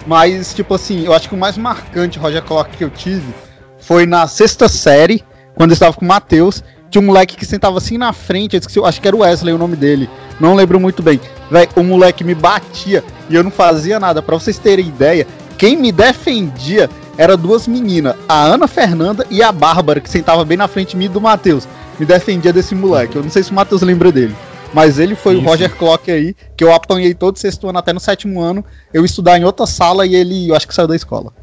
Mas, 0.07 0.55
tipo 0.55 0.75
assim, 0.75 1.05
eu 1.05 1.13
acho 1.13 1.29
que 1.29 1.35
o 1.35 1.39
mais 1.39 1.57
marcante 1.59 2.19
Roger 2.19 2.43
Clock 2.43 2.77
que 2.77 2.85
eu 2.85 2.91
tive 2.91 3.35
foi 3.79 4.07
na 4.07 4.27
sexta 4.27 4.69
série, 4.69 5.25
quando 5.61 5.73
eu 5.73 5.75
estava 5.75 5.93
com 5.93 6.07
o 6.07 6.09
Matheus. 6.09 6.65
Tinha 6.89 7.03
um 7.03 7.05
moleque 7.05 7.37
que 7.37 7.45
sentava 7.45 7.77
assim 7.77 7.99
na 7.99 8.15
frente, 8.15 8.57
eu 8.57 8.61
esqueci, 8.61 8.81
acho 8.83 8.99
que 8.99 9.07
era 9.07 9.15
o 9.15 9.21
Wesley 9.21 9.53
o 9.53 9.59
nome 9.59 9.77
dele. 9.77 10.09
Não 10.41 10.55
lembro 10.55 10.81
muito 10.81 11.03
bem. 11.03 11.21
Véi, 11.51 11.69
o 11.77 11.83
moleque 11.83 12.25
me 12.25 12.35
batia 12.35 13.05
e 13.29 13.35
eu 13.35 13.45
não 13.45 13.51
fazia 13.51 14.01
nada. 14.01 14.23
Pra 14.23 14.39
vocês 14.39 14.59
terem 14.59 14.89
ideia, 14.89 15.27
quem 15.59 15.77
me 15.77 15.93
defendia 15.93 16.89
era 17.19 17.37
duas 17.37 17.69
meninas, 17.69 18.17
a 18.27 18.43
Ana 18.43 18.67
Fernanda 18.67 19.27
e 19.31 19.43
a 19.43 19.53
Bárbara, 19.53 20.01
que 20.01 20.09
sentava 20.09 20.47
bem 20.47 20.57
na 20.57 20.67
frente 20.67 20.93
de 20.93 20.97
mim 20.97 21.05
e 21.05 21.09
do 21.09 21.21
Matheus. 21.21 21.69
Me 21.99 22.07
defendia 22.07 22.55
desse 22.55 22.75
moleque. 22.75 23.17
Eu 23.17 23.23
não 23.23 23.31
sei 23.31 23.43
se 23.43 23.51
o 23.51 23.55
Matheus 23.55 23.83
lembra 23.83 24.11
dele. 24.11 24.35
Mas 24.73 24.99
ele 24.99 25.15
foi 25.15 25.35
o 25.35 25.41
Isso. 25.41 25.47
Roger 25.47 25.77
Clock 25.77 26.11
aí, 26.11 26.35
que 26.57 26.65
eu 26.65 26.73
apanhei 26.73 27.13
todo 27.13 27.39
sexto 27.39 27.69
ano 27.69 27.79
até 27.79 27.93
no 27.93 28.01
sétimo 28.01 28.41
ano. 28.41 28.65
Eu 28.95 29.05
estudar 29.05 29.39
em 29.39 29.45
outra 29.45 29.67
sala 29.67 30.07
e 30.07 30.15
ele, 30.15 30.49
eu 30.49 30.57
acho 30.57 30.67
que 30.67 30.75
saiu 30.75 30.89
da 30.89 30.97
escola. 30.97 31.35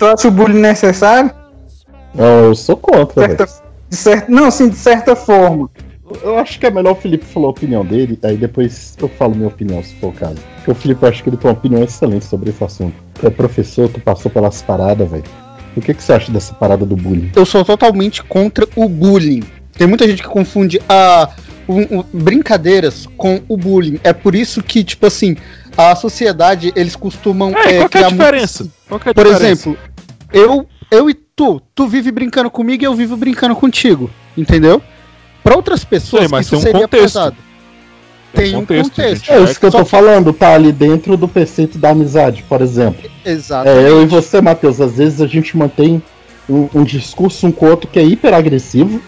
Acha 0.00 0.26
o 0.26 0.32
bullying 0.32 0.58
necessário? 0.58 1.41
Não, 2.14 2.44
eu 2.44 2.54
sou 2.54 2.76
contra, 2.76 3.26
velho. 3.26 3.38
Certa, 3.38 3.62
de 3.88 3.96
certa, 3.96 4.30
não, 4.32 4.50
sim, 4.50 4.68
de 4.68 4.76
certa 4.76 5.16
forma. 5.16 5.70
Eu 6.22 6.38
acho 6.38 6.58
que 6.60 6.66
é 6.66 6.70
melhor 6.70 6.92
o 6.92 6.94
Felipe 6.96 7.24
falar 7.24 7.46
a 7.46 7.50
opinião 7.50 7.84
dele, 7.84 8.18
aí 8.22 8.36
depois 8.36 8.94
eu 9.00 9.08
falo 9.08 9.34
minha 9.34 9.48
opinião, 9.48 9.82
se 9.82 9.94
for 9.94 10.08
o 10.08 10.12
caso. 10.12 10.36
Porque 10.56 10.70
o 10.70 10.74
Felipe, 10.74 11.02
eu 11.02 11.08
acho 11.08 11.22
que 11.22 11.30
ele 11.30 11.36
tem 11.38 11.50
uma 11.50 11.56
opinião 11.56 11.82
excelente 11.82 12.24
sobre 12.26 12.50
esse 12.50 12.62
assunto. 12.62 12.94
Tu 13.18 13.26
é 13.26 13.30
professor, 13.30 13.88
tu 13.88 13.98
passou 14.00 14.30
pelas 14.30 14.60
paradas, 14.60 15.10
velho. 15.10 15.24
O 15.74 15.80
que, 15.80 15.94
que 15.94 16.02
você 16.02 16.12
acha 16.12 16.30
dessa 16.30 16.52
parada 16.52 16.84
do 16.84 16.94
bullying? 16.96 17.30
Eu 17.34 17.46
sou 17.46 17.64
totalmente 17.64 18.22
contra 18.22 18.68
o 18.76 18.86
bullying. 18.90 19.42
Tem 19.72 19.86
muita 19.86 20.06
gente 20.06 20.22
que 20.22 20.28
confunde 20.28 20.78
a 20.86 21.30
o- 21.66 22.00
o- 22.00 22.04
brincadeiras 22.12 23.08
com 23.16 23.40
o 23.48 23.56
bullying. 23.56 23.98
É 24.04 24.12
por 24.12 24.34
isso 24.34 24.62
que, 24.62 24.84
tipo 24.84 25.06
assim, 25.06 25.34
a 25.74 25.94
sociedade, 25.96 26.72
eles 26.76 26.94
costumam 26.94 27.56
É, 27.56 27.76
é, 27.76 27.78
qual 27.78 27.88
que 27.88 27.98
é 27.98 28.04
a 28.04 28.08
diferença? 28.10 28.66
Qual 28.86 29.00
que 29.00 29.08
é 29.08 29.12
a 29.12 29.14
Por 29.14 29.24
diferença? 29.24 29.46
exemplo, 29.70 29.78
eu, 30.32 30.66
eu 30.90 31.08
e 31.08 31.14
tu, 31.36 31.60
tu 31.74 31.86
vive 31.88 32.10
brincando 32.10 32.50
comigo 32.50 32.82
e 32.82 32.86
eu 32.86 32.94
vivo 32.94 33.16
brincando 33.16 33.54
contigo, 33.56 34.10
entendeu? 34.36 34.82
Pra 35.42 35.56
outras 35.56 35.84
pessoas, 35.84 36.24
Sim, 36.24 36.30
mas 36.30 36.46
isso 36.46 36.50
tem 36.50 36.58
um 36.58 36.62
seria 36.62 36.80
contexto. 36.82 37.02
pesado. 37.04 37.36
Tem 38.32 38.44
Tem 38.46 38.54
um 38.56 38.60
contexto, 38.60 38.90
contexto. 38.90 39.24
gente. 39.26 39.32
É 39.32 39.42
isso 39.42 39.60
que 39.60 39.66
eu 39.66 39.70
tô 39.70 39.84
que- 39.84 39.90
falando, 39.90 40.32
tá 40.32 40.54
ali 40.54 40.72
dentro 40.72 41.16
do 41.16 41.28
preceito 41.28 41.76
da 41.78 41.90
amizade, 41.90 42.42
por 42.48 42.62
exemplo. 42.62 43.10
Exato. 43.24 43.68
É, 43.68 43.88
eu 43.90 44.02
e 44.02 44.06
você, 44.06 44.40
Matheus, 44.40 44.80
às 44.80 44.96
vezes 44.96 45.20
a 45.20 45.26
gente 45.26 45.54
mantém 45.56 46.02
um, 46.48 46.68
um 46.74 46.82
discurso 46.84 47.46
um 47.46 47.52
com 47.52 47.66
o 47.66 47.70
outro 47.70 47.90
que 47.90 47.98
é 47.98 48.02
hiper 48.02 48.32
agressivo, 48.32 49.02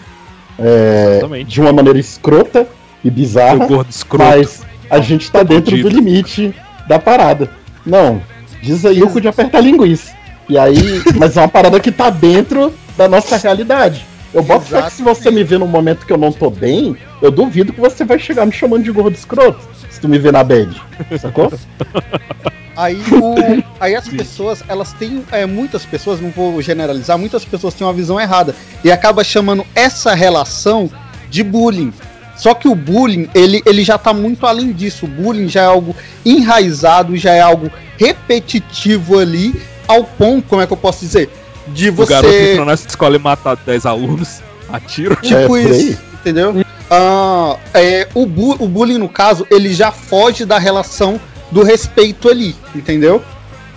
é, 0.59 1.43
de 1.45 1.59
uma 1.59 1.73
maneira 1.73 1.97
escrota 1.99 2.67
e 3.03 3.09
bizarra, 3.09 3.65
gordo 3.65 3.89
escroto. 3.89 4.23
mas 4.29 4.61
a 4.89 4.99
gente 4.99 5.31
tá 5.31 5.41
dentro 5.43 5.71
Fudido. 5.71 5.89
do 5.89 5.95
limite 5.95 6.53
da 6.87 6.99
parada. 6.99 7.49
Não, 7.85 8.21
diz 8.61 8.85
aí 8.85 9.01
o 9.01 9.09
cu 9.09 9.19
de 9.19 9.27
apertar 9.27 9.59
linguiça. 9.61 10.13
E 10.47 10.57
aí, 10.57 11.01
mas 11.17 11.35
é 11.37 11.41
uma 11.41 11.47
parada 11.47 11.79
que 11.79 11.91
tá 11.91 12.09
dentro 12.09 12.73
da 12.97 13.07
nossa 13.07 13.37
realidade. 13.37 14.05
Eu 14.33 14.43
boto 14.43 14.65
fé 14.65 14.81
que 14.81 14.91
se 14.93 15.01
você 15.01 15.31
me 15.31 15.43
vê 15.43 15.57
num 15.57 15.65
momento 15.67 16.05
que 16.05 16.11
eu 16.11 16.17
não 16.17 16.31
tô 16.31 16.49
bem, 16.49 16.95
eu 17.21 17.31
duvido 17.31 17.71
que 17.71 17.79
você 17.79 18.03
vai 18.03 18.19
chegar 18.19 18.45
me 18.45 18.51
chamando 18.51 18.83
de 18.83 18.91
gordo 18.91 19.15
escroto. 19.15 19.59
Se 19.89 19.99
tu 19.99 20.09
me 20.09 20.19
vê 20.19 20.31
na 20.31 20.43
bad. 20.43 20.75
Sacou? 21.19 21.51
Aí, 22.77 22.97
o- 22.97 23.63
aí 23.79 23.95
as 23.95 24.05
pessoas, 24.05 24.61
elas 24.67 24.91
têm, 24.91 25.23
é, 25.31 25.45
muitas 25.45 25.85
pessoas, 25.85 26.19
não 26.19 26.29
vou 26.29 26.61
generalizar, 26.61 27.17
muitas 27.17 27.45
pessoas 27.45 27.73
têm 27.73 27.87
uma 27.87 27.93
visão 27.93 28.19
errada 28.19 28.53
e 28.83 28.91
acaba 28.91 29.23
chamando 29.23 29.65
essa 29.73 30.13
relação 30.13 30.91
de 31.29 31.41
bullying. 31.41 31.93
Só 32.35 32.53
que 32.53 32.67
o 32.67 32.75
bullying, 32.75 33.29
ele, 33.33 33.63
ele 33.65 33.81
já 33.81 33.97
tá 33.97 34.13
muito 34.13 34.45
além 34.45 34.73
disso. 34.73 35.05
O 35.05 35.07
bullying 35.07 35.47
já 35.47 35.61
é 35.61 35.65
algo 35.67 35.95
enraizado, 36.25 37.15
já 37.15 37.31
é 37.33 37.39
algo 37.39 37.71
repetitivo 37.97 39.19
ali, 39.19 39.55
ao 39.87 40.03
ponto, 40.03 40.47
como 40.47 40.61
é 40.61 40.67
que 40.67 40.73
eu 40.73 40.77
posso 40.77 40.99
dizer? 40.99 41.29
De 41.67 41.89
O 41.89 42.05
garoto 42.05 42.31
você. 42.33 42.51
entrou 42.51 42.65
nessa 42.65 42.87
escola 42.87 43.15
e 43.15 43.19
matar 43.19 43.55
10 43.57 43.85
alunos 43.85 44.41
a 44.71 44.79
tiro. 44.79 45.13
É, 45.13 45.15
Tipo 45.27 45.47
por 45.47 45.59
isso, 45.59 45.99
entendeu? 46.13 46.55
Ah, 46.89 47.57
é, 47.73 48.07
o, 48.13 48.25
bu- 48.27 48.55
o 48.59 48.67
bullying, 48.67 48.97
no 48.99 49.09
caso, 49.09 49.47
ele 49.49 49.73
já 49.73 49.91
foge 49.91 50.45
da 50.45 50.59
relação 50.59 51.19
do 51.51 51.63
respeito 51.63 52.29
ali, 52.29 52.55
entendeu? 52.75 53.23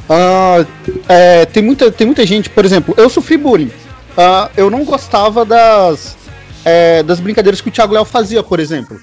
Ah, 0.09 0.65
é, 1.09 1.45
tem, 1.47 1.63
muita, 1.63 1.91
tem 1.91 2.07
muita 2.07 2.27
gente, 2.27 2.51
por 2.51 2.65
exemplo, 2.65 2.95
eu 2.97 3.09
sofri 3.09 3.37
bullying. 3.37 3.71
Ah, 4.17 4.51
eu 4.57 4.69
não 4.71 4.85
gostava 4.85 5.45
das, 5.45 6.17
é, 6.65 7.03
das 7.03 7.21
brincadeiras 7.21 7.61
que 7.61 7.69
o 7.69 7.73
Thiago 7.73 7.95
Léo 7.95 8.05
fazia, 8.05 8.43
por 8.43 8.61
exemplo. 8.61 8.99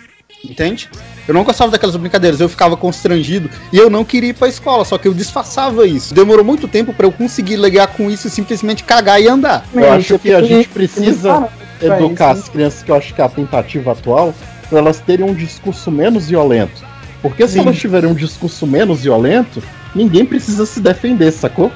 Entende? 0.50 0.90
Eu 1.28 1.34
não 1.34 1.44
gostava 1.44 1.72
daquelas 1.72 1.96
brincadeiras, 1.96 2.40
eu 2.40 2.48
ficava 2.48 2.78
constrangido 2.78 3.50
e 3.74 3.78
eu 3.78 3.90
não 3.90 4.06
queria 4.06 4.30
ir 4.30 4.34
pra 4.34 4.48
escola, 4.48 4.86
só 4.86 4.98
que 4.98 5.08
eu 5.08 5.14
disfarçava 5.14 5.88
isso. 5.88 6.14
Demorou 6.14 6.46
muito 6.46 6.68
tempo 6.68 6.94
pra 6.94 7.06
eu 7.06 7.12
conseguir 7.12 7.56
ligar 7.56 7.88
com 7.88 8.10
isso 8.12 8.28
e 8.28 8.30
simplesmente 8.30 8.84
cagar 8.84 9.22
e 9.22 9.28
andar. 9.28 9.66
Eu 9.74 9.92
acho 9.92 10.20
que 10.20 10.34
a 10.34 10.42
gente 10.42 10.70
precisa 10.70 11.50
educar 11.82 12.34
isso, 12.34 12.44
as 12.44 12.50
crianças, 12.50 12.84
que 12.84 12.92
eu 12.92 12.96
acho 12.96 13.14
que 13.14 13.22
é 13.22 13.26
a 13.26 13.30
tentativa 13.30 13.92
atual, 13.92 14.34
para 14.70 14.80
elas 14.80 15.00
terem 15.00 15.26
um 15.26 15.34
discurso 15.34 15.92
menos 15.92 16.28
violento. 16.28 16.84
Porque 17.22 17.48
se 17.48 17.54
Sim. 17.54 17.62
elas 17.62 17.78
tiverem 17.78 18.10
um 18.10 18.14
discurso 18.14 18.68
menos 18.68 19.02
violento, 19.02 19.62
ninguém 19.96 20.26
precisa 20.26 20.66
se 20.66 20.80
defender, 20.80 21.32
sacou? 21.32 21.72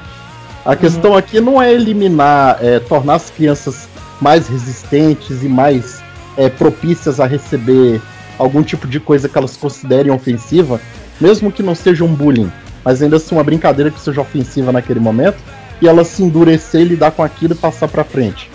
A 0.63 0.75
questão 0.75 1.15
aqui 1.15 1.41
não 1.41 1.59
é 1.59 1.73
eliminar, 1.73 2.59
é, 2.61 2.79
tornar 2.79 3.15
as 3.15 3.31
crianças 3.31 3.87
mais 4.21 4.47
resistentes 4.47 5.41
e 5.41 5.47
mais 5.47 6.03
é, 6.37 6.49
propícias 6.49 7.19
a 7.19 7.25
receber 7.25 7.99
algum 8.39 8.63
tipo 8.63 8.87
de 8.87 8.99
coisa 8.99 9.29
que 9.29 9.37
elas 9.37 9.55
considerem 9.55 10.11
ofensiva, 10.11 10.81
mesmo 11.21 11.51
que 11.51 11.61
não 11.61 11.75
seja 11.75 12.03
um 12.03 12.15
bullying, 12.15 12.51
mas 12.83 13.01
ainda 13.01 13.17
assim 13.17 13.35
uma 13.35 13.43
brincadeira 13.43 13.91
que 13.91 13.99
seja 13.99 14.21
ofensiva 14.21 14.71
naquele 14.71 14.99
momento, 14.99 15.37
e 15.81 15.87
elas 15.87 16.07
se 16.07 16.23
endurecer, 16.23 16.87
lidar 16.87 17.11
com 17.11 17.21
aquilo 17.21 17.53
e 17.53 17.57
passar 17.57 17.87
pra 17.87 18.03
frente. 18.03 18.49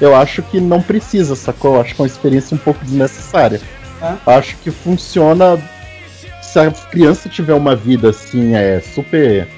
Eu 0.00 0.14
acho 0.14 0.42
que 0.42 0.60
não 0.60 0.82
precisa, 0.82 1.36
sacou? 1.36 1.74
Eu 1.74 1.80
acho 1.82 1.94
que 1.94 2.00
é 2.00 2.04
uma 2.04 2.08
experiência 2.08 2.54
um 2.54 2.58
pouco 2.58 2.84
desnecessária. 2.84 3.60
Acho 4.26 4.56
que 4.58 4.70
funciona 4.70 5.58
se 6.42 6.58
a 6.58 6.70
criança 6.70 7.28
tiver 7.28 7.54
uma 7.54 7.74
vida 7.74 8.10
assim, 8.10 8.54
é 8.54 8.80
super. 8.80 9.48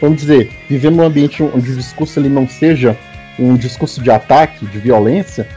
Vamos 0.00 0.18
dizer, 0.18 0.50
vivendo 0.68 0.96
num 0.96 1.04
ambiente 1.04 1.42
onde 1.42 1.72
o 1.72 1.76
discurso 1.76 2.20
ele 2.20 2.28
não 2.28 2.46
seja 2.48 2.96
um 3.38 3.56
discurso 3.56 4.02
de 4.02 4.10
ataque, 4.10 4.66
de 4.66 4.78
violência, 4.78 5.48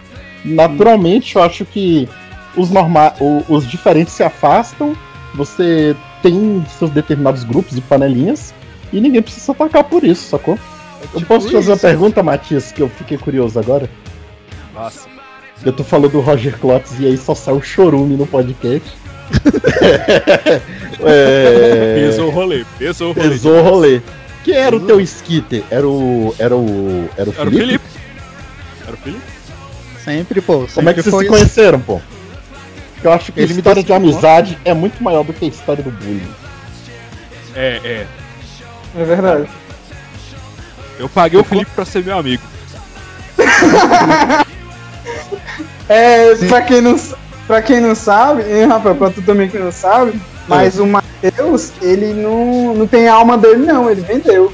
naturalmente 0.45 1.35
eu 1.35 1.43
acho 1.43 1.65
que 1.65 2.07
os, 2.55 2.69
norma 2.69 3.13
o- 3.19 3.43
os 3.49 3.67
diferentes 3.67 4.13
se 4.13 4.23
afastam, 4.23 4.95
você 5.33 5.95
tem 6.21 6.63
seus 6.77 6.89
determinados 6.91 7.43
grupos 7.43 7.77
e 7.77 7.81
panelinhas, 7.81 8.53
e 8.93 8.99
ninguém 9.01 9.21
precisa 9.21 9.51
atacar 9.53 9.83
por 9.83 10.03
isso, 10.03 10.27
sacou? 10.29 10.57
Eu 11.13 11.21
posso 11.21 11.47
te 11.47 11.53
fazer 11.53 11.69
uma 11.71 11.75
isso. 11.75 11.81
pergunta, 11.87 12.21
Matias, 12.21 12.71
que 12.71 12.81
eu 12.81 12.89
fiquei 12.89 13.17
curioso 13.17 13.57
agora? 13.59 13.89
Nossa. 14.73 15.07
Eu 15.65 15.71
tô 15.73 15.83
falando 15.83 16.11
do 16.11 16.19
Roger 16.21 16.57
Klotz 16.59 16.99
e 16.99 17.05
aí 17.05 17.17
só 17.17 17.33
saiu 17.35 17.61
chorume 17.61 18.15
no 18.15 18.25
podcast. 18.27 18.91
é... 21.05 21.95
Pesou 22.07 22.27
o 22.27 22.31
rolê, 22.31 22.65
pesou 22.77 23.09
o 23.11 23.13
rolê. 23.13 23.29
Pesou 23.29 23.57
o 23.57 23.61
rolê. 23.61 24.01
Quem 24.43 24.55
era 24.55 24.75
o 24.75 24.79
teu 24.79 24.99
skitter? 25.01 25.63
Era 25.69 25.87
o. 25.87 26.33
Era 26.39 26.55
o. 26.55 27.07
Era 27.15 27.29
o 27.29 27.33
Era 27.37 27.49
o 27.49 27.51
Felipe? 27.51 27.59
Felipe. 27.59 27.83
Era 28.87 28.93
o 28.93 28.97
Felipe? 28.97 29.21
Sempre, 30.03 30.41
pô. 30.41 30.67
Como 30.73 30.89
é 30.89 30.93
que 30.93 31.03
sempre 31.03 31.11
vocês 31.17 31.23
se 31.23 31.29
conheceram, 31.29 31.79
pô? 31.79 32.01
Eu 33.03 33.11
acho 33.11 33.31
que 33.31 33.39
a 33.39 33.43
história 33.43 33.83
de 33.83 33.91
amizade 33.93 34.57
é 34.63 34.73
muito 34.73 35.01
maior 35.03 35.23
do 35.23 35.33
que 35.33 35.45
a 35.45 35.47
história 35.47 35.83
do 35.83 35.91
bullying. 35.91 36.31
É, 37.55 37.79
é. 37.83 38.07
É 38.95 39.03
verdade. 39.03 39.49
Eu 40.99 41.09
paguei 41.09 41.39
o 41.39 41.43
Felipe 41.43 41.71
pra 41.71 41.85
ser 41.85 42.03
meu 42.03 42.17
amigo. 42.17 42.43
É, 45.89 46.33
pra 46.47 46.61
quem, 46.61 46.79
não, 46.79 46.97
pra 47.45 47.61
quem 47.61 47.81
não 47.81 47.93
sabe, 47.93 48.43
hein, 48.43 48.65
Rafael, 48.65 48.95
pra 48.95 49.09
tu 49.09 49.21
também 49.21 49.49
que 49.49 49.59
não 49.59 49.73
sabe, 49.73 50.21
mas 50.47 50.79
o 50.79 50.87
Matheus, 50.87 51.73
ele 51.81 52.13
não, 52.13 52.73
não 52.73 52.87
tem 52.87 53.09
alma 53.09 53.37
dele, 53.37 53.65
não, 53.65 53.89
ele 53.89 53.99
vendeu. 53.99 54.53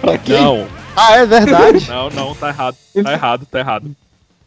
Pra 0.00 0.16
quem? 0.16 0.40
Não, 0.40 0.66
Ah, 0.96 1.16
é 1.16 1.26
verdade. 1.26 1.86
não, 1.92 2.08
não, 2.08 2.34
tá 2.34 2.48
errado. 2.48 2.76
Tá 3.04 3.12
errado, 3.12 3.46
tá 3.50 3.58
errado. 3.58 3.90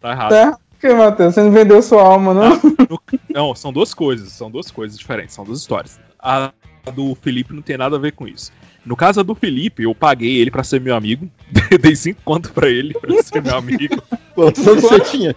Tá 0.01 0.11
errado. 0.11 0.29
Tá? 0.29 0.57
Que, 0.81 0.93
Matheus, 0.93 1.35
você 1.35 1.43
não 1.43 1.51
vendeu 1.51 1.81
sua 1.81 2.01
alma, 2.01 2.33
não? 2.33 2.59
Não, 3.29 3.55
são 3.55 3.71
duas 3.71 3.93
coisas, 3.93 4.29
são 4.33 4.49
duas 4.51 4.69
coisas 4.71 4.97
diferentes, 4.97 5.33
são 5.35 5.45
duas 5.45 5.59
histórias. 5.59 5.99
A 6.19 6.51
do 6.93 7.15
Felipe 7.15 7.53
não 7.53 7.61
tem 7.61 7.77
nada 7.77 7.95
a 7.95 7.99
ver 7.99 8.11
com 8.13 8.27
isso. 8.27 8.51
No 8.85 8.95
caso 8.95 9.23
do 9.23 9.33
Felipe, 9.35 9.83
eu 9.83 9.93
paguei 9.95 10.37
ele 10.37 10.49
pra 10.51 10.63
ser 10.63 10.81
meu 10.81 10.95
amigo, 10.95 11.29
dei 11.81 11.95
cinco 11.95 12.19
conto 12.25 12.51
pra 12.51 12.67
ele 12.67 12.93
pra 12.95 13.21
ser 13.23 13.41
meu 13.41 13.55
amigo. 13.55 14.01
Quantos 14.35 14.67
anos 14.67 14.81
você 14.83 14.99
tinha? 14.99 15.35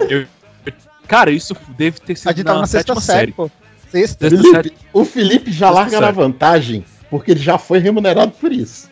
Eu- 0.00 0.26
Cara, 1.06 1.30
isso 1.30 1.54
deve 1.78 2.00
ter 2.00 2.16
sido 2.16 2.28
A 2.30 2.32
gente 2.32 2.44
tava 2.44 2.60
na 2.60 2.66
sexta 2.66 2.98
série, 3.00 3.30
pô. 3.32 3.48
Sexta. 3.90 4.28
Felipe, 4.28 4.50
série. 4.50 4.72
o 4.92 5.04
Felipe 5.04 5.52
já 5.52 5.66
Sexta 5.68 5.70
larga 5.80 6.00
na 6.00 6.06
série. 6.08 6.16
vantagem, 6.16 6.84
porque 7.08 7.30
ele 7.30 7.40
já 7.40 7.56
foi 7.58 7.78
remunerado 7.78 8.32
por 8.32 8.50
isso. 8.50 8.90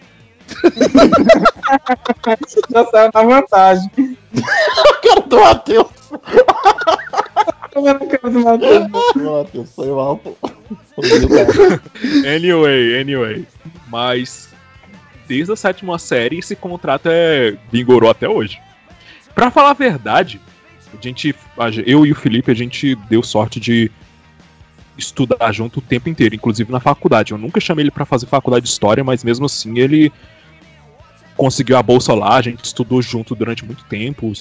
Já 2.70 2.84
saiu 2.86 3.10
na 3.14 3.22
vantagem. 3.22 3.90
Eu 4.34 5.00
quero 5.00 5.22
do 5.28 5.40
Matheus. 5.40 5.86
Eu 7.74 7.82
não 7.82 8.08
quero 8.08 8.30
do 8.30 8.40
Matheus. 8.40 8.88
Matheus, 9.16 9.74
foi 9.74 9.88
mal. 9.88 10.20
Anyway, 12.26 13.00
anyway. 13.00 13.46
Mas 13.88 14.48
desde 15.26 15.52
a 15.52 15.56
sétima 15.56 15.98
série 15.98 16.38
esse 16.38 16.54
contrato 16.54 17.08
é 17.10 17.56
vigorou 17.70 18.10
até 18.10 18.28
hoje. 18.28 18.60
Pra 19.34 19.50
falar 19.50 19.70
a 19.70 19.74
verdade, 19.74 20.40
a 20.92 21.02
gente, 21.02 21.34
eu 21.86 22.06
e 22.06 22.12
o 22.12 22.14
Felipe, 22.14 22.50
a 22.50 22.54
gente 22.54 22.94
deu 23.08 23.22
sorte 23.22 23.58
de 23.58 23.90
estudar 24.96 25.50
junto 25.52 25.78
o 25.78 25.82
tempo 25.82 26.08
inteiro, 26.08 26.34
inclusive 26.34 26.70
na 26.70 26.78
faculdade. 26.78 27.32
Eu 27.32 27.38
nunca 27.38 27.60
chamei 27.60 27.82
ele 27.82 27.90
pra 27.90 28.04
fazer 28.04 28.26
faculdade 28.26 28.64
de 28.64 28.70
história, 28.70 29.02
mas 29.02 29.24
mesmo 29.24 29.46
assim 29.46 29.78
ele 29.78 30.12
conseguiu 31.36 31.76
a 31.76 31.82
bolsa 31.82 32.14
lá, 32.14 32.36
a 32.36 32.42
gente 32.42 32.64
estudou 32.64 33.00
junto 33.02 33.34
durante 33.34 33.64
muito 33.64 33.84
tempo. 33.84 34.32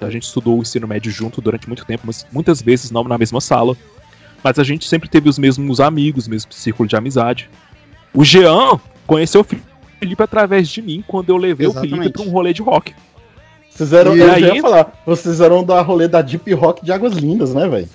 A 0.00 0.10
gente 0.10 0.24
estudou 0.24 0.58
o 0.58 0.62
ensino 0.62 0.86
médio 0.86 1.10
junto 1.10 1.40
durante 1.40 1.66
muito 1.66 1.84
tempo, 1.84 2.02
mas 2.06 2.26
muitas 2.32 2.60
vezes 2.60 2.90
não 2.90 3.04
na 3.04 3.16
mesma 3.16 3.40
sala. 3.40 3.76
Mas 4.42 4.58
a 4.58 4.64
gente 4.64 4.86
sempre 4.86 5.08
teve 5.08 5.28
os 5.28 5.38
mesmos 5.38 5.80
amigos, 5.80 6.28
mesmo 6.28 6.52
círculo 6.52 6.88
de 6.88 6.96
amizade. 6.96 7.48
O 8.12 8.24
Jean 8.24 8.78
conheceu 9.06 9.40
o 9.40 9.44
Felipe 9.44 10.22
através 10.22 10.68
de 10.68 10.82
mim 10.82 11.02
quando 11.06 11.30
eu 11.30 11.36
levei 11.36 11.66
o 11.66 11.70
Exatamente. 11.70 11.96
Felipe 11.96 12.12
pra 12.12 12.22
um 12.22 12.30
rolê 12.30 12.52
de 12.52 12.60
rock. 12.60 12.94
Vocês 13.70 13.92
eram, 13.92 14.14
E 14.16 14.20
eu 14.20 14.30
aí? 14.30 14.42
ia 14.42 14.60
falar, 14.62 14.92
vocês 15.06 15.40
eram 15.40 15.64
da 15.64 15.80
rolê 15.80 16.06
da 16.06 16.20
Deep 16.22 16.52
Rock 16.54 16.84
de 16.84 16.92
Águas 16.92 17.14
Lindas, 17.14 17.54
né, 17.54 17.66
velho? 17.66 17.88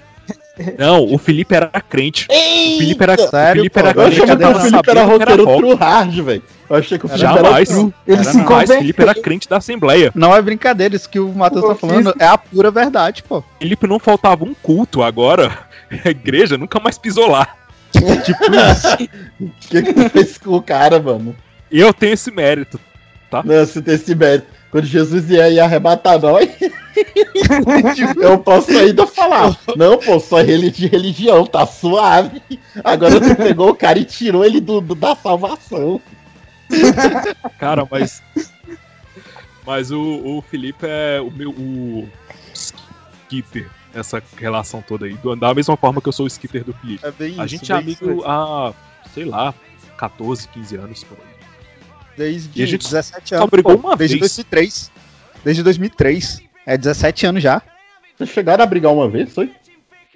Não, 0.78 1.04
o 1.14 1.18
Felipe 1.18 1.56
era 1.56 1.70
crente. 1.82 2.28
O 2.30 2.78
Felipe 2.78 3.04
era, 3.04 3.14
o 3.14 3.28
Sério, 3.30 3.60
Felipe 3.62 3.80
era 3.80 3.94
pô? 3.94 4.02
Eu 4.02 4.06
crente 4.06 4.22
achei 4.22 4.38
que 4.38 4.46
o 4.46 4.60
Felipe 4.60 4.90
era 4.90 5.04
rock. 5.44 5.58
true 5.60 5.76
hard, 5.76 6.20
velho. 6.22 6.44
Eu 6.70 6.76
achei 6.76 7.00
que 7.00 7.06
o 7.06 7.10
Felipe 7.10 7.26
era 7.26 7.36
Jamais. 7.38 7.70
true. 7.70 7.94
Ele 8.08 8.18
Era 8.22 8.24
se 8.24 8.44
converteu. 8.44 8.78
Felipe 8.78 9.02
era 9.02 9.16
crente 9.16 9.50
da 9.50 9.58
Assembleia. 9.58 10.12
Não 10.14 10.36
é 10.36 10.42
brincadeira, 10.42 10.96
isso 10.96 11.10
que 11.10 11.20
o 11.20 11.30
Matheus 11.34 11.66
tá 11.66 11.76
falando 11.76 12.14
é 12.20 12.26
a 12.26 12.38
pura 12.38 12.70
verdade, 12.72 13.24
pô. 13.24 13.44
Felipe 13.60 13.88
não 13.88 14.00
faltava 14.00 14.44
um 14.44 14.54
culto 14.54 15.02
agora. 15.02 15.52
A 16.06 16.10
igreja 16.10 16.56
nunca 16.58 16.80
mais 16.80 16.98
pisou 17.00 17.28
lá. 17.28 17.48
Tipo 17.92 18.44
isso. 18.54 19.10
O 19.40 19.50
que, 19.60 19.82
que 19.82 19.94
tu 19.94 20.10
fez 20.10 20.38
com 20.38 20.52
o 20.52 20.62
cara, 20.62 21.00
mano? 21.00 21.36
Eu 21.72 21.92
tenho 21.92 22.14
esse 22.14 22.30
mérito. 22.30 22.80
Não, 23.32 23.66
você 23.66 23.82
tem 23.82 23.96
esse 23.96 24.14
mérito. 24.14 24.48
Quando 24.72 24.86
Jesus 24.86 25.30
ia, 25.30 25.50
ia 25.50 25.64
arrebatar 25.64 26.20
nós, 26.22 26.48
eu 28.22 28.38
posso 28.40 28.70
ainda 28.72 29.08
falar. 29.08 29.58
Não, 29.76 29.98
pô, 29.98 30.20
só 30.20 30.42
ele 30.42 30.70
de 30.70 30.86
religião, 30.88 31.46
tá 31.46 31.66
suave. 31.66 32.42
Agora 32.84 33.20
tu 33.20 33.36
pegou 33.36 33.70
o 33.70 33.76
cara 33.76 33.98
e 33.98 34.06
tirou 34.06 34.46
ele 34.46 34.62
do, 34.62 34.80
do- 34.80 34.94
da 34.96 35.16
salvação. 35.16 36.00
Cara, 37.58 37.88
mas. 37.90 38.22
Mas 39.66 39.92
o, 39.92 40.00
o 40.38 40.42
Felipe 40.44 40.86
é 40.88 41.20
o 41.22 41.32
meu. 41.32 41.50
O 41.52 42.08
skipper 42.54 43.68
nessa 43.94 44.22
relação 44.38 44.82
toda 44.82 45.06
aí. 45.08 45.14
Do- 45.16 45.36
Da 45.36 45.54
mesma 45.54 45.76
forma 45.78 46.02
que 46.02 46.08
eu 46.10 46.14
sou 46.14 46.26
o 46.26 46.28
skipper 46.28 46.64
do 46.64 46.74
Felipe. 46.74 47.06
É 47.06 47.12
bem 47.12 47.40
A 47.40 47.46
isso, 47.46 47.48
gente 47.48 47.72
é 47.72 47.82
bem 47.82 47.94
isso 47.94 48.04
amigo 48.04 48.18
mesmo. 48.22 48.32
há, 48.32 48.74
sei 49.14 49.26
lá, 49.26 49.54
14, 49.98 50.48
15 50.50 50.76
anos 50.76 51.04
por 51.04 51.18
aí. 51.18 51.29
Desde 52.20 52.60
E 52.60 52.64
a 52.64 52.68
gente 52.68 52.84
17 52.84 53.30
só 53.30 53.36
anos. 53.38 53.50
brigou 53.50 53.78
pô. 53.78 53.88
uma 53.88 53.96
Desde 53.96 54.20
vez. 54.20 54.36
2003. 54.36 54.92
Desde 55.46 55.64
2003. 55.64 56.42
É 56.66 56.78
17 56.78 57.26
anos 57.26 57.42
já. 57.42 57.62
Vocês 58.18 58.30
chegaram 58.32 58.62
a 58.62 58.68
brigar 58.68 58.92
uma 58.92 59.08
vez, 59.08 59.34
foi? 59.34 59.50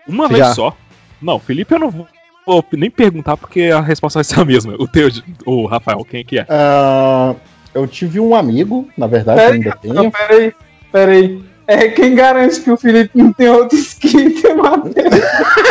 Uma 0.06 0.28
Já. 0.28 0.34
vez 0.34 0.48
só. 0.56 0.76
Não, 1.22 1.40
Felipe 1.40 1.74
eu 1.74 1.80
não 1.80 1.90
vou, 1.90 2.06
vou 2.46 2.66
nem 2.74 2.92
perguntar 2.92 3.38
porque 3.38 3.72
a 3.74 3.80
resposta 3.80 4.18
vai 4.18 4.26
ser 4.26 4.38
a 4.42 4.44
mesma. 4.44 4.76
O 4.78 4.86
teu, 4.86 5.10
o 5.46 5.66
Rafael, 5.66 6.04
quem 6.04 6.20
é 6.20 6.24
que 6.26 6.40
é? 6.40 6.46
Ah, 6.50 7.34
eu 7.74 7.88
tive 7.88 8.20
um 8.20 8.36
amigo, 8.36 8.90
na 8.98 9.08
verdade, 9.08 9.40
Peraí, 9.40 9.54
ainda 9.54 9.78
tenho. 9.78 9.94
Não, 9.94 10.12
peraí, 10.12 10.54
peraí. 10.92 11.42
É, 11.66 11.88
quem 11.88 12.14
garante 12.14 12.60
que 12.60 12.70
o 12.70 12.76
Felipe 12.76 13.18
não 13.18 13.32
tem 13.32 13.48
outro 13.48 13.78
skip, 13.78 14.44
Matheus? 14.54 15.16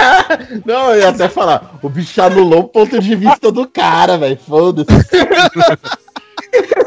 Não, 0.64 0.90
eu 0.94 1.00
ia 1.00 1.08
até 1.10 1.28
falar. 1.28 1.78
O 1.82 1.88
bicho 1.90 2.20
anulou 2.22 2.60
o 2.60 2.68
ponto 2.68 2.98
de 2.98 3.14
vista 3.14 3.52
do 3.52 3.68
cara, 3.68 4.16
velho. 4.16 4.38
Foda-se. 4.38 4.88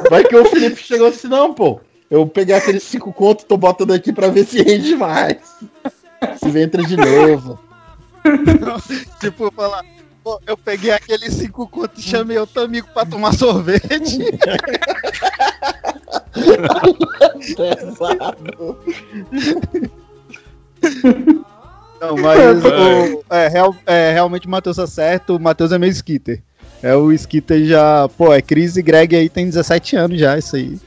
Vai 0.10 0.24
que 0.24 0.36
o 0.36 0.46
Felipe 0.46 0.82
chegou 0.82 1.08
assim, 1.08 1.28
não, 1.28 1.54
pô. 1.54 1.80
Eu 2.10 2.26
peguei 2.28 2.56
aqueles 2.56 2.84
cinco 2.84 3.12
contos, 3.12 3.46
tô 3.46 3.58
botando 3.58 3.92
aqui 3.92 4.14
pra 4.14 4.28
ver 4.28 4.46
se 4.46 4.62
rende 4.62 4.96
mais. 4.96 5.38
Se 6.38 6.60
entra 6.60 6.84
de 6.84 6.96
novo. 6.96 7.60
Tipo, 9.20 9.52
falar. 9.52 9.84
Pô, 10.24 10.40
eu 10.48 10.58
peguei 10.58 10.90
aqueles 10.92 11.36
5 11.36 11.68
contos 11.68 12.04
e 12.04 12.08
chamei 12.10 12.36
outro 12.40 12.60
amigo 12.64 12.88
pra 12.92 13.06
tomar 13.06 13.32
sorvete. 13.36 14.18
Pesado. 17.56 18.80
Não, 22.02 22.16
mas 22.18 22.40
o- 22.66 23.24
é, 23.34 23.48
real- 23.48 23.76
é, 23.86 24.12
realmente 24.14 24.48
o 24.48 24.50
Matheus 24.50 24.78
tá 24.78 24.88
certo, 24.88 25.36
o 25.36 25.40
Matheus 25.40 25.72
é 25.72 25.78
meio 25.78 25.92
skitter. 25.92 26.42
É 26.86 26.96
o 26.96 27.12
skitter 27.12 27.66
já. 27.66 28.08
Pô, 28.16 28.32
é 28.32 28.44
Cris 28.44 28.78
e 28.78 28.82
Greg 28.84 29.16
aí 29.16 29.28
tem 29.28 29.46
17 29.46 29.96
anos 29.96 30.20
já, 30.20 30.38
isso 30.38 30.56
aí. 30.56 30.80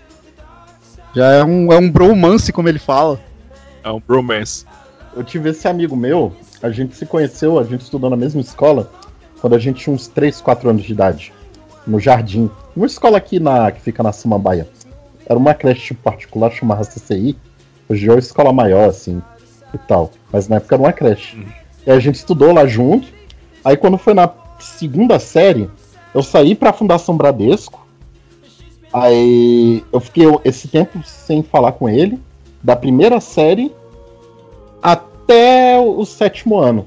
Já 1.13 1.33
é 1.33 1.43
um, 1.43 1.73
é 1.73 1.77
um 1.77 1.91
bromance, 1.91 2.53
como 2.53 2.69
ele 2.69 2.79
fala. 2.79 3.19
É 3.83 3.91
um 3.91 3.99
bromance. 3.99 4.65
Eu 5.17 5.25
tive 5.25 5.51
esse 5.51 5.67
amigo 5.67 5.97
meu, 5.97 6.33
a 6.63 6.71
gente 6.71 6.95
se 6.95 7.05
conheceu, 7.05 7.59
a 7.59 7.65
gente 7.65 7.81
estudou 7.81 8.09
na 8.09 8.17
mesma 8.17 8.41
escola, 8.41 8.93
quando 9.41 9.57
a 9.57 9.59
gente 9.59 9.83
tinha 9.83 9.93
uns 9.93 10.07
3, 10.07 10.41
4 10.41 10.71
anos 10.71 10.85
de 10.85 10.93
idade. 10.93 11.33
No 11.85 11.99
jardim. 11.99 12.49
Uma 12.77 12.87
escola 12.87 13.19
aqui 13.19 13.41
na, 13.41 13.73
que 13.73 13.81
fica 13.81 14.01
na 14.01 14.13
Samambaia. 14.13 14.69
Era 15.27 15.37
uma 15.37 15.53
creche 15.53 15.89
tipo, 15.89 16.03
particular, 16.05 16.53
chamava 16.53 16.85
CCI. 16.85 17.37
Hoje 17.89 18.07
é 18.07 18.13
uma 18.13 18.21
escola 18.21 18.53
maior, 18.53 18.89
assim, 18.89 19.21
e 19.75 19.79
tal. 19.79 20.13
Mas 20.33 20.47
na 20.47 20.57
época 20.59 20.77
era 20.77 20.83
uma 20.83 20.93
creche. 20.93 21.45
E 21.85 21.91
a 21.91 21.99
gente 21.99 22.15
estudou 22.15 22.53
lá 22.53 22.69
junto. 22.69 23.09
Aí 23.65 23.77
quando 23.77 23.99
foi 23.99 24.15
na 24.15 24.31
segunda 24.61 25.19
série, 25.19 25.69
eu 26.15 26.23
saí 26.23 26.55
pra 26.55 26.73
Fundação 26.73 27.17
Bradesco. 27.17 27.87
Aí 28.93 29.85
eu 29.93 30.01
fiquei 30.01 30.25
esse 30.45 30.69
tempo 30.69 31.01
sem 31.05 31.43
falar 31.43 31.73
com 31.73 31.89
ele. 31.89 32.19
Da 32.63 32.75
primeira 32.75 33.21
série 33.21 33.73
até 34.83 35.79
o 35.79 36.05
sétimo 36.05 36.59
ano. 36.59 36.87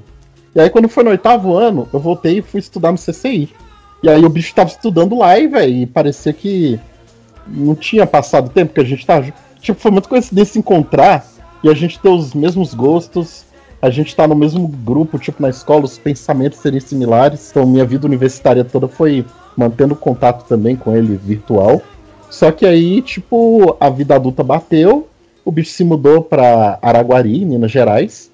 E 0.54 0.60
aí, 0.60 0.68
quando 0.68 0.88
foi 0.88 1.02
no 1.02 1.10
oitavo 1.10 1.56
ano, 1.56 1.88
eu 1.92 1.98
voltei 1.98 2.38
e 2.38 2.42
fui 2.42 2.60
estudar 2.60 2.92
no 2.92 2.98
CCI. 2.98 3.48
E 4.02 4.08
aí, 4.08 4.22
o 4.24 4.28
bicho 4.28 4.54
tava 4.54 4.68
estudando 4.68 5.16
lá 5.16 5.38
e, 5.38 5.46
velho, 5.46 5.72
e 5.72 5.86
parecia 5.86 6.32
que 6.32 6.78
não 7.46 7.74
tinha 7.74 8.06
passado 8.06 8.50
tempo 8.50 8.74
que 8.74 8.80
a 8.80 8.84
gente 8.84 9.06
tava. 9.06 9.32
Tipo, 9.60 9.80
foi 9.80 9.90
muito 9.90 10.08
coincidência 10.08 10.54
se 10.54 10.58
encontrar 10.58 11.26
e 11.62 11.70
a 11.70 11.74
gente 11.74 11.98
ter 11.98 12.08
os 12.08 12.34
mesmos 12.34 12.74
gostos, 12.74 13.44
a 13.82 13.90
gente 13.90 14.14
tá 14.14 14.28
no 14.28 14.36
mesmo 14.36 14.68
grupo, 14.68 15.18
tipo, 15.18 15.42
na 15.42 15.50
escola, 15.50 15.84
os 15.84 15.98
pensamentos 15.98 16.60
serem 16.60 16.78
similares. 16.78 17.50
Então, 17.50 17.66
minha 17.66 17.84
vida 17.84 18.06
universitária 18.06 18.62
toda 18.62 18.86
foi 18.86 19.26
mantendo 19.56 19.96
contato 19.96 20.46
também 20.46 20.76
com 20.76 20.94
ele 20.96 21.16
virtual. 21.16 21.82
Só 22.30 22.52
que 22.52 22.64
aí, 22.64 23.02
tipo, 23.02 23.76
a 23.80 23.90
vida 23.90 24.14
adulta 24.14 24.44
bateu, 24.44 25.08
o 25.44 25.50
bicho 25.50 25.72
se 25.72 25.82
mudou 25.82 26.22
pra 26.22 26.78
Araguari, 26.80 27.44
Minas 27.44 27.72
Gerais, 27.72 28.30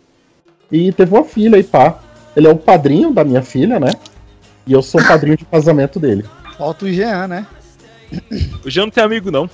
e 0.70 0.92
teve 0.92 1.14
uma 1.14 1.24
filha 1.24 1.56
e 1.56 1.62
pá. 1.64 1.98
Ele 2.36 2.46
é 2.46 2.50
o 2.50 2.56
padrinho 2.56 3.10
da 3.12 3.24
minha 3.24 3.42
filha, 3.42 3.80
né? 3.80 3.92
E 4.66 4.72
eu 4.74 4.82
sou 4.82 5.00
o 5.00 5.06
padrinho 5.08 5.36
de 5.36 5.46
casamento 5.46 5.98
dele. 5.98 6.26
Falta 6.58 6.84
o 6.84 6.92
Jean, 6.92 7.26
né? 7.26 7.46
O 8.64 8.68
Jean 8.70 8.82
não 8.84 8.90
tem 8.90 9.02
amigo, 9.02 9.30
não. 9.30 9.48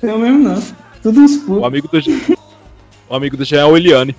Eu 0.00 0.18
mesmo 0.18 0.38
não. 0.38 0.62
Tudo 1.02 1.20
uns 1.20 1.34
O 1.36 1.40
putos. 1.46 1.64
amigo 1.64 1.88
do 1.88 2.00
Jean. 2.00 2.20
O 3.10 3.14
amigo 3.14 3.36
do 3.36 3.44
Jean 3.44 3.60
é 3.62 3.64
o 3.64 3.76
Eliane. 3.76 4.14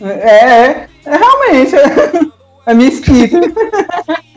É, 0.00 0.08
é, 0.08 0.88
é 1.04 1.16
realmente. 1.16 1.76
É, 1.76 1.90
é 2.70 2.74
minha 2.74 2.88
escrita. 2.88 3.40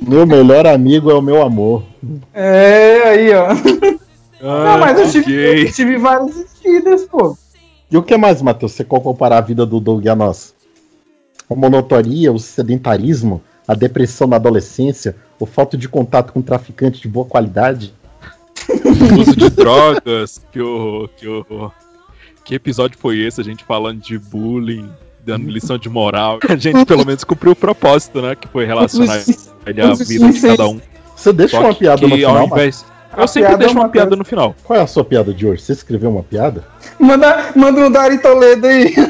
Meu 0.02 0.26
melhor 0.26 0.66
amigo 0.68 1.12
é 1.12 1.14
o 1.14 1.22
meu 1.22 1.42
amor. 1.42 1.84
É, 2.34 3.04
aí, 3.10 3.34
ó. 3.34 3.48
Ah, 4.42 4.64
Não, 4.64 4.78
mas 4.80 5.00
eu 5.00 5.12
tive, 5.12 5.34
ok. 5.34 5.64
eu 5.64 5.72
tive 5.72 5.98
várias 5.98 6.46
vidas, 6.64 7.06
pô. 7.06 7.36
E 7.90 7.98
o 7.98 8.04
que 8.04 8.16
mais, 8.18 8.42
Matheus? 8.42 8.74
Você 8.74 8.84
quer 8.84 9.02
comparar 9.02 9.38
a 9.38 9.42
vida 9.42 9.66
do 9.66 9.80
Doug 9.80 10.06
e 10.06 10.10
a 10.10 10.16
nossa? 10.16 10.54
A 11.50 11.56
monotonia, 11.56 12.32
o 12.32 12.38
sedentarismo, 12.38 13.42
a 13.68 13.74
depressão 13.74 14.28
na 14.28 14.36
adolescência, 14.36 15.16
o 15.40 15.46
falta 15.46 15.78
de 15.78 15.88
contato 15.88 16.34
com 16.34 16.42
traficante 16.42 17.02
de 17.02 17.08
boa 17.08 17.26
qualidade? 17.26 17.94
O 18.70 19.22
uso 19.22 19.36
de 19.36 19.50
drogas, 19.50 20.42
que 20.52 20.60
horror, 20.60 21.10
que 21.16 21.28
horror. 21.28 21.72
Que 22.44 22.56
episódio 22.56 22.98
foi 22.98 23.20
esse? 23.20 23.40
A 23.40 23.44
gente 23.44 23.64
falando 23.64 24.02
de 24.02 24.20
bullying, 24.20 24.90
dando 25.28 25.52
lição 25.52 25.78
de 25.78 25.90
moral. 25.90 26.40
A 26.48 26.56
gente 26.56 26.86
pelo 26.86 27.06
menos 27.06 27.26
cumpriu 27.26 27.52
o 27.52 27.56
propósito, 27.56 28.22
né? 28.22 28.34
Que 28.34 28.48
foi 28.48 28.66
relacionar 28.66 29.22
ele 29.66 29.82
à 29.82 29.94
vida 29.94 30.32
de 30.32 30.42
cada 30.42 30.70
um. 30.70 30.80
Você 31.16 31.34
deixa 31.34 31.58
Só 31.58 31.64
uma 31.64 31.76
piada 31.76 32.00
que 32.00 32.08
no 32.08 32.16
final, 32.16 32.38
ao 32.38 32.46
invés... 32.46 32.86
A 33.12 33.22
Eu 33.22 33.28
sempre 33.28 33.50
piada 33.50 33.58
deixo 33.58 33.74
é 33.74 33.78
uma 33.78 33.86
uma 33.86 33.90
piada 33.90 34.16
no 34.16 34.24
final. 34.24 34.56
Qual 34.64 34.80
é 34.80 34.82
a 34.82 34.88
sua 34.88 35.04
piada 35.04 35.34
de 35.34 35.46
hoje? 35.46 35.64
Você 35.64 35.74
escreveu 35.74 36.10
uma 36.10 36.24
piada? 36.24 36.64
Manda, 37.00 37.52
manda 37.56 37.82
um 37.82 37.92
Dari 37.92 38.20
Toledo 38.20 38.68
aí. 38.68 38.96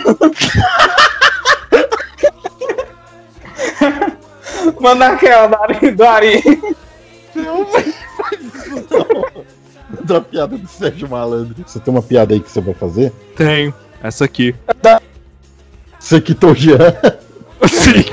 manda 4.79 5.07
aquela, 5.07 5.47
Dari. 5.47 5.91
Dari. 5.91 6.41
Da 10.03 10.21
piada 10.21 10.57
do 10.57 10.67
Sérgio 10.67 11.09
Malandro. 11.09 11.55
Você 11.65 11.79
tem 11.79 11.93
uma 11.93 12.01
piada 12.01 12.33
aí 12.33 12.39
que 12.39 12.49
você 12.49 12.61
vai 12.61 12.73
fazer? 12.73 13.11
Tenho. 13.35 13.73
Essa 14.01 14.25
aqui. 14.25 14.55
Você 16.07 16.21
quitou 16.21 16.51
o 16.51 16.55
Jean? 16.55 16.77
Sim. 17.67 18.05